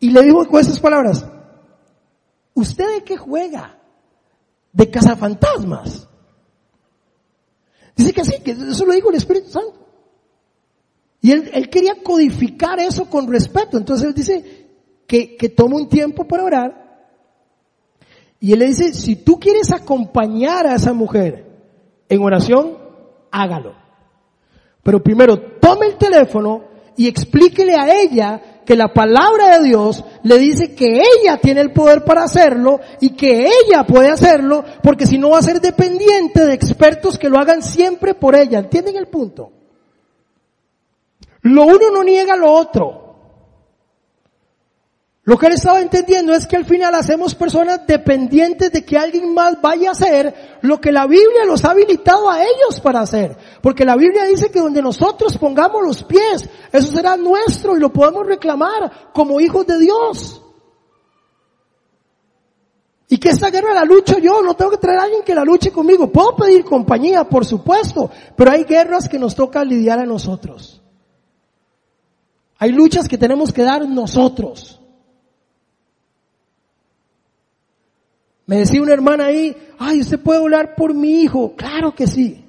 Y 0.00 0.10
le 0.10 0.22
dijo 0.22 0.44
con 0.48 0.60
estas 0.60 0.80
palabras, 0.80 1.24
¿usted 2.52 2.96
de 2.96 3.04
qué 3.04 3.16
juega? 3.16 3.78
De 4.72 4.90
cazafantasmas. 4.90 6.08
Dice 7.94 8.12
que 8.12 8.24
sí, 8.24 8.42
que 8.42 8.50
eso 8.50 8.84
lo 8.86 8.92
dijo 8.92 9.10
el 9.10 9.16
Espíritu 9.16 9.50
Santo. 9.50 9.86
Y 11.20 11.30
él, 11.30 11.48
él 11.54 11.70
quería 11.70 12.02
codificar 12.02 12.80
eso 12.80 13.08
con 13.08 13.30
respeto. 13.30 13.78
Entonces 13.78 14.08
él 14.08 14.14
dice 14.14 14.68
que, 15.06 15.36
que 15.36 15.48
toma 15.48 15.76
un 15.76 15.88
tiempo 15.88 16.24
para 16.26 16.42
orar. 16.42 17.08
Y 18.40 18.52
él 18.52 18.58
le 18.58 18.66
dice, 18.66 18.92
si 18.92 19.14
tú 19.14 19.38
quieres 19.38 19.70
acompañar 19.70 20.66
a 20.66 20.74
esa 20.74 20.92
mujer 20.92 21.46
en 22.08 22.20
oración, 22.20 22.83
hágalo. 23.34 23.74
Pero 24.82 25.02
primero 25.02 25.38
tome 25.60 25.86
el 25.86 25.96
teléfono 25.96 26.64
y 26.96 27.08
explíquele 27.08 27.74
a 27.74 28.00
ella 28.00 28.40
que 28.64 28.76
la 28.76 28.94
palabra 28.94 29.58
de 29.58 29.66
Dios 29.66 30.04
le 30.22 30.38
dice 30.38 30.74
que 30.74 31.02
ella 31.02 31.38
tiene 31.38 31.60
el 31.60 31.72
poder 31.72 32.04
para 32.04 32.22
hacerlo 32.22 32.80
y 33.00 33.10
que 33.10 33.46
ella 33.46 33.84
puede 33.86 34.10
hacerlo 34.10 34.64
porque 34.82 35.06
si 35.06 35.18
no 35.18 35.30
va 35.30 35.38
a 35.38 35.42
ser 35.42 35.60
dependiente 35.60 36.46
de 36.46 36.54
expertos 36.54 37.18
que 37.18 37.28
lo 37.28 37.38
hagan 37.38 37.62
siempre 37.62 38.14
por 38.14 38.36
ella. 38.36 38.60
¿Entienden 38.60 38.96
el 38.96 39.08
punto? 39.08 39.50
Lo 41.42 41.64
uno 41.64 41.90
no 41.92 42.04
niega 42.04 42.36
lo 42.36 42.52
otro. 42.52 43.03
Lo 45.26 45.38
que 45.38 45.46
él 45.46 45.54
estaba 45.54 45.80
entendiendo 45.80 46.34
es 46.34 46.46
que 46.46 46.56
al 46.56 46.66
final 46.66 46.94
hacemos 46.94 47.34
personas 47.34 47.86
dependientes 47.86 48.70
de 48.70 48.84
que 48.84 48.98
alguien 48.98 49.32
más 49.32 49.58
vaya 49.60 49.88
a 49.88 49.92
hacer 49.92 50.58
lo 50.60 50.78
que 50.78 50.92
la 50.92 51.06
Biblia 51.06 51.46
los 51.46 51.64
ha 51.64 51.70
habilitado 51.70 52.28
a 52.28 52.42
ellos 52.42 52.78
para 52.82 53.00
hacer. 53.00 53.34
Porque 53.62 53.86
la 53.86 53.96
Biblia 53.96 54.24
dice 54.24 54.50
que 54.50 54.60
donde 54.60 54.82
nosotros 54.82 55.38
pongamos 55.38 55.82
los 55.82 56.04
pies, 56.04 56.46
eso 56.70 56.92
será 56.92 57.16
nuestro 57.16 57.74
y 57.74 57.80
lo 57.80 57.90
podemos 57.90 58.26
reclamar 58.26 59.12
como 59.14 59.40
hijos 59.40 59.66
de 59.66 59.78
Dios. 59.78 60.42
Y 63.08 63.16
que 63.16 63.30
esta 63.30 63.48
guerra 63.48 63.72
la 63.72 63.84
lucho 63.84 64.18
yo, 64.18 64.42
no 64.42 64.54
tengo 64.54 64.72
que 64.72 64.76
traer 64.76 64.98
a 64.98 65.02
alguien 65.04 65.22
que 65.22 65.34
la 65.34 65.44
luche 65.44 65.72
conmigo. 65.72 66.12
Puedo 66.12 66.36
pedir 66.36 66.64
compañía, 66.64 67.24
por 67.24 67.46
supuesto, 67.46 68.10
pero 68.36 68.50
hay 68.50 68.64
guerras 68.64 69.08
que 69.08 69.18
nos 69.18 69.34
toca 69.34 69.64
lidiar 69.64 70.00
a 70.00 70.04
nosotros. 70.04 70.82
Hay 72.58 72.72
luchas 72.72 73.08
que 73.08 73.16
tenemos 73.16 73.54
que 73.54 73.62
dar 73.62 73.88
nosotros. 73.88 74.83
Me 78.46 78.58
decía 78.58 78.82
una 78.82 78.92
hermana 78.92 79.26
ahí, 79.26 79.56
ay, 79.78 80.00
¿usted 80.00 80.20
puede 80.20 80.40
orar 80.40 80.74
por 80.74 80.92
mi 80.94 81.22
hijo? 81.22 81.54
Claro 81.56 81.94
que 81.94 82.06
sí. 82.06 82.44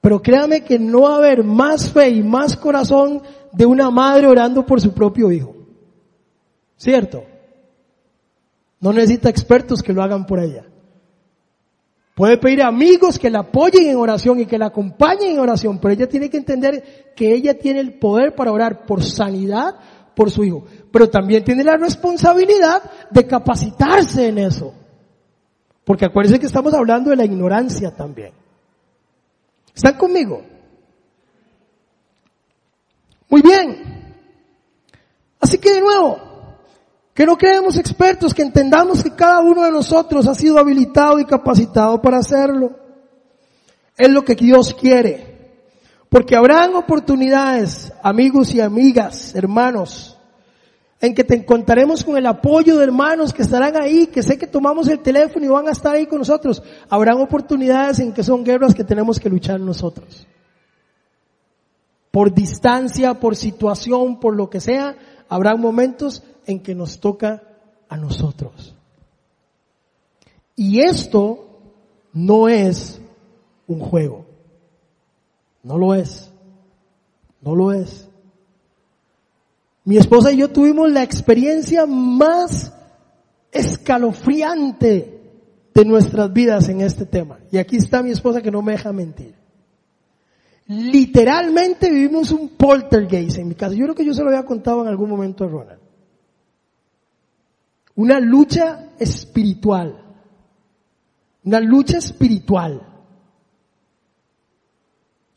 Pero 0.00 0.20
créame 0.20 0.64
que 0.64 0.78
no 0.78 1.02
va 1.02 1.14
a 1.14 1.18
haber 1.18 1.44
más 1.44 1.92
fe 1.92 2.08
y 2.10 2.22
más 2.22 2.56
corazón 2.56 3.22
de 3.52 3.66
una 3.66 3.90
madre 3.90 4.26
orando 4.26 4.64
por 4.66 4.80
su 4.80 4.92
propio 4.92 5.30
hijo. 5.30 5.54
¿Cierto? 6.76 7.24
No 8.80 8.92
necesita 8.92 9.28
expertos 9.28 9.82
que 9.82 9.92
lo 9.92 10.02
hagan 10.02 10.26
por 10.26 10.40
ella. 10.40 10.64
Puede 12.14 12.36
pedir 12.36 12.62
amigos 12.62 13.18
que 13.18 13.30
la 13.30 13.40
apoyen 13.40 13.86
en 13.88 13.96
oración 13.96 14.40
y 14.40 14.46
que 14.46 14.58
la 14.58 14.66
acompañen 14.66 15.30
en 15.32 15.38
oración, 15.38 15.78
pero 15.78 15.94
ella 15.94 16.08
tiene 16.08 16.28
que 16.28 16.36
entender 16.36 17.12
que 17.16 17.32
ella 17.32 17.58
tiene 17.58 17.80
el 17.80 17.94
poder 17.94 18.34
para 18.34 18.52
orar 18.52 18.84
por 18.84 19.02
sanidad, 19.02 19.76
por 20.14 20.30
su 20.30 20.44
hijo. 20.44 20.64
Pero 20.90 21.08
también 21.08 21.44
tiene 21.44 21.64
la 21.64 21.76
responsabilidad 21.76 22.82
de 23.10 23.26
capacitarse 23.26 24.28
en 24.28 24.38
eso. 24.38 24.74
Porque 25.84 26.04
acuérdense 26.04 26.38
que 26.38 26.46
estamos 26.46 26.74
hablando 26.74 27.10
de 27.10 27.16
la 27.16 27.24
ignorancia 27.24 27.94
también. 27.94 28.32
¿Están 29.74 29.96
conmigo? 29.96 30.42
Muy 33.28 33.40
bien. 33.40 34.14
Así 35.40 35.58
que 35.58 35.72
de 35.72 35.80
nuevo, 35.80 36.18
que 37.14 37.26
no 37.26 37.36
quedemos 37.36 37.76
expertos, 37.78 38.32
que 38.32 38.42
entendamos 38.42 39.02
que 39.02 39.14
cada 39.14 39.40
uno 39.40 39.62
de 39.62 39.70
nosotros 39.70 40.26
ha 40.28 40.34
sido 40.34 40.58
habilitado 40.58 41.18
y 41.18 41.24
capacitado 41.24 42.00
para 42.00 42.18
hacerlo. 42.18 42.78
Es 43.96 44.08
lo 44.10 44.24
que 44.24 44.34
Dios 44.34 44.74
quiere. 44.74 45.31
Porque 46.12 46.36
habrán 46.36 46.74
oportunidades, 46.74 47.90
amigos 48.02 48.54
y 48.54 48.60
amigas, 48.60 49.34
hermanos, 49.34 50.18
en 51.00 51.14
que 51.14 51.24
te 51.24 51.34
encontraremos 51.34 52.04
con 52.04 52.18
el 52.18 52.26
apoyo 52.26 52.76
de 52.76 52.84
hermanos 52.84 53.32
que 53.32 53.40
estarán 53.40 53.80
ahí, 53.80 54.08
que 54.08 54.22
sé 54.22 54.36
que 54.36 54.46
tomamos 54.46 54.88
el 54.88 54.98
teléfono 54.98 55.46
y 55.46 55.48
van 55.48 55.68
a 55.68 55.70
estar 55.70 55.94
ahí 55.94 56.04
con 56.04 56.18
nosotros. 56.18 56.62
Habrán 56.90 57.18
oportunidades 57.18 57.98
en 58.00 58.12
que 58.12 58.22
son 58.22 58.44
guerras 58.44 58.74
que 58.74 58.84
tenemos 58.84 59.18
que 59.18 59.30
luchar 59.30 59.58
nosotros. 59.58 60.26
Por 62.10 62.34
distancia, 62.34 63.18
por 63.18 63.34
situación, 63.34 64.20
por 64.20 64.36
lo 64.36 64.50
que 64.50 64.60
sea, 64.60 64.94
habrá 65.30 65.56
momentos 65.56 66.22
en 66.44 66.60
que 66.60 66.74
nos 66.74 67.00
toca 67.00 67.42
a 67.88 67.96
nosotros. 67.96 68.76
Y 70.56 70.80
esto 70.80 71.58
no 72.12 72.50
es 72.50 73.00
un 73.66 73.80
juego. 73.80 74.21
No 75.62 75.78
lo 75.78 75.94
es. 75.94 76.32
No 77.40 77.54
lo 77.54 77.72
es. 77.72 78.08
Mi 79.84 79.96
esposa 79.96 80.32
y 80.32 80.38
yo 80.38 80.50
tuvimos 80.50 80.90
la 80.90 81.02
experiencia 81.02 81.86
más 81.86 82.72
escalofriante 83.50 85.20
de 85.74 85.84
nuestras 85.84 86.32
vidas 86.32 86.68
en 86.68 86.80
este 86.80 87.04
tema. 87.04 87.38
Y 87.50 87.58
aquí 87.58 87.76
está 87.76 88.02
mi 88.02 88.10
esposa 88.10 88.42
que 88.42 88.50
no 88.50 88.62
me 88.62 88.72
deja 88.72 88.92
mentir. 88.92 89.34
Literalmente 90.66 91.90
vivimos 91.90 92.30
un 92.30 92.50
poltergeist 92.50 93.38
en 93.38 93.48
mi 93.48 93.54
casa. 93.54 93.74
Yo 93.74 93.84
creo 93.84 93.94
que 93.94 94.04
yo 94.04 94.14
se 94.14 94.22
lo 94.22 94.28
había 94.28 94.44
contado 94.44 94.82
en 94.82 94.88
algún 94.88 95.10
momento 95.10 95.44
a 95.44 95.48
Ronald. 95.48 95.80
Una 97.96 98.20
lucha 98.20 98.90
espiritual. 98.98 100.00
Una 101.44 101.60
lucha 101.60 101.98
espiritual 101.98 102.91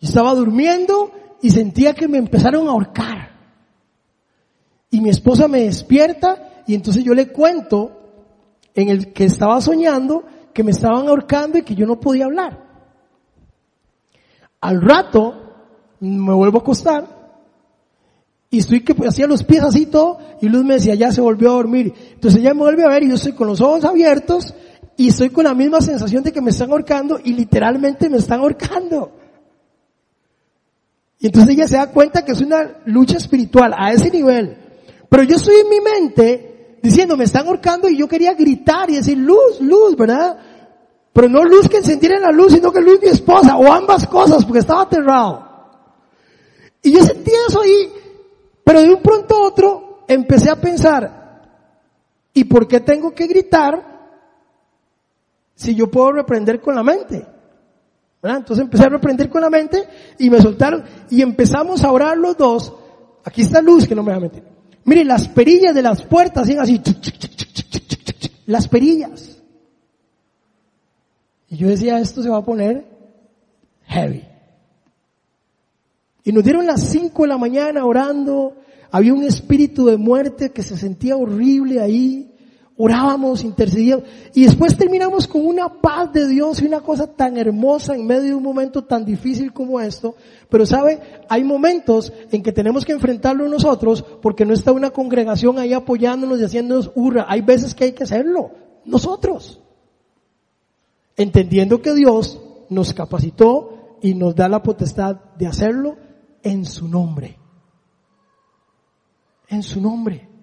estaba 0.06 0.34
durmiendo 0.34 1.12
y 1.42 1.52
sentía 1.52 1.94
que 1.94 2.08
me 2.08 2.18
empezaron 2.18 2.68
a 2.68 2.72
ahorcar. 2.72 3.32
Y 4.90 5.02
mi 5.02 5.10
esposa 5.10 5.48
me 5.48 5.64
despierta 5.64 6.64
y 6.68 6.74
entonces 6.74 7.04
yo 7.04 7.14
le 7.14 7.28
cuento 7.28 7.92
en 8.74 8.90
el 8.90 9.14
que 9.14 9.26
estaba 9.26 9.62
soñando 9.62 10.24
que 10.54 10.64
me 10.64 10.72
estaban 10.72 11.08
ahorcando 11.08 11.58
y 11.58 11.64
que 11.64 11.76
yo 11.76 11.86
no 11.86 12.00
podía 12.00 12.26
hablar. 12.26 12.64
Al 14.62 14.82
rato 14.82 15.36
me 16.00 16.34
vuelvo 16.34 16.60
a 16.60 16.62
acostar 16.62 17.16
y 18.50 18.60
estoy 18.60 18.82
que 18.82 18.96
hacía 19.06 19.28
los 19.28 19.44
pies 19.44 19.64
así 19.64 19.86
todo 19.86 20.18
y 20.42 20.48
Luz 20.48 20.64
me 20.64 20.76
decía 20.76 20.96
ya 20.96 21.12
se 21.12 21.22
volvió 21.22 21.50
a 21.50 21.56
dormir. 21.56 21.94
Entonces 22.14 22.40
ella 22.40 22.54
me 22.54 22.62
vuelve 22.62 22.84
a 22.84 22.88
ver 22.88 23.04
y 23.04 23.10
yo 23.10 23.16
estoy 23.16 23.34
con 23.34 23.48
los 23.48 23.60
ojos 23.60 23.84
abiertos 23.84 24.54
y 24.98 25.10
estoy 25.10 25.30
con 25.30 25.44
la 25.44 25.54
misma 25.54 25.82
sensación 25.82 26.24
de 26.24 26.32
que 26.32 26.42
me 26.42 26.52
están 26.52 26.72
ahorcando 26.72 27.20
y 27.24 27.34
literalmente 27.34 28.10
me 28.10 28.18
están 28.18 28.40
ahorcando. 28.40 29.12
Y 31.26 31.30
entonces 31.30 31.56
ella 31.56 31.68
se 31.68 31.78
da 31.78 31.88
cuenta 31.88 32.24
que 32.24 32.34
es 32.34 32.42
una 32.42 32.82
lucha 32.86 33.18
espiritual 33.18 33.74
a 33.76 33.92
ese 33.92 34.12
nivel. 34.12 34.58
Pero 35.10 35.24
yo 35.24 35.38
estoy 35.38 35.56
en 35.56 35.70
mi 35.70 35.82
mente 35.82 36.78
diciendo, 36.84 37.18
me 37.18 37.24
están 37.24 37.48
ahorcando 37.48 37.90
y 37.90 37.98
yo 37.98 38.08
quería 38.08 38.36
gritar 38.36 38.92
y 38.92 38.98
decir, 38.98 39.18
luz, 39.18 39.60
luz, 39.60 39.96
¿verdad? 39.98 40.38
Pero 41.12 41.28
no 41.28 41.44
luz 41.44 41.68
que 41.68 41.78
encendiera 41.78 42.20
la 42.20 42.32
luz, 42.32 42.54
sino 42.54 42.72
que 42.72 42.80
luz 42.80 43.00
mi 43.02 43.08
esposa, 43.08 43.58
o 43.58 43.74
ambas 43.74 44.06
cosas, 44.06 44.46
porque 44.46 44.60
estaba 44.60 44.84
aterrado. 44.84 45.50
Y 46.84 46.92
yo 46.92 47.04
sentí 47.04 47.32
eso 47.50 47.60
ahí, 47.60 47.92
pero 48.64 48.84
de 48.84 48.94
un 48.94 49.02
pronto 49.02 49.36
a 49.36 49.48
otro 49.48 50.04
empecé 50.08 50.52
a 50.52 50.62
pensar, 50.62 51.42
¿y 52.36 52.44
por 52.44 52.68
qué 52.68 52.82
tengo 52.82 53.16
que 53.16 53.26
gritar 53.26 54.12
si 55.56 55.74
yo 55.74 55.90
puedo 55.90 56.12
reprender 56.12 56.62
con 56.62 56.76
la 56.76 56.84
mente? 56.84 57.26
Entonces 58.34 58.64
empecé 58.64 58.86
a 58.86 58.90
reprender 58.90 59.30
con 59.30 59.42
la 59.42 59.50
mente 59.50 59.84
y 60.18 60.30
me 60.30 60.42
soltaron 60.42 60.84
y 61.10 61.22
empezamos 61.22 61.84
a 61.84 61.92
orar 61.92 62.18
los 62.18 62.38
dos. 62.38 62.74
Aquí 63.24 63.42
está 63.42 63.62
luz 63.62 63.88
que 63.88 63.96
no 63.96 64.04
me 64.04 64.12
va 64.12 64.18
a 64.18 64.22
meter. 64.22 64.44
Miren, 64.84 65.08
las 65.08 65.28
perillas 65.28 65.74
de 65.74 65.82
las 65.82 66.02
puertas 66.04 66.44
hacían 66.44 66.60
así. 66.60 66.82
Las 68.46 68.68
perillas. 68.68 69.42
Y 71.50 71.58
yo 71.58 71.68
decía, 71.68 72.00
esto 72.00 72.22
se 72.22 72.30
va 72.30 72.38
a 72.38 72.46
poner 72.46 72.86
heavy. 73.86 74.24
Y 76.24 76.32
nos 76.32 76.44
dieron 76.44 76.66
las 76.66 76.82
cinco 76.82 77.24
de 77.24 77.30
la 77.30 77.38
mañana 77.38 77.86
orando. 77.86 78.58
Había 78.92 79.14
un 79.14 79.24
espíritu 79.24 79.86
de 79.86 79.98
muerte 79.98 80.52
que 80.52 80.64
se 80.64 80.78
sentía 80.78 81.16
horrible 81.18 81.82
ahí 81.82 82.35
orábamos, 82.78 83.44
intercedíamos 83.44 84.06
y 84.34 84.44
después 84.44 84.78
terminamos 84.78 85.28
con 85.28 85.46
una 85.46 85.70
paz 85.70 86.12
de 86.12 86.28
Dios 86.28 86.62
y 86.62 86.66
una 86.66 86.82
cosa 86.82 87.08
tan 87.08 87.38
hermosa 87.38 87.96
en 87.96 88.06
medio 88.06 88.24
de 88.24 88.36
un 88.36 88.44
momento 88.44 88.84
tan 88.84 89.06
difícil 89.06 89.54
como 89.54 89.80
esto. 89.80 90.16
Pero 90.50 90.66
sabe, 90.66 91.00
hay 91.30 91.44
momentos 91.44 92.12
en 92.32 92.44
que 92.44 92.52
tenemos 92.52 92.86
que 92.86 92.92
enfrentarlo 92.92 93.48
nosotros 93.48 94.04
porque 94.22 94.46
no 94.46 94.54
está 94.54 94.72
una 94.72 94.92
congregación 94.92 95.58
ahí 95.58 95.74
apoyándonos 95.74 96.40
y 96.40 96.44
haciéndonos 96.44 96.92
hurra. 96.96 97.26
Hay 97.30 97.42
veces 97.42 97.74
que 97.74 97.86
hay 97.86 97.92
que 97.94 98.04
hacerlo, 98.04 98.52
nosotros. 98.84 99.62
Entendiendo 101.16 101.82
que 101.82 101.94
Dios 101.94 102.42
nos 102.70 102.94
capacitó 102.94 103.98
y 104.02 104.16
nos 104.16 104.36
da 104.36 104.50
la 104.50 104.62
potestad 104.62 105.16
de 105.38 105.48
hacerlo 105.48 105.96
en 106.44 106.66
su 106.66 106.90
nombre. 106.90 107.40
En 109.48 109.64
su 109.64 109.80
nombre 109.80 110.35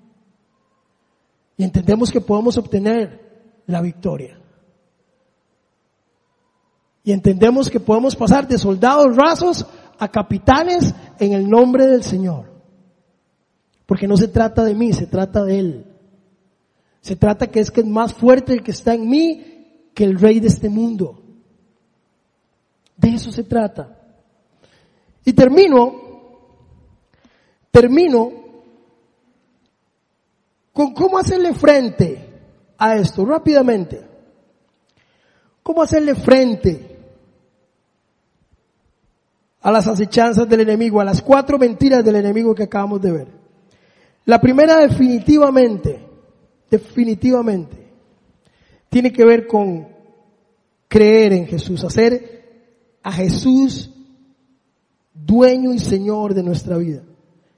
entendemos 1.64 2.10
que 2.10 2.20
podemos 2.20 2.56
obtener 2.56 3.20
la 3.66 3.80
victoria. 3.80 4.38
Y 7.04 7.12
entendemos 7.12 7.70
que 7.70 7.80
podemos 7.80 8.14
pasar 8.16 8.46
de 8.46 8.58
soldados 8.58 9.16
rasos 9.16 9.66
a 9.98 10.08
capitanes 10.08 10.94
en 11.18 11.32
el 11.32 11.48
nombre 11.48 11.86
del 11.86 12.02
Señor. 12.02 12.52
Porque 13.86 14.06
no 14.06 14.16
se 14.16 14.28
trata 14.28 14.64
de 14.64 14.74
mí, 14.74 14.92
se 14.92 15.06
trata 15.06 15.44
de 15.44 15.58
Él. 15.58 15.86
Se 17.00 17.16
trata 17.16 17.48
que 17.48 17.60
es 17.60 17.70
que 17.70 17.80
es 17.80 17.86
más 17.86 18.14
fuerte 18.14 18.52
el 18.52 18.62
que 18.62 18.70
está 18.70 18.94
en 18.94 19.08
mí 19.08 19.90
que 19.94 20.04
el 20.04 20.18
rey 20.18 20.40
de 20.40 20.48
este 20.48 20.68
mundo. 20.68 21.20
De 22.96 23.08
eso 23.10 23.32
se 23.32 23.42
trata. 23.42 23.98
Y 25.24 25.32
termino, 25.32 25.92
termino 27.70 28.41
con 30.72 30.94
cómo 30.94 31.18
hacerle 31.18 31.54
frente 31.54 32.28
a 32.78 32.96
esto 32.96 33.24
rápidamente. 33.24 34.00
¿Cómo 35.62 35.82
hacerle 35.82 36.14
frente 36.14 36.98
a 39.60 39.70
las 39.70 39.86
acechanzas 39.86 40.48
del 40.48 40.60
enemigo, 40.60 41.00
a 41.00 41.04
las 41.04 41.22
cuatro 41.22 41.58
mentiras 41.58 42.04
del 42.04 42.16
enemigo 42.16 42.54
que 42.54 42.64
acabamos 42.64 43.00
de 43.00 43.12
ver? 43.12 43.28
La 44.24 44.40
primera 44.40 44.78
definitivamente, 44.78 46.00
definitivamente, 46.70 47.76
tiene 48.88 49.12
que 49.12 49.24
ver 49.24 49.46
con 49.46 49.88
creer 50.88 51.32
en 51.32 51.46
Jesús, 51.46 51.84
hacer 51.84 52.98
a 53.02 53.12
Jesús 53.12 53.90
dueño 55.14 55.72
y 55.72 55.78
señor 55.78 56.34
de 56.34 56.42
nuestra 56.42 56.76
vida, 56.76 57.02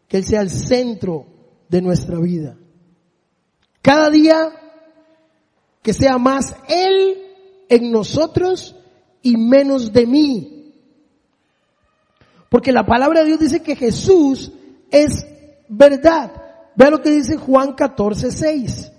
que 0.09 0.19
Él 0.19 0.25
sea 0.25 0.41
el 0.41 0.51
centro 0.51 1.27
de 1.69 1.81
nuestra 1.81 2.19
vida. 2.19 2.57
Cada 3.85 4.09
día 4.09 4.51
que 5.83 5.93
sea 5.93 6.17
más 6.17 6.57
Él 6.69 7.19
en 7.69 7.93
nosotros 7.93 8.75
y 9.21 9.37
menos 9.37 9.93
de 9.93 10.07
mí. 10.07 10.73
Porque 12.49 12.73
la 12.73 12.87
palabra 12.87 13.21
de 13.21 13.27
Dios 13.27 13.41
dice 13.41 13.63
que 13.63 13.77
Jesús 13.77 14.53
es 14.91 15.27
verdad. 15.69 16.33
Vea 16.75 16.89
lo 16.89 17.03
que 17.03 17.11
dice 17.11 17.37
Juan 17.37 17.75
14, 17.75 18.31
6. 18.31 18.93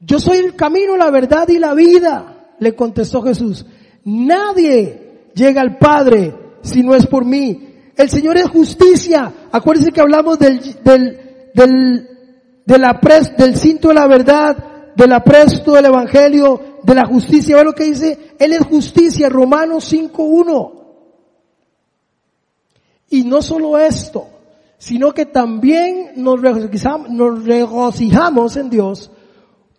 Yo 0.00 0.20
soy 0.20 0.36
el 0.36 0.54
camino, 0.54 0.98
la 0.98 1.10
verdad 1.10 1.48
y 1.48 1.58
la 1.58 1.72
vida, 1.72 2.56
le 2.58 2.76
contestó 2.76 3.22
Jesús. 3.22 3.64
Nadie 4.04 5.30
llega 5.34 5.62
al 5.62 5.78
Padre 5.78 6.34
si 6.60 6.82
no 6.82 6.94
es 6.94 7.06
por 7.06 7.24
mí. 7.24 7.92
El 7.96 8.10
Señor 8.10 8.36
es 8.36 8.50
justicia. 8.50 9.32
Acuérdense 9.50 9.92
que 9.92 10.02
hablamos 10.02 10.38
del, 10.38 10.60
del, 10.84 11.50
del 11.54 12.13
de 12.64 12.78
la 12.78 13.00
pres, 13.00 13.36
del 13.36 13.56
cinto 13.56 13.88
de 13.88 13.94
la 13.94 14.06
verdad, 14.06 14.56
del 14.96 15.12
apresto 15.12 15.72
del 15.72 15.86
evangelio, 15.86 16.78
de 16.82 16.94
la 16.94 17.06
justicia. 17.06 17.56
¿Ve 17.56 17.64
lo 17.64 17.74
que 17.74 17.84
dice? 17.84 18.34
Él 18.38 18.52
es 18.52 18.60
justicia, 18.60 19.28
Romanos 19.28 19.92
5.1. 19.92 20.72
Y 23.10 23.24
no 23.24 23.42
solo 23.42 23.78
esto, 23.78 24.26
sino 24.78 25.12
que 25.12 25.26
también 25.26 26.12
nos 26.16 26.40
regocijamos, 26.40 27.10
nos 27.10 27.44
regocijamos 27.44 28.56
en 28.56 28.70
Dios 28.70 29.10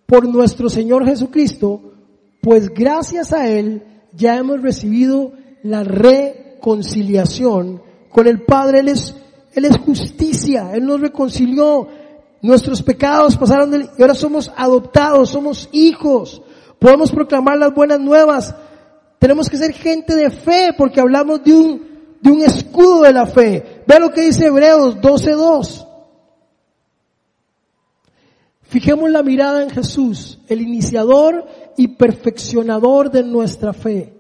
por 0.05 0.27
nuestro 0.27 0.69
Señor 0.69 1.05
Jesucristo, 1.05 1.81
pues 2.41 2.69
gracias 2.69 3.33
a 3.33 3.49
Él 3.49 3.83
ya 4.13 4.38
hemos 4.38 4.61
recibido 4.61 5.33
la 5.63 5.83
reconciliación 5.83 7.81
con 8.09 8.27
el 8.27 8.43
Padre. 8.43 8.79
Él 8.79 8.89
es, 8.89 9.15
Él 9.53 9.65
es 9.65 9.77
justicia, 9.79 10.71
Él 10.73 10.86
nos 10.86 11.01
reconcilió, 11.01 11.88
Nuestros 12.46 12.84
pecados 12.84 13.36
pasaron 13.38 13.72
de, 13.72 13.89
y 13.98 14.02
ahora 14.04 14.14
somos 14.14 14.52
adoptados, 14.56 15.32
somos 15.32 15.68
hijos. 15.72 16.43
Podemos 16.78 17.12
proclamar 17.12 17.58
las 17.58 17.74
buenas 17.74 18.00
nuevas. 18.00 18.54
Tenemos 19.18 19.50
que 19.50 19.58
ser 19.58 19.74
gente 19.74 20.16
de 20.16 20.30
fe 20.30 20.70
porque 20.78 21.02
hablamos 21.02 21.43
de 21.43 21.56
un, 21.56 22.18
de 22.22 22.30
un 22.30 22.43
escudo 22.43 23.02
de 23.02 23.14
la 23.14 23.26
fe. 23.26 23.82
Ve 23.88 24.00
lo 24.00 24.12
que 24.12 24.22
dice 24.22 24.46
Hebreos 24.46 24.98
12.2. 24.98 25.88
Fijemos 28.62 29.10
la 29.10 29.24
mirada 29.24 29.64
en 29.64 29.72
Jesús, 29.72 30.38
el 30.48 30.62
iniciador 30.62 31.48
y 31.78 31.88
perfeccionador 31.88 33.10
de 33.10 33.24
nuestra 33.24 33.74
fe, 33.74 34.14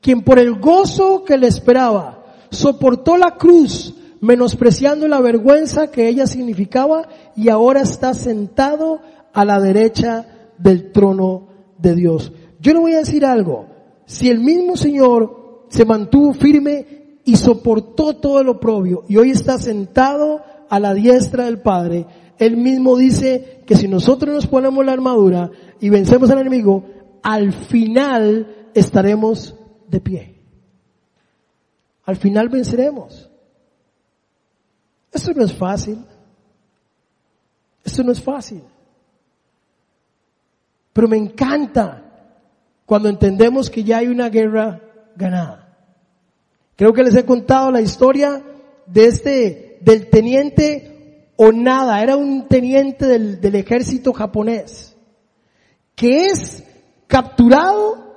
quien 0.00 0.22
por 0.22 0.38
el 0.38 0.60
gozo 0.60 1.24
que 1.24 1.36
le 1.36 1.48
esperaba 1.48 2.22
soportó 2.48 3.16
la 3.16 3.32
cruz, 3.32 3.92
menospreciando 4.22 5.08
la 5.08 5.20
vergüenza 5.20 5.90
que 5.90 6.08
ella 6.08 6.28
significaba 6.28 7.08
y 7.34 7.48
ahora 7.48 7.80
está 7.80 8.14
sentado 8.14 9.00
a 9.32 9.44
la 9.44 9.60
derecha 9.60 10.26
del 10.58 10.92
trono 10.92 11.48
de 11.76 11.96
Dios. 11.96 12.32
Yo 12.60 12.72
le 12.72 12.78
voy 12.78 12.92
a 12.92 12.98
decir 12.98 13.26
algo, 13.26 13.66
si 14.06 14.30
el 14.30 14.38
mismo 14.38 14.76
Señor 14.76 15.66
se 15.70 15.84
mantuvo 15.84 16.34
firme 16.34 17.18
y 17.24 17.34
soportó 17.34 18.14
todo 18.14 18.44
lo 18.44 18.52
oprobio 18.52 19.02
y 19.08 19.16
hoy 19.16 19.32
está 19.32 19.58
sentado 19.58 20.40
a 20.70 20.78
la 20.78 20.94
diestra 20.94 21.46
del 21.46 21.60
Padre, 21.60 22.06
él 22.38 22.56
mismo 22.56 22.96
dice 22.96 23.62
que 23.66 23.74
si 23.74 23.88
nosotros 23.88 24.32
nos 24.32 24.46
ponemos 24.46 24.86
la 24.86 24.92
armadura 24.92 25.50
y 25.80 25.90
vencemos 25.90 26.30
al 26.30 26.38
enemigo, 26.38 26.84
al 27.24 27.52
final 27.52 28.68
estaremos 28.72 29.56
de 29.88 30.00
pie. 30.00 30.34
Al 32.04 32.14
final 32.14 32.48
venceremos. 32.50 33.31
Esto 35.12 35.32
no 35.34 35.44
es 35.44 35.52
fácil. 35.52 36.04
Esto 37.84 38.02
no 38.02 38.12
es 38.12 38.22
fácil. 38.22 38.62
Pero 40.92 41.08
me 41.08 41.16
encanta 41.16 42.02
cuando 42.86 43.08
entendemos 43.08 43.70
que 43.70 43.84
ya 43.84 43.98
hay 43.98 44.08
una 44.08 44.28
guerra 44.28 44.80
ganada. 45.16 45.76
Creo 46.76 46.92
que 46.92 47.02
les 47.02 47.14
he 47.14 47.24
contado 47.24 47.70
la 47.70 47.80
historia 47.80 48.42
de 48.86 49.06
este, 49.06 49.78
del 49.82 50.08
teniente 50.08 51.30
Onada, 51.36 52.02
era 52.02 52.16
un 52.16 52.46
teniente 52.46 53.06
del, 53.06 53.40
del 53.40 53.54
ejército 53.56 54.12
japonés, 54.12 54.94
que 55.94 56.26
es 56.26 56.62
capturado 57.06 58.14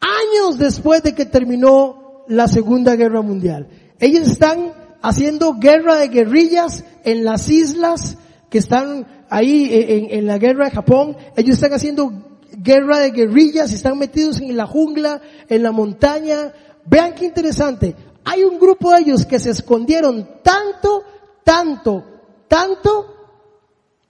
años 0.00 0.58
después 0.58 1.02
de 1.02 1.14
que 1.14 1.26
terminó 1.26 2.24
la 2.28 2.48
Segunda 2.48 2.96
Guerra 2.96 3.22
Mundial. 3.22 3.68
Ellos 3.98 4.26
están 4.26 4.72
haciendo 5.06 5.54
guerra 5.54 5.96
de 5.96 6.08
guerrillas 6.08 6.84
en 7.04 7.24
las 7.24 7.48
islas 7.48 8.18
que 8.50 8.58
están 8.58 9.06
ahí 9.30 10.08
en, 10.10 10.26
la 10.26 10.36
guerra 10.38 10.64
de 10.64 10.72
Japón. 10.72 11.16
Ellos 11.36 11.54
están 11.54 11.72
haciendo 11.74 12.10
guerra 12.50 12.98
de 12.98 13.12
guerrillas, 13.12 13.72
están 13.72 13.98
metidos 13.98 14.40
en 14.40 14.56
la 14.56 14.66
jungla, 14.66 15.20
en 15.48 15.62
la 15.62 15.70
montaña. 15.70 16.52
Vean 16.84 17.14
qué 17.14 17.24
interesante. 17.24 17.94
Hay 18.24 18.42
un 18.42 18.58
grupo 18.58 18.90
de 18.90 19.02
ellos 19.02 19.24
que 19.24 19.38
se 19.38 19.50
escondieron 19.50 20.28
tanto, 20.42 21.04
tanto, 21.44 22.04
tanto, 22.48 23.14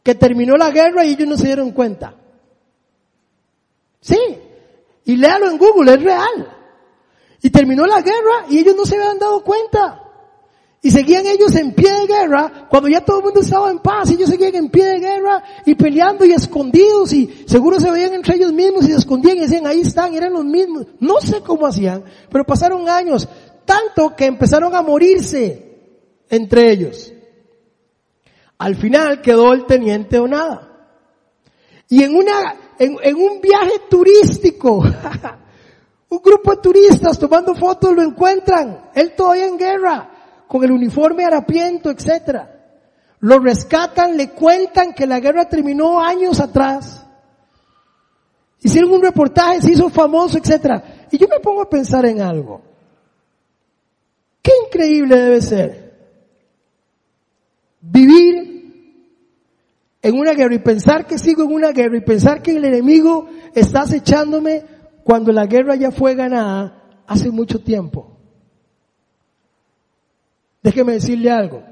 que 0.03 0.15
terminó 0.15 0.57
la 0.57 0.71
guerra 0.71 1.05
y 1.05 1.13
ellos 1.13 1.29
no 1.29 1.37
se 1.37 1.47
dieron 1.49 1.73
cuenta. 1.73 2.15
Sí. 4.01 4.19
Y 5.05 5.17
léalo 5.17 5.51
en 5.51 5.59
Google, 5.59 5.93
es 5.93 6.03
real. 6.03 6.57
Y 7.43 7.51
terminó 7.51 7.85
la 7.85 8.01
guerra 8.01 8.47
y 8.49 8.61
ellos 8.61 8.75
no 8.75 8.87
se 8.87 8.97
habían 8.97 9.19
dado 9.19 9.45
cuenta. 9.45 10.05
Y 10.87 10.91
seguían 10.93 11.27
ellos 11.27 11.53
en 11.57 11.73
pie 11.73 11.91
de 11.93 12.07
guerra 12.07 12.69
cuando 12.71 12.89
ya 12.89 13.01
todo 13.05 13.19
el 13.19 13.25
mundo 13.25 13.41
estaba 13.41 13.73
en 13.73 13.81
paz. 13.81 14.09
Ellos 14.13 14.31
seguían 14.31 14.55
en 14.55 14.69
pie 14.69 14.85
de 14.85 15.01
guerra 15.01 15.43
y 15.65 15.75
peleando 15.75 16.25
y 16.25 16.31
escondidos 16.31 17.13
y 17.13 17.43
seguro 17.45 17.81
se 17.81 17.91
veían 17.91 18.15
entre 18.15 18.37
ellos 18.37 18.53
mismos 18.53 18.85
y 18.85 18.93
se 18.93 18.99
escondían 18.99 19.37
y 19.37 19.41
decían 19.41 19.67
ahí 19.67 19.81
están, 19.81 20.15
eran 20.15 20.33
los 20.33 20.45
mismos. 20.45 20.87
No 21.01 21.21
sé 21.21 21.41
cómo 21.41 21.67
hacían, 21.67 22.05
pero 22.31 22.45
pasaron 22.45 22.89
años. 22.89 23.29
Tanto 23.65 24.15
que 24.15 24.27
empezaron 24.27 24.77
a 24.77 24.83
morirse 24.83 25.77
entre 26.31 26.71
ellos. 26.71 27.13
Al 28.57 28.77
final 28.77 29.21
quedó 29.23 29.55
el 29.55 29.67
teniente 29.67 30.21
o 30.21 30.29
nada. 30.29 30.89
Y 31.89 32.05
en 32.05 32.15
una, 32.15 32.55
en, 32.79 32.97
en 33.03 33.17
un 33.17 33.41
viaje 33.41 33.73
turístico, 33.91 34.85
un 36.11 36.23
grupo 36.23 36.53
de 36.53 36.63
turistas 36.63 37.19
tomando 37.19 37.57
fotos 37.57 37.93
lo 37.93 38.03
encuentran. 38.03 38.91
Él 38.95 39.17
todavía 39.17 39.47
en 39.47 39.59
guerra 39.59 40.13
con 40.49 40.65
el 40.65 40.73
uniforme 40.73 41.25
harapiento, 41.25 41.91
etcétera. 41.91 42.53
Lo 43.21 43.39
rescatan, 43.39 44.17
le 44.17 44.31
cuentan 44.31 44.93
que 44.93 45.07
la 45.07 45.21
guerra 45.21 45.49
terminó 45.49 46.01
años 46.01 46.41
atrás. 46.41 47.05
Hicieron 48.61 48.93
un 48.93 49.03
reportaje, 49.03 49.63
se 49.63 49.73
hizo 49.73 49.89
famoso, 49.89 50.39
etcétera. 50.39 51.09
Y 51.11 51.19
yo 51.19 51.27
me 51.29 51.41
pongo 51.41 51.63
a 51.63 51.71
pensar 51.71 52.05
en 52.07 52.21
algo. 52.21 52.63
Qué 54.43 54.53
increíble 54.67 55.17
debe 55.17 55.41
ser 55.41 55.87
vivir 57.81 58.57
en 60.03 60.19
una 60.19 60.33
guerra 60.33 60.55
y 60.55 60.61
pensar 60.61 61.07
que 61.07 61.19
sigo 61.19 61.45
en 61.45 61.53
una 61.53 61.73
guerra 61.73 61.97
y 61.97 62.01
pensar 62.01 62.43
que 62.43 62.53
el 62.53 62.65
enemigo 62.65 63.29
está 63.55 63.83
acechándome 63.83 64.65
cuando 65.05 65.33
la 65.33 65.47
guerra 65.47 65.77
ya 65.77 65.91
fue 65.91 66.15
ganada 66.15 67.03
hace 67.07 67.31
mucho 67.31 67.61
tiempo. 67.61 68.16
Déjeme 70.67 70.95
decirle 70.95 71.31
algo. 71.31 71.63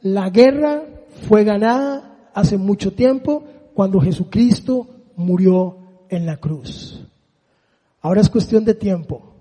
La 0.00 0.30
guerra 0.30 0.82
fue 1.28 1.44
ganada 1.44 2.30
hace 2.32 2.56
mucho 2.56 2.94
tiempo 2.94 3.44
cuando 3.74 4.00
Jesucristo 4.00 4.86
murió 5.16 5.76
en 6.08 6.24
la 6.24 6.38
cruz. 6.38 6.98
Ahora 8.00 8.22
es 8.22 8.30
cuestión 8.30 8.64
de 8.64 8.72
tiempo. 8.72 9.34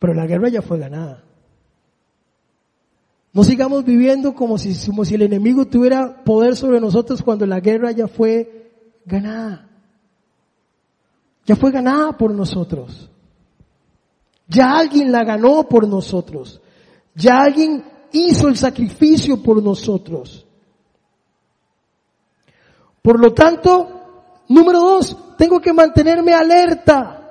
Pero 0.00 0.14
la 0.14 0.26
guerra 0.26 0.48
ya 0.48 0.62
fue 0.62 0.80
ganada. 0.80 1.22
No 3.32 3.44
sigamos 3.44 3.84
viviendo 3.84 4.34
como 4.34 4.58
si, 4.58 4.74
como 4.84 5.04
si 5.04 5.14
el 5.14 5.22
enemigo 5.22 5.64
tuviera 5.64 6.24
poder 6.24 6.56
sobre 6.56 6.80
nosotros 6.80 7.22
cuando 7.22 7.46
la 7.46 7.60
guerra 7.60 7.92
ya 7.92 8.08
fue 8.08 8.72
ganada. 9.04 9.68
Ya 11.44 11.54
fue 11.54 11.70
ganada 11.70 12.16
por 12.16 12.34
nosotros. 12.34 13.08
Ya 14.48 14.76
alguien 14.76 15.12
la 15.12 15.22
ganó 15.22 15.68
por 15.68 15.86
nosotros. 15.86 16.60
Ya 17.16 17.42
alguien 17.42 17.82
hizo 18.12 18.46
el 18.48 18.56
sacrificio 18.56 19.42
por 19.42 19.62
nosotros. 19.62 20.46
Por 23.00 23.18
lo 23.18 23.32
tanto, 23.32 24.44
número 24.48 24.80
dos, 24.80 25.16
tengo 25.38 25.60
que 25.60 25.72
mantenerme 25.72 26.34
alerta. 26.34 27.22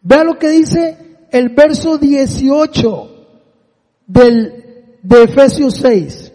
Vea 0.00 0.24
lo 0.24 0.38
que 0.38 0.48
dice 0.48 1.26
el 1.30 1.50
verso 1.50 1.98
18 1.98 3.26
del, 4.06 4.96
de 5.02 5.22
Efesios 5.24 5.74
6. 5.76 6.32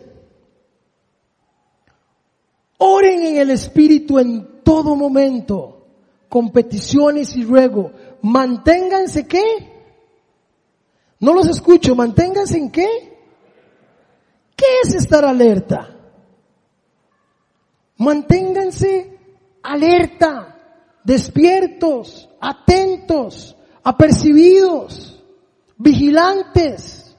Oren 2.78 3.24
en 3.24 3.38
el 3.38 3.50
Espíritu 3.50 4.20
en 4.20 4.62
todo 4.64 4.96
momento, 4.96 5.88
con 6.30 6.52
peticiones 6.52 7.36
y 7.36 7.44
ruego. 7.44 7.92
Manténganse 8.22 9.26
qué? 9.28 9.75
No 11.20 11.34
los 11.34 11.48
escucho, 11.48 11.96
manténganse 11.96 12.58
en 12.58 12.72
qué? 12.72 12.88
¿Qué 14.56 14.66
es 14.84 14.96
estar 14.96 15.26
alerta? 15.26 15.96
Manténganse 17.98 19.18
alerta, 19.64 20.56
despiertos, 21.04 22.30
atentos, 22.40 23.56
apercibidos, 23.84 25.24
vigilantes, 25.78 27.16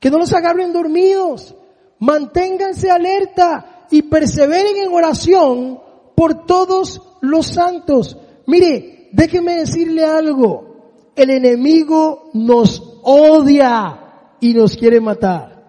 que 0.00 0.10
no 0.10 0.18
los 0.18 0.32
agarren 0.32 0.72
dormidos, 0.72 1.54
manténganse 1.98 2.90
alerta 2.90 3.86
y 3.90 4.02
perseveren 4.02 4.76
en 4.76 4.92
oración 4.92 5.80
por 6.14 6.46
todos 6.46 7.02
los 7.20 7.46
santos. 7.46 8.16
Mire, 8.46 9.08
déjeme 9.12 9.56
decirle 9.56 10.04
algo, 10.04 10.73
el 11.16 11.30
enemigo 11.30 12.30
nos 12.34 13.00
odia 13.02 14.36
y 14.40 14.54
nos 14.54 14.76
quiere 14.76 15.00
matar. 15.00 15.62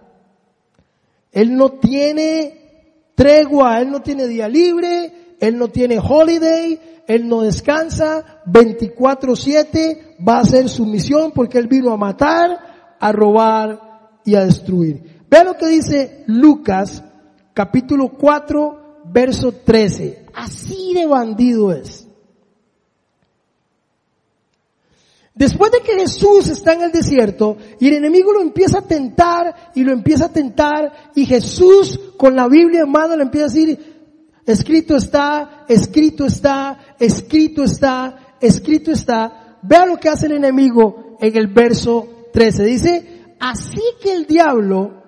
Él 1.31 1.55
no 1.55 1.73
tiene 1.73 3.11
tregua, 3.15 3.81
él 3.81 3.91
no 3.91 4.01
tiene 4.01 4.27
día 4.27 4.47
libre, 4.47 5.37
él 5.39 5.57
no 5.57 5.67
tiene 5.67 5.99
holiday, 5.99 6.79
él 7.07 7.27
no 7.27 7.41
descansa, 7.41 8.41
24/7 8.45 10.17
va 10.27 10.37
a 10.37 10.41
hacer 10.41 10.69
su 10.69 10.85
misión 10.85 11.31
porque 11.31 11.59
Él 11.59 11.67
vino 11.67 11.91
a 11.91 11.97
matar, 11.97 12.95
a 12.99 13.11
robar 13.11 14.19
y 14.23 14.35
a 14.35 14.45
destruir. 14.45 15.23
Vean 15.29 15.45
lo 15.45 15.57
que 15.57 15.67
dice 15.67 16.23
Lucas 16.27 17.03
capítulo 17.53 18.09
4 18.09 19.01
verso 19.05 19.51
13. 19.51 20.25
Así 20.33 20.93
de 20.93 21.05
bandido 21.05 21.71
es. 21.71 22.04
Después 25.35 25.69
de 25.71 25.81
que 25.81 25.99
Jesús 25.99 26.47
está 26.47 26.73
en 26.73 26.83
el 26.83 26.91
desierto 26.91 27.57
y 27.79 27.89
el 27.89 27.95
enemigo 27.95 28.31
lo 28.31 28.41
empieza 28.41 28.79
a 28.79 28.87
tentar 28.87 29.71
y 29.75 29.83
lo 29.83 29.91
empieza 29.91 30.25
a 30.25 30.33
tentar 30.33 31.11
y 31.13 31.25
Jesús 31.25 31.99
con 32.17 32.35
la 32.35 32.47
Biblia 32.47 32.81
en 32.81 32.91
mano 32.91 33.17
le 33.17 33.23
empieza 33.23 33.45
a 33.45 33.49
decir, 33.49 33.95
Escrito 34.45 34.95
está, 34.95 35.65
escrito 35.67 36.25
está, 36.25 36.95
escrito 36.99 37.63
está, 37.63 38.35
escrito 38.39 38.91
está. 38.91 39.57
Vea 39.63 39.87
lo 39.87 39.97
que 39.97 40.09
hace 40.09 40.27
el 40.27 40.33
enemigo 40.33 41.17
en 41.19 41.35
el 41.35 41.47
verso 41.47 42.07
13. 42.31 42.63
Dice, 42.63 43.35
así 43.39 43.81
que 44.01 44.11
el 44.11 44.27
diablo, 44.27 45.01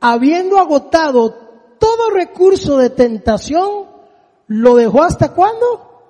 habiendo 0.00 0.58
agotado 0.58 1.30
todo 1.78 2.10
recurso 2.10 2.78
de 2.78 2.90
tentación, 2.90 3.86
lo 4.48 4.74
dejó 4.74 5.04
hasta 5.04 5.32
cuándo? 5.32 6.02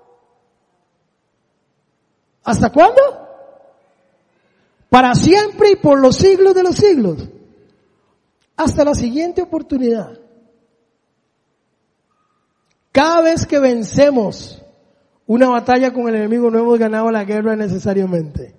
¿Hasta 2.42 2.72
cuándo? 2.72 3.29
Para 4.90 5.14
siempre 5.14 5.70
y 5.70 5.76
por 5.76 6.00
los 6.00 6.16
siglos 6.16 6.54
de 6.54 6.62
los 6.64 6.74
siglos. 6.74 7.28
Hasta 8.56 8.84
la 8.84 8.94
siguiente 8.94 9.40
oportunidad. 9.40 10.18
Cada 12.92 13.22
vez 13.22 13.46
que 13.46 13.60
vencemos 13.60 14.60
una 15.26 15.48
batalla 15.48 15.92
con 15.92 16.08
el 16.08 16.16
enemigo 16.16 16.50
no 16.50 16.58
hemos 16.58 16.78
ganado 16.78 17.08
la 17.10 17.24
guerra 17.24 17.54
necesariamente. 17.54 18.56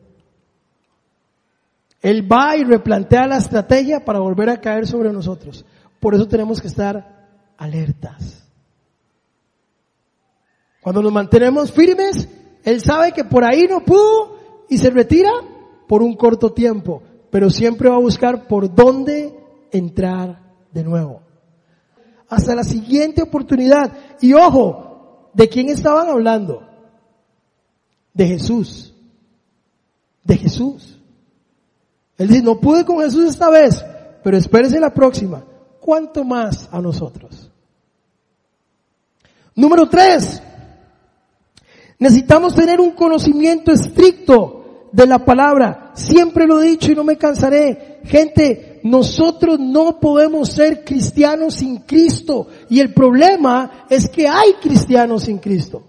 Él 2.01 2.31
va 2.31 2.55
y 2.55 2.63
replantea 2.63 3.27
la 3.27 3.37
estrategia 3.37 4.03
para 4.03 4.19
volver 4.19 4.49
a 4.49 4.61
caer 4.61 4.87
sobre 4.87 5.11
nosotros. 5.11 5.65
Por 5.99 6.15
eso 6.15 6.27
tenemos 6.27 6.61
que 6.61 6.67
estar 6.67 7.27
alertas. 7.57 8.41
Cuando 10.81 11.01
nos 11.01 11.11
mantenemos 11.11 11.71
firmes, 11.71 12.27
Él 12.63 12.81
sabe 12.81 13.11
que 13.11 13.25
por 13.25 13.43
ahí 13.43 13.67
no 13.69 13.85
pudo 13.85 14.65
y 14.67 14.77
se 14.77 14.89
retira 14.89 15.29
por 15.91 16.01
un 16.01 16.15
corto 16.15 16.53
tiempo, 16.53 17.03
pero 17.29 17.49
siempre 17.49 17.89
va 17.89 17.97
a 17.97 17.99
buscar 17.99 18.47
por 18.47 18.73
dónde 18.73 19.37
entrar 19.73 20.41
de 20.71 20.85
nuevo 20.85 21.21
hasta 22.29 22.55
la 22.55 22.63
siguiente 22.63 23.21
oportunidad. 23.21 23.91
Y 24.21 24.31
ojo, 24.31 25.29
¿de 25.33 25.49
quién 25.49 25.67
estaban 25.67 26.07
hablando? 26.07 26.65
De 28.13 28.25
Jesús. 28.25 28.95
De 30.23 30.37
Jesús. 30.37 30.97
Él 32.17 32.29
dice, 32.29 32.41
no 32.41 32.61
pude 32.61 32.85
con 32.85 32.99
Jesús 33.01 33.29
esta 33.29 33.49
vez, 33.49 33.83
pero 34.23 34.37
espérese 34.37 34.79
la 34.79 34.93
próxima. 34.93 35.43
¿Cuánto 35.81 36.23
más 36.23 36.69
a 36.71 36.79
nosotros? 36.79 37.51
Número 39.55 39.89
tres. 39.89 40.41
Necesitamos 41.99 42.55
tener 42.55 42.79
un 42.79 42.91
conocimiento 42.91 43.73
estricto 43.73 44.60
de 44.91 45.07
la 45.07 45.19
palabra. 45.19 45.91
Siempre 45.93 46.45
lo 46.45 46.61
he 46.61 46.67
dicho 46.67 46.91
y 46.91 46.95
no 46.95 47.03
me 47.03 47.17
cansaré. 47.17 47.99
Gente, 48.03 48.79
nosotros 48.83 49.59
no 49.59 49.99
podemos 49.99 50.49
ser 50.49 50.83
cristianos 50.83 51.55
sin 51.55 51.79
Cristo. 51.79 52.47
Y 52.69 52.79
el 52.79 52.93
problema 52.93 53.85
es 53.89 54.09
que 54.09 54.27
hay 54.27 54.53
cristianos 54.61 55.23
sin 55.23 55.37
Cristo. 55.37 55.83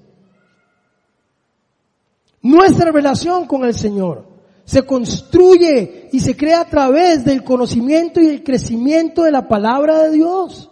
Nuestra 2.43 2.91
relación 2.91 3.47
con 3.47 3.65
el 3.65 3.75
Señor 3.75 4.27
se 4.65 4.83
construye 4.83 6.09
y 6.13 6.21
se 6.21 6.37
crea 6.37 6.61
a 6.61 6.69
través 6.69 7.25
del 7.25 7.45
conocimiento 7.45 8.21
y 8.21 8.29
el 8.29 8.43
crecimiento 8.43 9.23
de 9.23 9.31
la 9.31 9.47
palabra 9.47 10.03
de 10.03 10.11
Dios. 10.13 10.71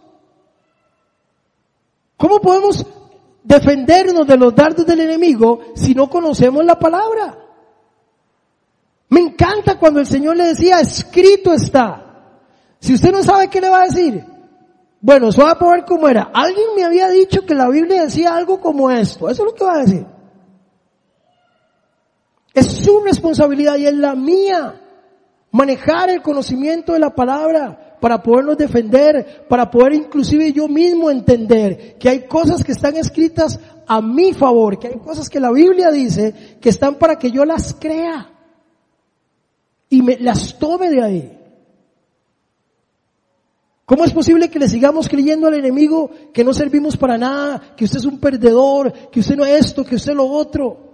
¿Cómo 2.17 2.41
podemos 2.41 2.85
defendernos 3.43 4.27
de 4.27 4.37
los 4.37 4.55
dardos 4.55 4.85
del 4.87 5.01
enemigo 5.01 5.61
si 5.75 5.95
no 5.95 6.11
conocemos 6.11 6.65
la 6.65 6.79
palabra? 6.79 7.50
Me 9.11 9.21
encanta 9.21 9.79
cuando 9.79 10.01
el 10.01 10.07
Señor 10.07 10.37
le 10.37 10.47
decía, 10.47 10.81
escrito 10.81 11.53
está. 11.53 12.07
Si 12.79 12.95
usted 12.95 13.11
no 13.11 13.23
sabe 13.23 13.49
qué 13.49 13.61
le 13.61 13.69
va 13.69 13.83
a 13.83 13.87
decir, 13.87 14.25
bueno, 15.01 15.29
eso 15.29 15.43
va 15.43 15.53
a 15.53 15.59
poner 15.59 15.85
cómo 15.85 16.09
era. 16.09 16.31
Alguien 16.33 16.69
me 16.77 16.85
había 16.85 17.09
dicho 17.09 17.45
que 17.45 17.55
la 17.55 17.69
Biblia 17.69 18.03
decía 18.03 18.37
algo 18.37 18.61
como 18.61 18.89
esto. 18.91 19.29
Eso 19.29 19.43
es 19.43 19.53
lo 19.53 19.55
que 19.55 19.65
va 19.65 19.75
a 19.75 19.83
decir. 19.83 20.07
Es 22.55 22.67
su 22.67 23.01
responsabilidad 23.01 23.77
y 23.77 23.87
es 23.87 23.95
la 23.95 24.15
mía 24.15 24.81
manejar 25.51 26.11
el 26.11 26.23
conocimiento 26.23 26.93
de 26.93 27.01
la 27.01 27.15
palabra 27.15 27.97
para 28.01 28.23
podernos 28.23 28.57
defender, 28.57 29.45
para 29.49 29.69
poder 29.69 29.95
inclusive 29.95 30.53
yo 30.53 30.69
mismo 30.69 31.11
entender 31.11 31.99
que 31.99 32.09
hay 32.09 32.27
cosas 32.27 32.63
que 32.63 32.73
están 32.73 32.97
escritas 32.97 33.59
a 33.89 34.01
mi 34.01 34.33
favor, 34.35 34.79
que 34.79 34.87
hay 34.87 34.99
cosas 34.99 35.29
que 35.29 35.41
la 35.41 35.51
Biblia 35.51 35.91
dice 35.91 36.57
que 36.61 36.69
están 36.69 36.95
para 36.95 37.19
que 37.19 37.33
yo 37.33 37.45
las 37.45 37.75
crea 37.75 38.30
y 39.91 40.03
me 40.03 40.17
las 40.19 40.59
tome 40.59 40.89
de 40.89 41.03
ahí. 41.03 41.37
¿Cómo 43.85 44.05
es 44.05 44.13
posible 44.13 44.49
que 44.49 44.61
le 44.61 44.69
sigamos 44.69 45.09
creyendo 45.09 45.49
al 45.49 45.55
enemigo 45.55 46.11
que 46.33 46.45
no 46.45 46.55
servimos 46.55 46.97
para 46.97 47.19
nada, 47.19 47.75
que 47.77 47.85
usted 47.85 47.99
es 47.99 48.05
un 48.05 48.21
perdedor, 48.21 48.93
que 49.11 49.19
usted 49.19 49.37
no 49.37 49.45
es 49.45 49.67
esto, 49.67 49.85
que 49.85 49.97
usted 49.97 50.15
lo 50.15 50.29
otro? 50.29 50.91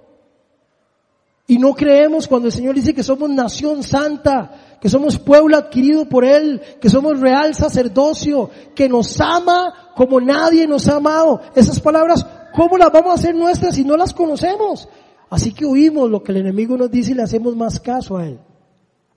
Y 1.46 1.58
no 1.58 1.74
creemos 1.74 2.26
cuando 2.26 2.48
el 2.48 2.52
Señor 2.52 2.74
dice 2.74 2.94
que 2.94 3.02
somos 3.02 3.28
nación 3.30 3.82
santa, 3.82 4.78
que 4.80 4.88
somos 4.88 5.18
pueblo 5.18 5.56
adquirido 5.56 6.08
por 6.08 6.24
Él, 6.24 6.60
que 6.80 6.88
somos 6.88 7.20
real 7.20 7.54
sacerdocio, 7.54 8.50
que 8.74 8.88
nos 8.88 9.20
ama 9.20 9.92
como 9.94 10.20
nadie 10.20 10.66
nos 10.66 10.88
ha 10.88 10.96
amado. 10.96 11.40
Esas 11.54 11.78
palabras, 11.80 12.26
¿cómo 12.54 12.76
las 12.78 12.90
vamos 12.90 13.10
a 13.10 13.14
hacer 13.14 13.34
nuestras 13.34 13.74
si 13.76 13.84
no 13.84 13.96
las 13.96 14.12
conocemos? 14.12 14.88
Así 15.30 15.52
que 15.52 15.64
oímos 15.64 16.10
lo 16.10 16.22
que 16.22 16.32
el 16.32 16.38
enemigo 16.38 16.76
nos 16.76 16.90
dice 16.90 17.12
y 17.12 17.14
le 17.14 17.22
hacemos 17.22 17.54
más 17.54 17.78
caso 17.78 18.16
a 18.16 18.26
Él, 18.26 18.40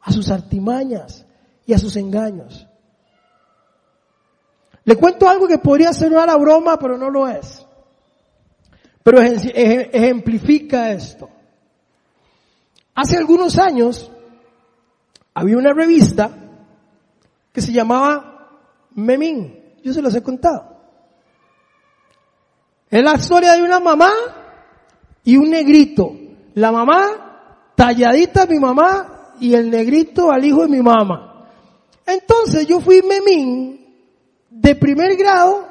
a 0.01 0.11
sus 0.11 0.29
artimañas 0.29 1.25
y 1.65 1.73
a 1.73 1.77
sus 1.77 1.95
engaños. 1.95 2.67
Le 4.83 4.95
cuento 4.95 5.29
algo 5.29 5.47
que 5.47 5.59
podría 5.59 5.93
ser 5.93 6.11
una 6.11 6.35
broma, 6.35 6.79
pero 6.79 6.97
no 6.97 7.09
lo 7.09 7.27
es. 7.27 7.65
Pero 9.03 9.21
ejemplifica 9.21 10.91
esto. 10.91 11.29
Hace 12.95 13.17
algunos 13.17 13.57
años 13.57 14.11
había 15.33 15.57
una 15.57 15.73
revista 15.73 16.31
que 17.53 17.61
se 17.61 17.71
llamaba 17.71 18.59
Memín. 18.95 19.77
Yo 19.83 19.93
se 19.93 20.01
los 20.01 20.13
he 20.15 20.23
contado. 20.23 20.77
Es 22.89 23.03
la 23.03 23.13
historia 23.13 23.53
de 23.53 23.61
una 23.61 23.79
mamá 23.79 24.11
y 25.23 25.37
un 25.37 25.49
negrito. 25.49 26.15
La 26.55 26.71
mamá, 26.71 27.71
talladita 27.75 28.47
mi 28.47 28.59
mamá, 28.59 29.18
y 29.39 29.53
el 29.53 29.69
negrito 29.69 30.31
al 30.31 30.43
hijo 30.45 30.63
de 30.63 30.69
mi 30.69 30.81
mamá. 30.81 31.47
Entonces 32.05 32.65
yo 32.67 32.79
fui 32.79 33.01
memín 33.01 33.85
de 34.49 34.75
primer 34.75 35.15
grado 35.15 35.67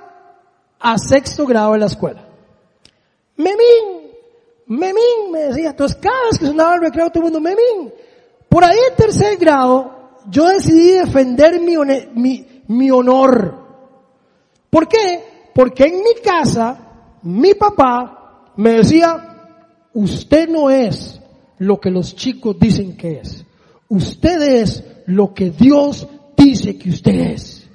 a 0.79 0.97
sexto 0.99 1.47
grado 1.47 1.73
de 1.73 1.79
la 1.79 1.87
escuela. 1.87 2.25
Memín, 3.37 4.13
memín, 4.67 5.33
me 5.33 5.41
decía. 5.41 5.71
Entonces 5.71 5.99
cada 6.01 6.25
vez 6.31 6.39
que 6.39 6.47
sonaba 6.47 6.77
el 6.77 6.83
recreo 6.83 7.11
todo 7.11 7.27
el 7.27 7.33
mundo, 7.33 7.41
memín. 7.41 7.93
Por 8.49 8.65
ahí 8.65 8.79
en 8.91 8.97
tercer 8.97 9.37
grado, 9.37 9.99
yo 10.31 10.47
decidí 10.47 10.93
defender 10.93 11.61
mi, 11.61 11.77
mi, 12.15 12.63
mi 12.69 12.91
honor. 12.91 13.55
¿Por 14.71 14.89
qué? 14.89 15.51
Porque 15.55 15.85
en 15.85 15.99
mi 15.99 16.15
casa, 16.23 16.79
mi 17.23 17.55
papá 17.55 18.53
me 18.57 18.75
decía, 18.75 19.39
usted 19.93 20.49
no 20.49 20.71
es 20.71 21.21
lo 21.59 21.81
que 21.81 21.91
los 21.91 22.15
chicos 22.15 22.57
dicen 22.59 22.97
que 22.97 23.21
es. 23.21 23.45
Usted 23.89 24.43
es 24.43 24.85
lo 25.07 25.33
que 25.33 25.51
Dios 25.51 26.07
dice 26.37 26.77
que 26.79 26.91
usted 26.91 27.15
es. 27.15 27.69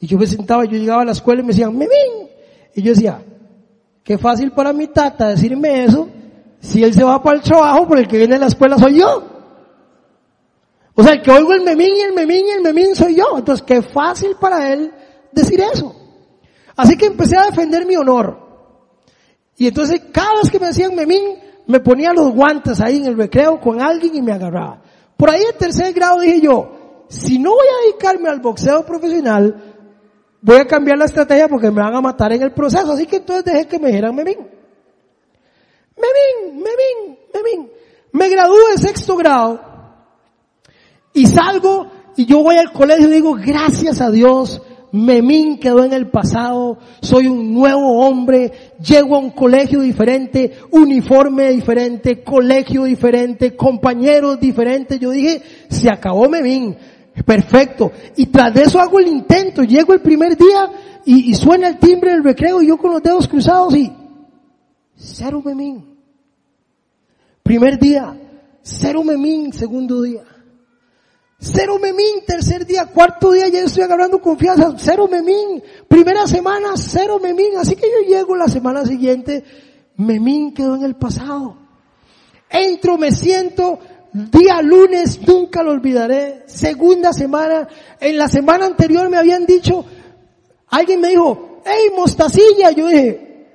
Y 0.00 0.06
yo 0.06 0.18
me 0.18 0.26
sentaba, 0.26 0.64
yo 0.64 0.78
llegaba 0.78 1.02
a 1.02 1.04
la 1.04 1.12
escuela 1.12 1.40
y 1.40 1.44
me 1.44 1.52
decían, 1.52 1.72
memín. 1.76 2.28
Y 2.74 2.82
yo 2.82 2.92
decía, 2.92 3.22
qué 4.02 4.18
fácil 4.18 4.52
para 4.52 4.72
mi 4.72 4.88
tata 4.88 5.28
decirme 5.28 5.84
eso, 5.84 6.08
si 6.60 6.82
él 6.82 6.94
se 6.94 7.04
va 7.04 7.22
para 7.22 7.36
el 7.36 7.42
trabajo, 7.42 7.86
por 7.86 7.98
el 7.98 8.08
que 8.08 8.18
viene 8.18 8.36
a 8.36 8.38
la 8.38 8.46
escuela 8.46 8.78
soy 8.78 8.98
yo. 8.98 9.24
O 10.94 11.02
sea, 11.02 11.12
el 11.12 11.22
que 11.22 11.30
oigo 11.30 11.52
el 11.52 11.62
memín 11.62 11.94
el 12.04 12.12
memín 12.12 12.46
el 12.54 12.62
memín 12.62 12.94
soy 12.94 13.16
yo. 13.16 13.38
Entonces, 13.38 13.64
qué 13.66 13.82
fácil 13.82 14.36
para 14.40 14.72
él 14.72 14.92
decir 15.32 15.60
eso. 15.60 15.94
Así 16.76 16.96
que 16.96 17.06
empecé 17.06 17.36
a 17.36 17.46
defender 17.46 17.86
mi 17.86 17.96
honor. 17.96 18.38
Y 19.56 19.68
entonces, 19.68 20.00
cada 20.12 20.34
vez 20.36 20.50
que 20.50 20.58
me 20.58 20.66
decían 20.66 20.94
memín, 20.94 21.38
me 21.70 21.80
ponía 21.80 22.12
los 22.12 22.32
guantes 22.32 22.80
ahí 22.80 22.96
en 22.96 23.06
el 23.06 23.16
recreo 23.16 23.60
con 23.60 23.80
alguien 23.80 24.14
y 24.14 24.22
me 24.22 24.32
agarraba. 24.32 24.82
Por 25.16 25.30
ahí 25.30 25.42
en 25.42 25.56
tercer 25.56 25.92
grado 25.92 26.20
dije 26.20 26.40
yo, 26.40 27.04
si 27.08 27.38
no 27.38 27.50
voy 27.50 27.66
a 27.66 27.86
dedicarme 27.86 28.28
al 28.28 28.40
boxeo 28.40 28.84
profesional, 28.84 29.76
voy 30.40 30.56
a 30.56 30.66
cambiar 30.66 30.98
la 30.98 31.04
estrategia 31.04 31.48
porque 31.48 31.70
me 31.70 31.80
van 31.80 31.94
a 31.94 32.00
matar 32.00 32.32
en 32.32 32.42
el 32.42 32.52
proceso. 32.52 32.92
Así 32.92 33.06
que 33.06 33.16
entonces 33.16 33.44
dejé 33.44 33.66
que 33.66 33.78
me 33.78 33.88
dijeran 33.88 34.14
memín. 34.14 34.38
Memín, 35.96 36.56
memín, 36.56 37.18
memín. 37.34 37.70
Me 38.12 38.28
gradué 38.28 38.58
de 38.72 38.78
sexto 38.78 39.16
grado 39.16 39.60
y 41.12 41.26
salgo 41.26 41.90
y 42.16 42.26
yo 42.26 42.42
voy 42.42 42.56
al 42.56 42.72
colegio 42.72 43.08
y 43.08 43.12
digo, 43.12 43.34
gracias 43.34 44.00
a 44.00 44.10
Dios, 44.10 44.62
Memín 44.92 45.58
quedó 45.58 45.84
en 45.84 45.92
el 45.92 46.08
pasado, 46.08 46.78
soy 47.00 47.28
un 47.28 47.54
nuevo 47.54 48.04
hombre, 48.06 48.52
llego 48.84 49.16
a 49.16 49.20
un 49.20 49.30
colegio 49.30 49.80
diferente, 49.80 50.52
uniforme 50.70 51.50
diferente, 51.50 52.22
colegio 52.22 52.84
diferente, 52.84 53.54
compañeros 53.54 54.40
diferentes. 54.40 54.98
Yo 54.98 55.10
dije, 55.10 55.42
se 55.68 55.88
acabó 55.88 56.28
Memín, 56.28 56.76
perfecto. 57.24 57.92
Y 58.16 58.26
tras 58.26 58.52
de 58.52 58.62
eso 58.62 58.80
hago 58.80 58.98
el 58.98 59.08
intento, 59.08 59.62
llego 59.62 59.92
el 59.92 60.00
primer 60.00 60.36
día 60.36 60.70
y, 61.04 61.30
y 61.30 61.34
suena 61.34 61.68
el 61.68 61.78
timbre 61.78 62.12
del 62.12 62.24
recreo 62.24 62.60
y 62.60 62.66
yo 62.66 62.76
con 62.76 62.92
los 62.92 63.02
dedos 63.02 63.28
cruzados 63.28 63.76
y 63.76 63.92
cero 64.96 65.40
Memín. 65.44 65.84
Primer 67.42 67.78
día, 67.78 68.16
cero 68.62 69.02
Memín, 69.04 69.52
segundo 69.52 70.02
día. 70.02 70.22
Cero 71.42 71.78
memín, 71.80 72.22
tercer 72.26 72.66
día, 72.66 72.84
cuarto 72.84 73.32
día 73.32 73.48
ya 73.48 73.60
estoy 73.60 73.82
agarrando 73.82 74.20
confianza, 74.20 74.74
cero 74.76 75.08
memín, 75.10 75.62
primera 75.88 76.26
semana, 76.26 76.72
cero 76.76 77.18
memín, 77.18 77.56
así 77.56 77.76
que 77.76 77.86
yo 77.90 78.06
llego 78.06 78.36
la 78.36 78.46
semana 78.46 78.84
siguiente, 78.84 79.42
memín 79.96 80.52
quedó 80.52 80.76
en 80.76 80.82
el 80.82 80.96
pasado. 80.96 81.56
Entro, 82.50 82.98
me 82.98 83.10
siento, 83.10 83.78
día 84.12 84.60
lunes, 84.60 85.18
nunca 85.26 85.62
lo 85.62 85.70
olvidaré, 85.70 86.42
segunda 86.44 87.14
semana, 87.14 87.66
en 87.98 88.18
la 88.18 88.28
semana 88.28 88.66
anterior 88.66 89.08
me 89.08 89.16
habían 89.16 89.46
dicho, 89.46 89.82
alguien 90.68 91.00
me 91.00 91.08
dijo, 91.08 91.62
hey, 91.64 91.90
mostacilla, 91.96 92.70
yo 92.72 92.86
dije, 92.86 93.48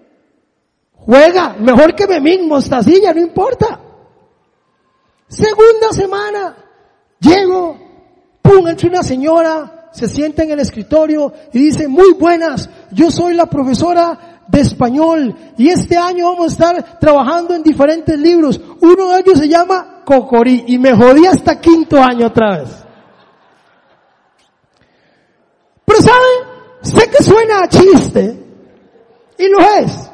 juega, 0.92 1.56
mejor 1.60 1.94
que 1.94 2.08
memín, 2.08 2.48
mostacilla, 2.48 3.14
no 3.14 3.22
importa. 3.22 3.80
Segunda 5.28 5.92
semana, 5.92 6.65
Llego, 7.26 7.78
pum, 8.42 8.68
entra 8.68 8.88
una 8.88 9.02
señora, 9.02 9.90
se 9.92 10.08
sienta 10.08 10.44
en 10.44 10.52
el 10.52 10.60
escritorio 10.60 11.34
y 11.52 11.60
dice, 11.60 11.88
muy 11.88 12.14
buenas, 12.14 12.70
yo 12.92 13.10
soy 13.10 13.34
la 13.34 13.48
profesora 13.48 14.44
de 14.48 14.62
español 14.62 15.36
y 15.58 15.70
este 15.70 15.98
año 15.98 16.28
vamos 16.28 16.46
a 16.46 16.52
estar 16.52 17.00
trabajando 17.00 17.56
en 17.56 17.64
diferentes 17.64 18.20
libros. 18.20 18.62
Uno 18.80 19.12
de 19.12 19.22
ellos 19.22 19.40
se 19.40 19.50
llama 19.50 20.04
Cocorí 20.06 20.66
y 20.68 20.78
me 20.78 20.94
jodí 20.94 21.26
hasta 21.26 21.60
quinto 21.60 22.00
año 22.00 22.28
otra 22.28 22.60
vez. 22.60 22.70
Pero 25.84 26.02
¿sabe? 26.02 26.28
Sé 26.84 27.10
que 27.10 27.24
suena 27.24 27.68
chiste 27.68 28.44
y 29.40 29.48
lo 29.48 29.60
es. 29.62 30.12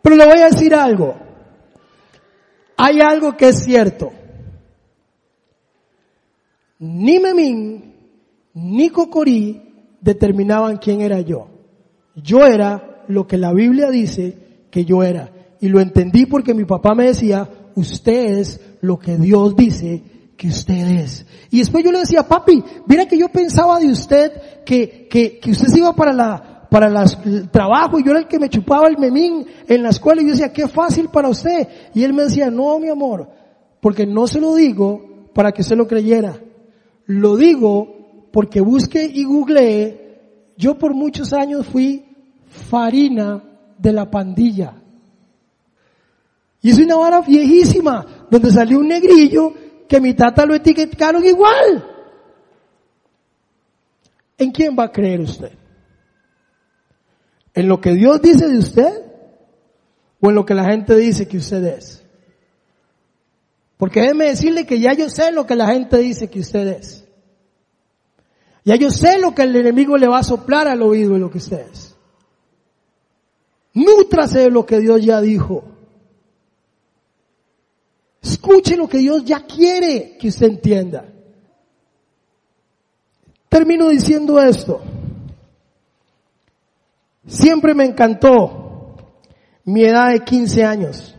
Pero 0.00 0.14
le 0.14 0.26
voy 0.26 0.38
a 0.38 0.46
decir 0.46 0.72
algo. 0.76 1.16
Hay 2.76 3.00
algo 3.00 3.36
que 3.36 3.48
es 3.48 3.64
cierto 3.64 4.12
ni 6.78 7.18
Memín, 7.18 7.94
ni 8.54 8.90
Cocorí 8.90 9.62
determinaban 10.00 10.78
quién 10.78 11.00
era 11.00 11.20
yo. 11.20 11.48
Yo 12.14 12.46
era 12.46 13.04
lo 13.08 13.26
que 13.26 13.36
la 13.36 13.52
Biblia 13.52 13.90
dice 13.90 14.66
que 14.70 14.84
yo 14.84 15.02
era. 15.02 15.30
Y 15.60 15.68
lo 15.68 15.80
entendí 15.80 16.26
porque 16.26 16.54
mi 16.54 16.64
papá 16.64 16.94
me 16.94 17.06
decía, 17.06 17.48
usted 17.74 18.38
es 18.38 18.60
lo 18.80 18.98
que 18.98 19.16
Dios 19.16 19.56
dice 19.56 20.02
que 20.36 20.48
usted 20.48 21.00
es. 21.00 21.26
Y 21.50 21.58
después 21.58 21.84
yo 21.84 21.92
le 21.92 22.00
decía, 22.00 22.22
papi, 22.22 22.62
mira 22.86 23.06
que 23.06 23.18
yo 23.18 23.28
pensaba 23.28 23.78
de 23.78 23.90
usted 23.90 24.64
que, 24.64 25.06
que, 25.08 25.38
que 25.38 25.50
usted 25.50 25.68
se 25.68 25.78
iba 25.78 25.94
para 25.94 26.12
la, 26.12 26.68
para 26.70 26.88
el 26.88 27.50
trabajo 27.50 27.98
y 27.98 28.04
yo 28.04 28.10
era 28.10 28.20
el 28.20 28.28
que 28.28 28.38
me 28.38 28.48
chupaba 28.48 28.88
el 28.88 28.98
memín 28.98 29.46
en 29.66 29.82
la 29.82 29.90
escuela 29.90 30.20
y 30.20 30.26
yo 30.26 30.32
decía, 30.32 30.52
qué 30.52 30.68
fácil 30.68 31.08
para 31.08 31.28
usted. 31.28 31.68
Y 31.94 32.04
él 32.04 32.12
me 32.12 32.24
decía, 32.24 32.50
no, 32.50 32.78
mi 32.78 32.88
amor, 32.88 33.28
porque 33.80 34.06
no 34.06 34.26
se 34.26 34.40
lo 34.40 34.54
digo 34.54 35.30
para 35.34 35.52
que 35.52 35.62
usted 35.62 35.76
lo 35.76 35.86
creyera. 35.86 36.38
Lo 37.06 37.36
digo 37.36 38.28
porque 38.32 38.60
busqué 38.60 39.04
y 39.04 39.24
googleé, 39.24 40.52
yo 40.56 40.76
por 40.76 40.94
muchos 40.94 41.32
años 41.32 41.66
fui 41.66 42.04
farina 42.48 43.42
de 43.78 43.92
la 43.92 44.10
pandilla. 44.10 44.74
Y 46.60 46.70
es 46.70 46.78
una 46.78 46.96
vara 46.96 47.20
viejísima, 47.20 48.26
donde 48.30 48.50
salió 48.50 48.78
un 48.78 48.88
negrillo 48.88 49.52
que 49.88 50.00
mi 50.00 50.14
tata 50.14 50.44
lo 50.44 50.54
etiquetaron 50.54 51.24
igual. 51.24 51.84
¿En 54.38 54.50
quién 54.50 54.76
va 54.78 54.84
a 54.84 54.92
creer 54.92 55.20
usted? 55.20 55.52
¿En 57.54 57.68
lo 57.68 57.80
que 57.80 57.92
Dios 57.92 58.20
dice 58.20 58.48
de 58.48 58.58
usted? 58.58 59.02
¿O 60.20 60.28
en 60.28 60.34
lo 60.34 60.44
que 60.44 60.54
la 60.54 60.64
gente 60.64 60.96
dice 60.96 61.28
que 61.28 61.38
usted 61.38 61.64
es? 61.64 62.05
Porque 63.76 64.00
déjeme 64.00 64.26
decirle 64.26 64.66
que 64.66 64.80
ya 64.80 64.94
yo 64.94 65.10
sé 65.10 65.32
lo 65.32 65.46
que 65.46 65.54
la 65.54 65.66
gente 65.68 65.98
dice 65.98 66.30
que 66.30 66.40
usted 66.40 66.66
es. 66.68 67.04
Ya 68.64 68.76
yo 68.76 68.90
sé 68.90 69.18
lo 69.18 69.34
que 69.34 69.42
el 69.42 69.54
enemigo 69.54 69.96
le 69.96 70.08
va 70.08 70.18
a 70.18 70.24
soplar 70.24 70.66
al 70.66 70.82
oído 70.82 71.12
de 71.14 71.20
lo 71.20 71.30
que 71.30 71.38
usted 71.38 71.66
es. 71.70 71.94
Nútrase 73.74 74.40
de 74.40 74.50
lo 74.50 74.64
que 74.64 74.80
Dios 74.80 75.04
ya 75.04 75.20
dijo. 75.20 75.64
Escuche 78.22 78.76
lo 78.76 78.88
que 78.88 78.98
Dios 78.98 79.24
ya 79.24 79.44
quiere 79.44 80.16
que 80.18 80.28
usted 80.28 80.46
entienda. 80.46 81.04
Termino 83.48 83.88
diciendo 83.90 84.40
esto. 84.40 84.82
Siempre 87.26 87.74
me 87.74 87.84
encantó 87.84 88.96
mi 89.64 89.84
edad 89.84 90.10
de 90.12 90.20
15 90.20 90.64
años 90.64 91.15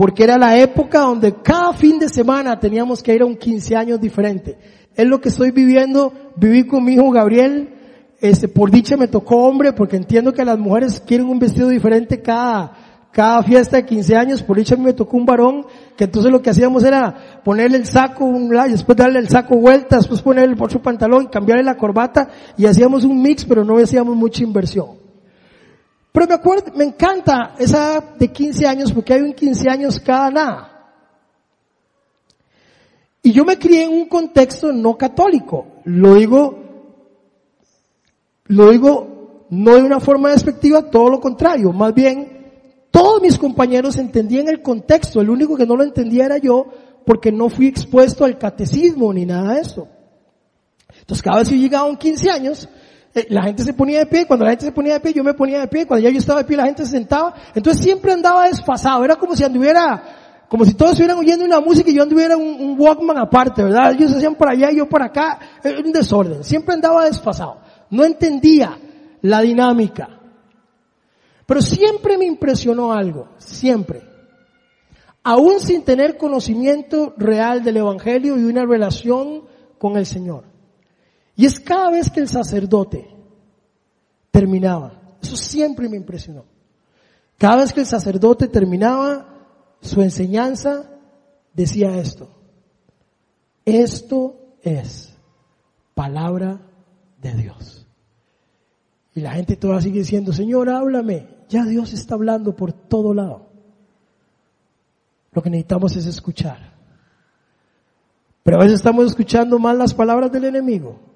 porque 0.00 0.24
era 0.24 0.38
la 0.38 0.56
época 0.56 1.00
donde 1.00 1.42
cada 1.42 1.74
fin 1.74 1.98
de 1.98 2.08
semana 2.08 2.58
teníamos 2.58 3.02
que 3.02 3.14
ir 3.14 3.20
a 3.20 3.26
un 3.26 3.36
15 3.36 3.76
años 3.76 4.00
diferente. 4.00 4.56
Es 4.94 5.06
lo 5.06 5.20
que 5.20 5.28
estoy 5.28 5.50
viviendo, 5.50 6.10
viví 6.36 6.66
con 6.66 6.82
mi 6.82 6.94
hijo 6.94 7.10
Gabriel, 7.10 7.74
este, 8.18 8.48
por 8.48 8.70
dicha 8.70 8.96
me 8.96 9.08
tocó 9.08 9.36
hombre, 9.46 9.74
porque 9.74 9.98
entiendo 9.98 10.32
que 10.32 10.42
las 10.42 10.58
mujeres 10.58 11.02
quieren 11.06 11.26
un 11.26 11.38
vestido 11.38 11.68
diferente 11.68 12.22
cada, 12.22 12.72
cada 13.12 13.42
fiesta 13.42 13.76
de 13.76 13.84
15 13.84 14.16
años, 14.16 14.42
por 14.42 14.56
dicha 14.56 14.74
me 14.74 14.94
tocó 14.94 15.18
un 15.18 15.26
varón, 15.26 15.66
que 15.98 16.04
entonces 16.04 16.32
lo 16.32 16.40
que 16.40 16.48
hacíamos 16.48 16.82
era 16.82 17.42
ponerle 17.44 17.76
el 17.76 17.84
saco, 17.84 18.24
un 18.24 18.48
después 18.48 18.96
darle 18.96 19.18
el 19.18 19.28
saco 19.28 19.58
vuelta, 19.58 19.98
después 19.98 20.22
ponerle 20.22 20.56
otro 20.58 20.80
pantalón, 20.80 21.26
cambiarle 21.26 21.62
la 21.62 21.76
corbata, 21.76 22.26
y 22.56 22.64
hacíamos 22.64 23.04
un 23.04 23.20
mix, 23.20 23.44
pero 23.44 23.66
no 23.66 23.76
hacíamos 23.76 24.16
mucha 24.16 24.42
inversión. 24.44 24.99
Pero 26.12 26.26
me 26.26 26.34
acuerdo, 26.34 26.72
me 26.74 26.84
encanta 26.84 27.54
esa 27.58 28.00
de 28.18 28.32
15 28.32 28.66
años 28.66 28.92
porque 28.92 29.14
hay 29.14 29.22
un 29.22 29.32
15 29.32 29.70
años 29.70 30.00
cada 30.00 30.30
nada. 30.30 30.70
Y 33.22 33.32
yo 33.32 33.44
me 33.44 33.58
crié 33.58 33.84
en 33.84 33.92
un 33.92 34.06
contexto 34.06 34.72
no 34.72 34.96
católico. 34.96 35.66
Lo 35.84 36.14
digo, 36.14 36.58
lo 38.46 38.70
digo 38.70 39.46
no 39.50 39.74
de 39.74 39.82
una 39.82 40.00
forma 40.00 40.30
despectiva, 40.30 40.90
todo 40.90 41.10
lo 41.10 41.20
contrario. 41.20 41.72
Más 41.72 41.92
bien, 41.94 42.40
todos 42.90 43.20
mis 43.20 43.38
compañeros 43.38 43.96
entendían 43.98 44.48
el 44.48 44.62
contexto. 44.62 45.20
El 45.20 45.30
único 45.30 45.56
que 45.56 45.66
no 45.66 45.76
lo 45.76 45.84
entendía 45.84 46.26
era 46.26 46.38
yo 46.38 46.66
porque 47.04 47.30
no 47.30 47.48
fui 47.48 47.66
expuesto 47.66 48.24
al 48.24 48.38
catecismo 48.38 49.12
ni 49.12 49.26
nada 49.26 49.54
de 49.54 49.60
eso. 49.60 49.88
Entonces 50.98 51.22
cada 51.22 51.38
vez 51.38 51.48
que 51.48 51.58
llegaba 51.58 51.86
a 51.86 51.90
un 51.90 51.96
15 51.96 52.30
años, 52.30 52.68
la 53.28 53.42
gente 53.42 53.64
se 53.64 53.72
ponía 53.72 53.98
de 54.00 54.06
pie, 54.06 54.26
cuando 54.26 54.44
la 54.44 54.52
gente 54.52 54.66
se 54.66 54.72
ponía 54.72 54.94
de 54.94 55.00
pie, 55.00 55.12
yo 55.12 55.24
me 55.24 55.34
ponía 55.34 55.60
de 55.60 55.68
pie, 55.68 55.86
cuando 55.86 56.04
ya 56.04 56.12
yo 56.12 56.18
estaba 56.18 56.40
de 56.40 56.44
pie, 56.44 56.56
la 56.56 56.66
gente 56.66 56.84
se 56.84 56.92
sentaba, 56.92 57.34
entonces 57.54 57.82
siempre 57.82 58.12
andaba 58.12 58.46
desfasado, 58.46 59.04
era 59.04 59.16
como 59.16 59.34
si 59.34 59.42
anduviera, 59.42 60.44
como 60.48 60.64
si 60.64 60.74
todos 60.74 60.92
estuvieran 60.92 61.18
oyendo 61.18 61.44
una 61.44 61.60
música 61.60 61.90
y 61.90 61.94
yo 61.94 62.04
anduviera 62.04 62.36
un, 62.36 62.76
Walkman 62.78 63.18
aparte, 63.18 63.64
¿verdad? 63.64 63.92
Ellos 63.92 64.12
hacían 64.12 64.36
por 64.36 64.48
allá 64.48 64.70
y 64.70 64.76
yo 64.76 64.88
por 64.88 65.02
acá, 65.02 65.40
era 65.62 65.80
un 65.80 65.92
desorden, 65.92 66.44
siempre 66.44 66.74
andaba 66.74 67.04
desfasado, 67.04 67.58
no 67.90 68.04
entendía 68.04 68.78
la 69.22 69.40
dinámica. 69.40 70.08
Pero 71.46 71.62
siempre 71.62 72.16
me 72.16 72.26
impresionó 72.26 72.92
algo, 72.92 73.30
siempre. 73.38 74.02
Aún 75.24 75.58
sin 75.58 75.82
tener 75.82 76.16
conocimiento 76.16 77.12
real 77.16 77.64
del 77.64 77.78
Evangelio 77.78 78.38
y 78.38 78.44
una 78.44 78.64
relación 78.64 79.42
con 79.78 79.96
el 79.96 80.06
Señor. 80.06 80.49
Y 81.40 81.46
es 81.46 81.58
cada 81.58 81.88
vez 81.90 82.10
que 82.10 82.20
el 82.20 82.28
sacerdote 82.28 83.08
terminaba, 84.30 85.16
eso 85.22 85.36
siempre 85.36 85.88
me 85.88 85.96
impresionó. 85.96 86.44
Cada 87.38 87.62
vez 87.62 87.72
que 87.72 87.80
el 87.80 87.86
sacerdote 87.86 88.46
terminaba 88.46 89.26
su 89.80 90.02
enseñanza, 90.02 90.90
decía 91.54 91.96
esto. 91.96 92.28
Esto 93.64 94.36
es 94.60 95.16
palabra 95.94 96.60
de 97.22 97.32
Dios. 97.32 97.86
Y 99.14 99.20
la 99.20 99.32
gente 99.32 99.56
toda 99.56 99.80
sigue 99.80 100.00
diciendo, 100.00 100.34
Señor, 100.34 100.68
háblame. 100.68 101.26
Ya 101.48 101.64
Dios 101.64 101.94
está 101.94 102.16
hablando 102.16 102.54
por 102.54 102.74
todo 102.74 103.14
lado. 103.14 103.46
Lo 105.32 105.40
que 105.40 105.48
necesitamos 105.48 105.96
es 105.96 106.04
escuchar. 106.04 106.74
Pero 108.42 108.58
a 108.58 108.60
veces 108.60 108.74
estamos 108.74 109.06
escuchando 109.06 109.58
más 109.58 109.74
las 109.74 109.94
palabras 109.94 110.30
del 110.30 110.44
enemigo 110.44 111.08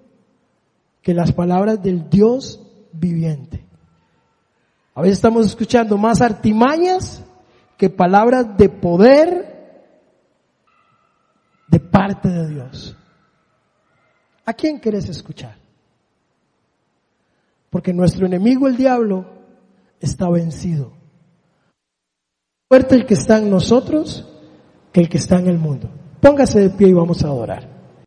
que 1.04 1.12
las 1.12 1.32
palabras 1.32 1.82
del 1.82 2.08
Dios 2.08 2.60
viviente. 2.90 3.62
A 4.94 5.02
veces 5.02 5.18
estamos 5.18 5.44
escuchando 5.44 5.98
más 5.98 6.22
artimañas 6.22 7.22
que 7.76 7.90
palabras 7.90 8.56
de 8.56 8.70
poder 8.70 9.84
de 11.68 11.78
parte 11.78 12.30
de 12.30 12.48
Dios. 12.48 12.96
¿A 14.46 14.54
quién 14.54 14.78
quieres 14.78 15.08
escuchar? 15.10 15.56
Porque 17.68 17.92
nuestro 17.92 18.24
enemigo, 18.24 18.66
el 18.66 18.76
diablo, 18.76 19.26
está 20.00 20.30
vencido. 20.30 20.92
Fuerte 22.66 22.94
el 22.94 23.04
que 23.04 23.14
está 23.14 23.38
en 23.38 23.50
nosotros 23.50 24.26
que 24.90 25.00
el 25.00 25.10
que 25.10 25.18
está 25.18 25.38
en 25.38 25.48
el 25.48 25.58
mundo. 25.58 25.90
Póngase 26.20 26.60
de 26.60 26.70
pie 26.70 26.88
y 26.88 26.92
vamos 26.94 27.22
a 27.22 27.26
adorar. 27.26 27.73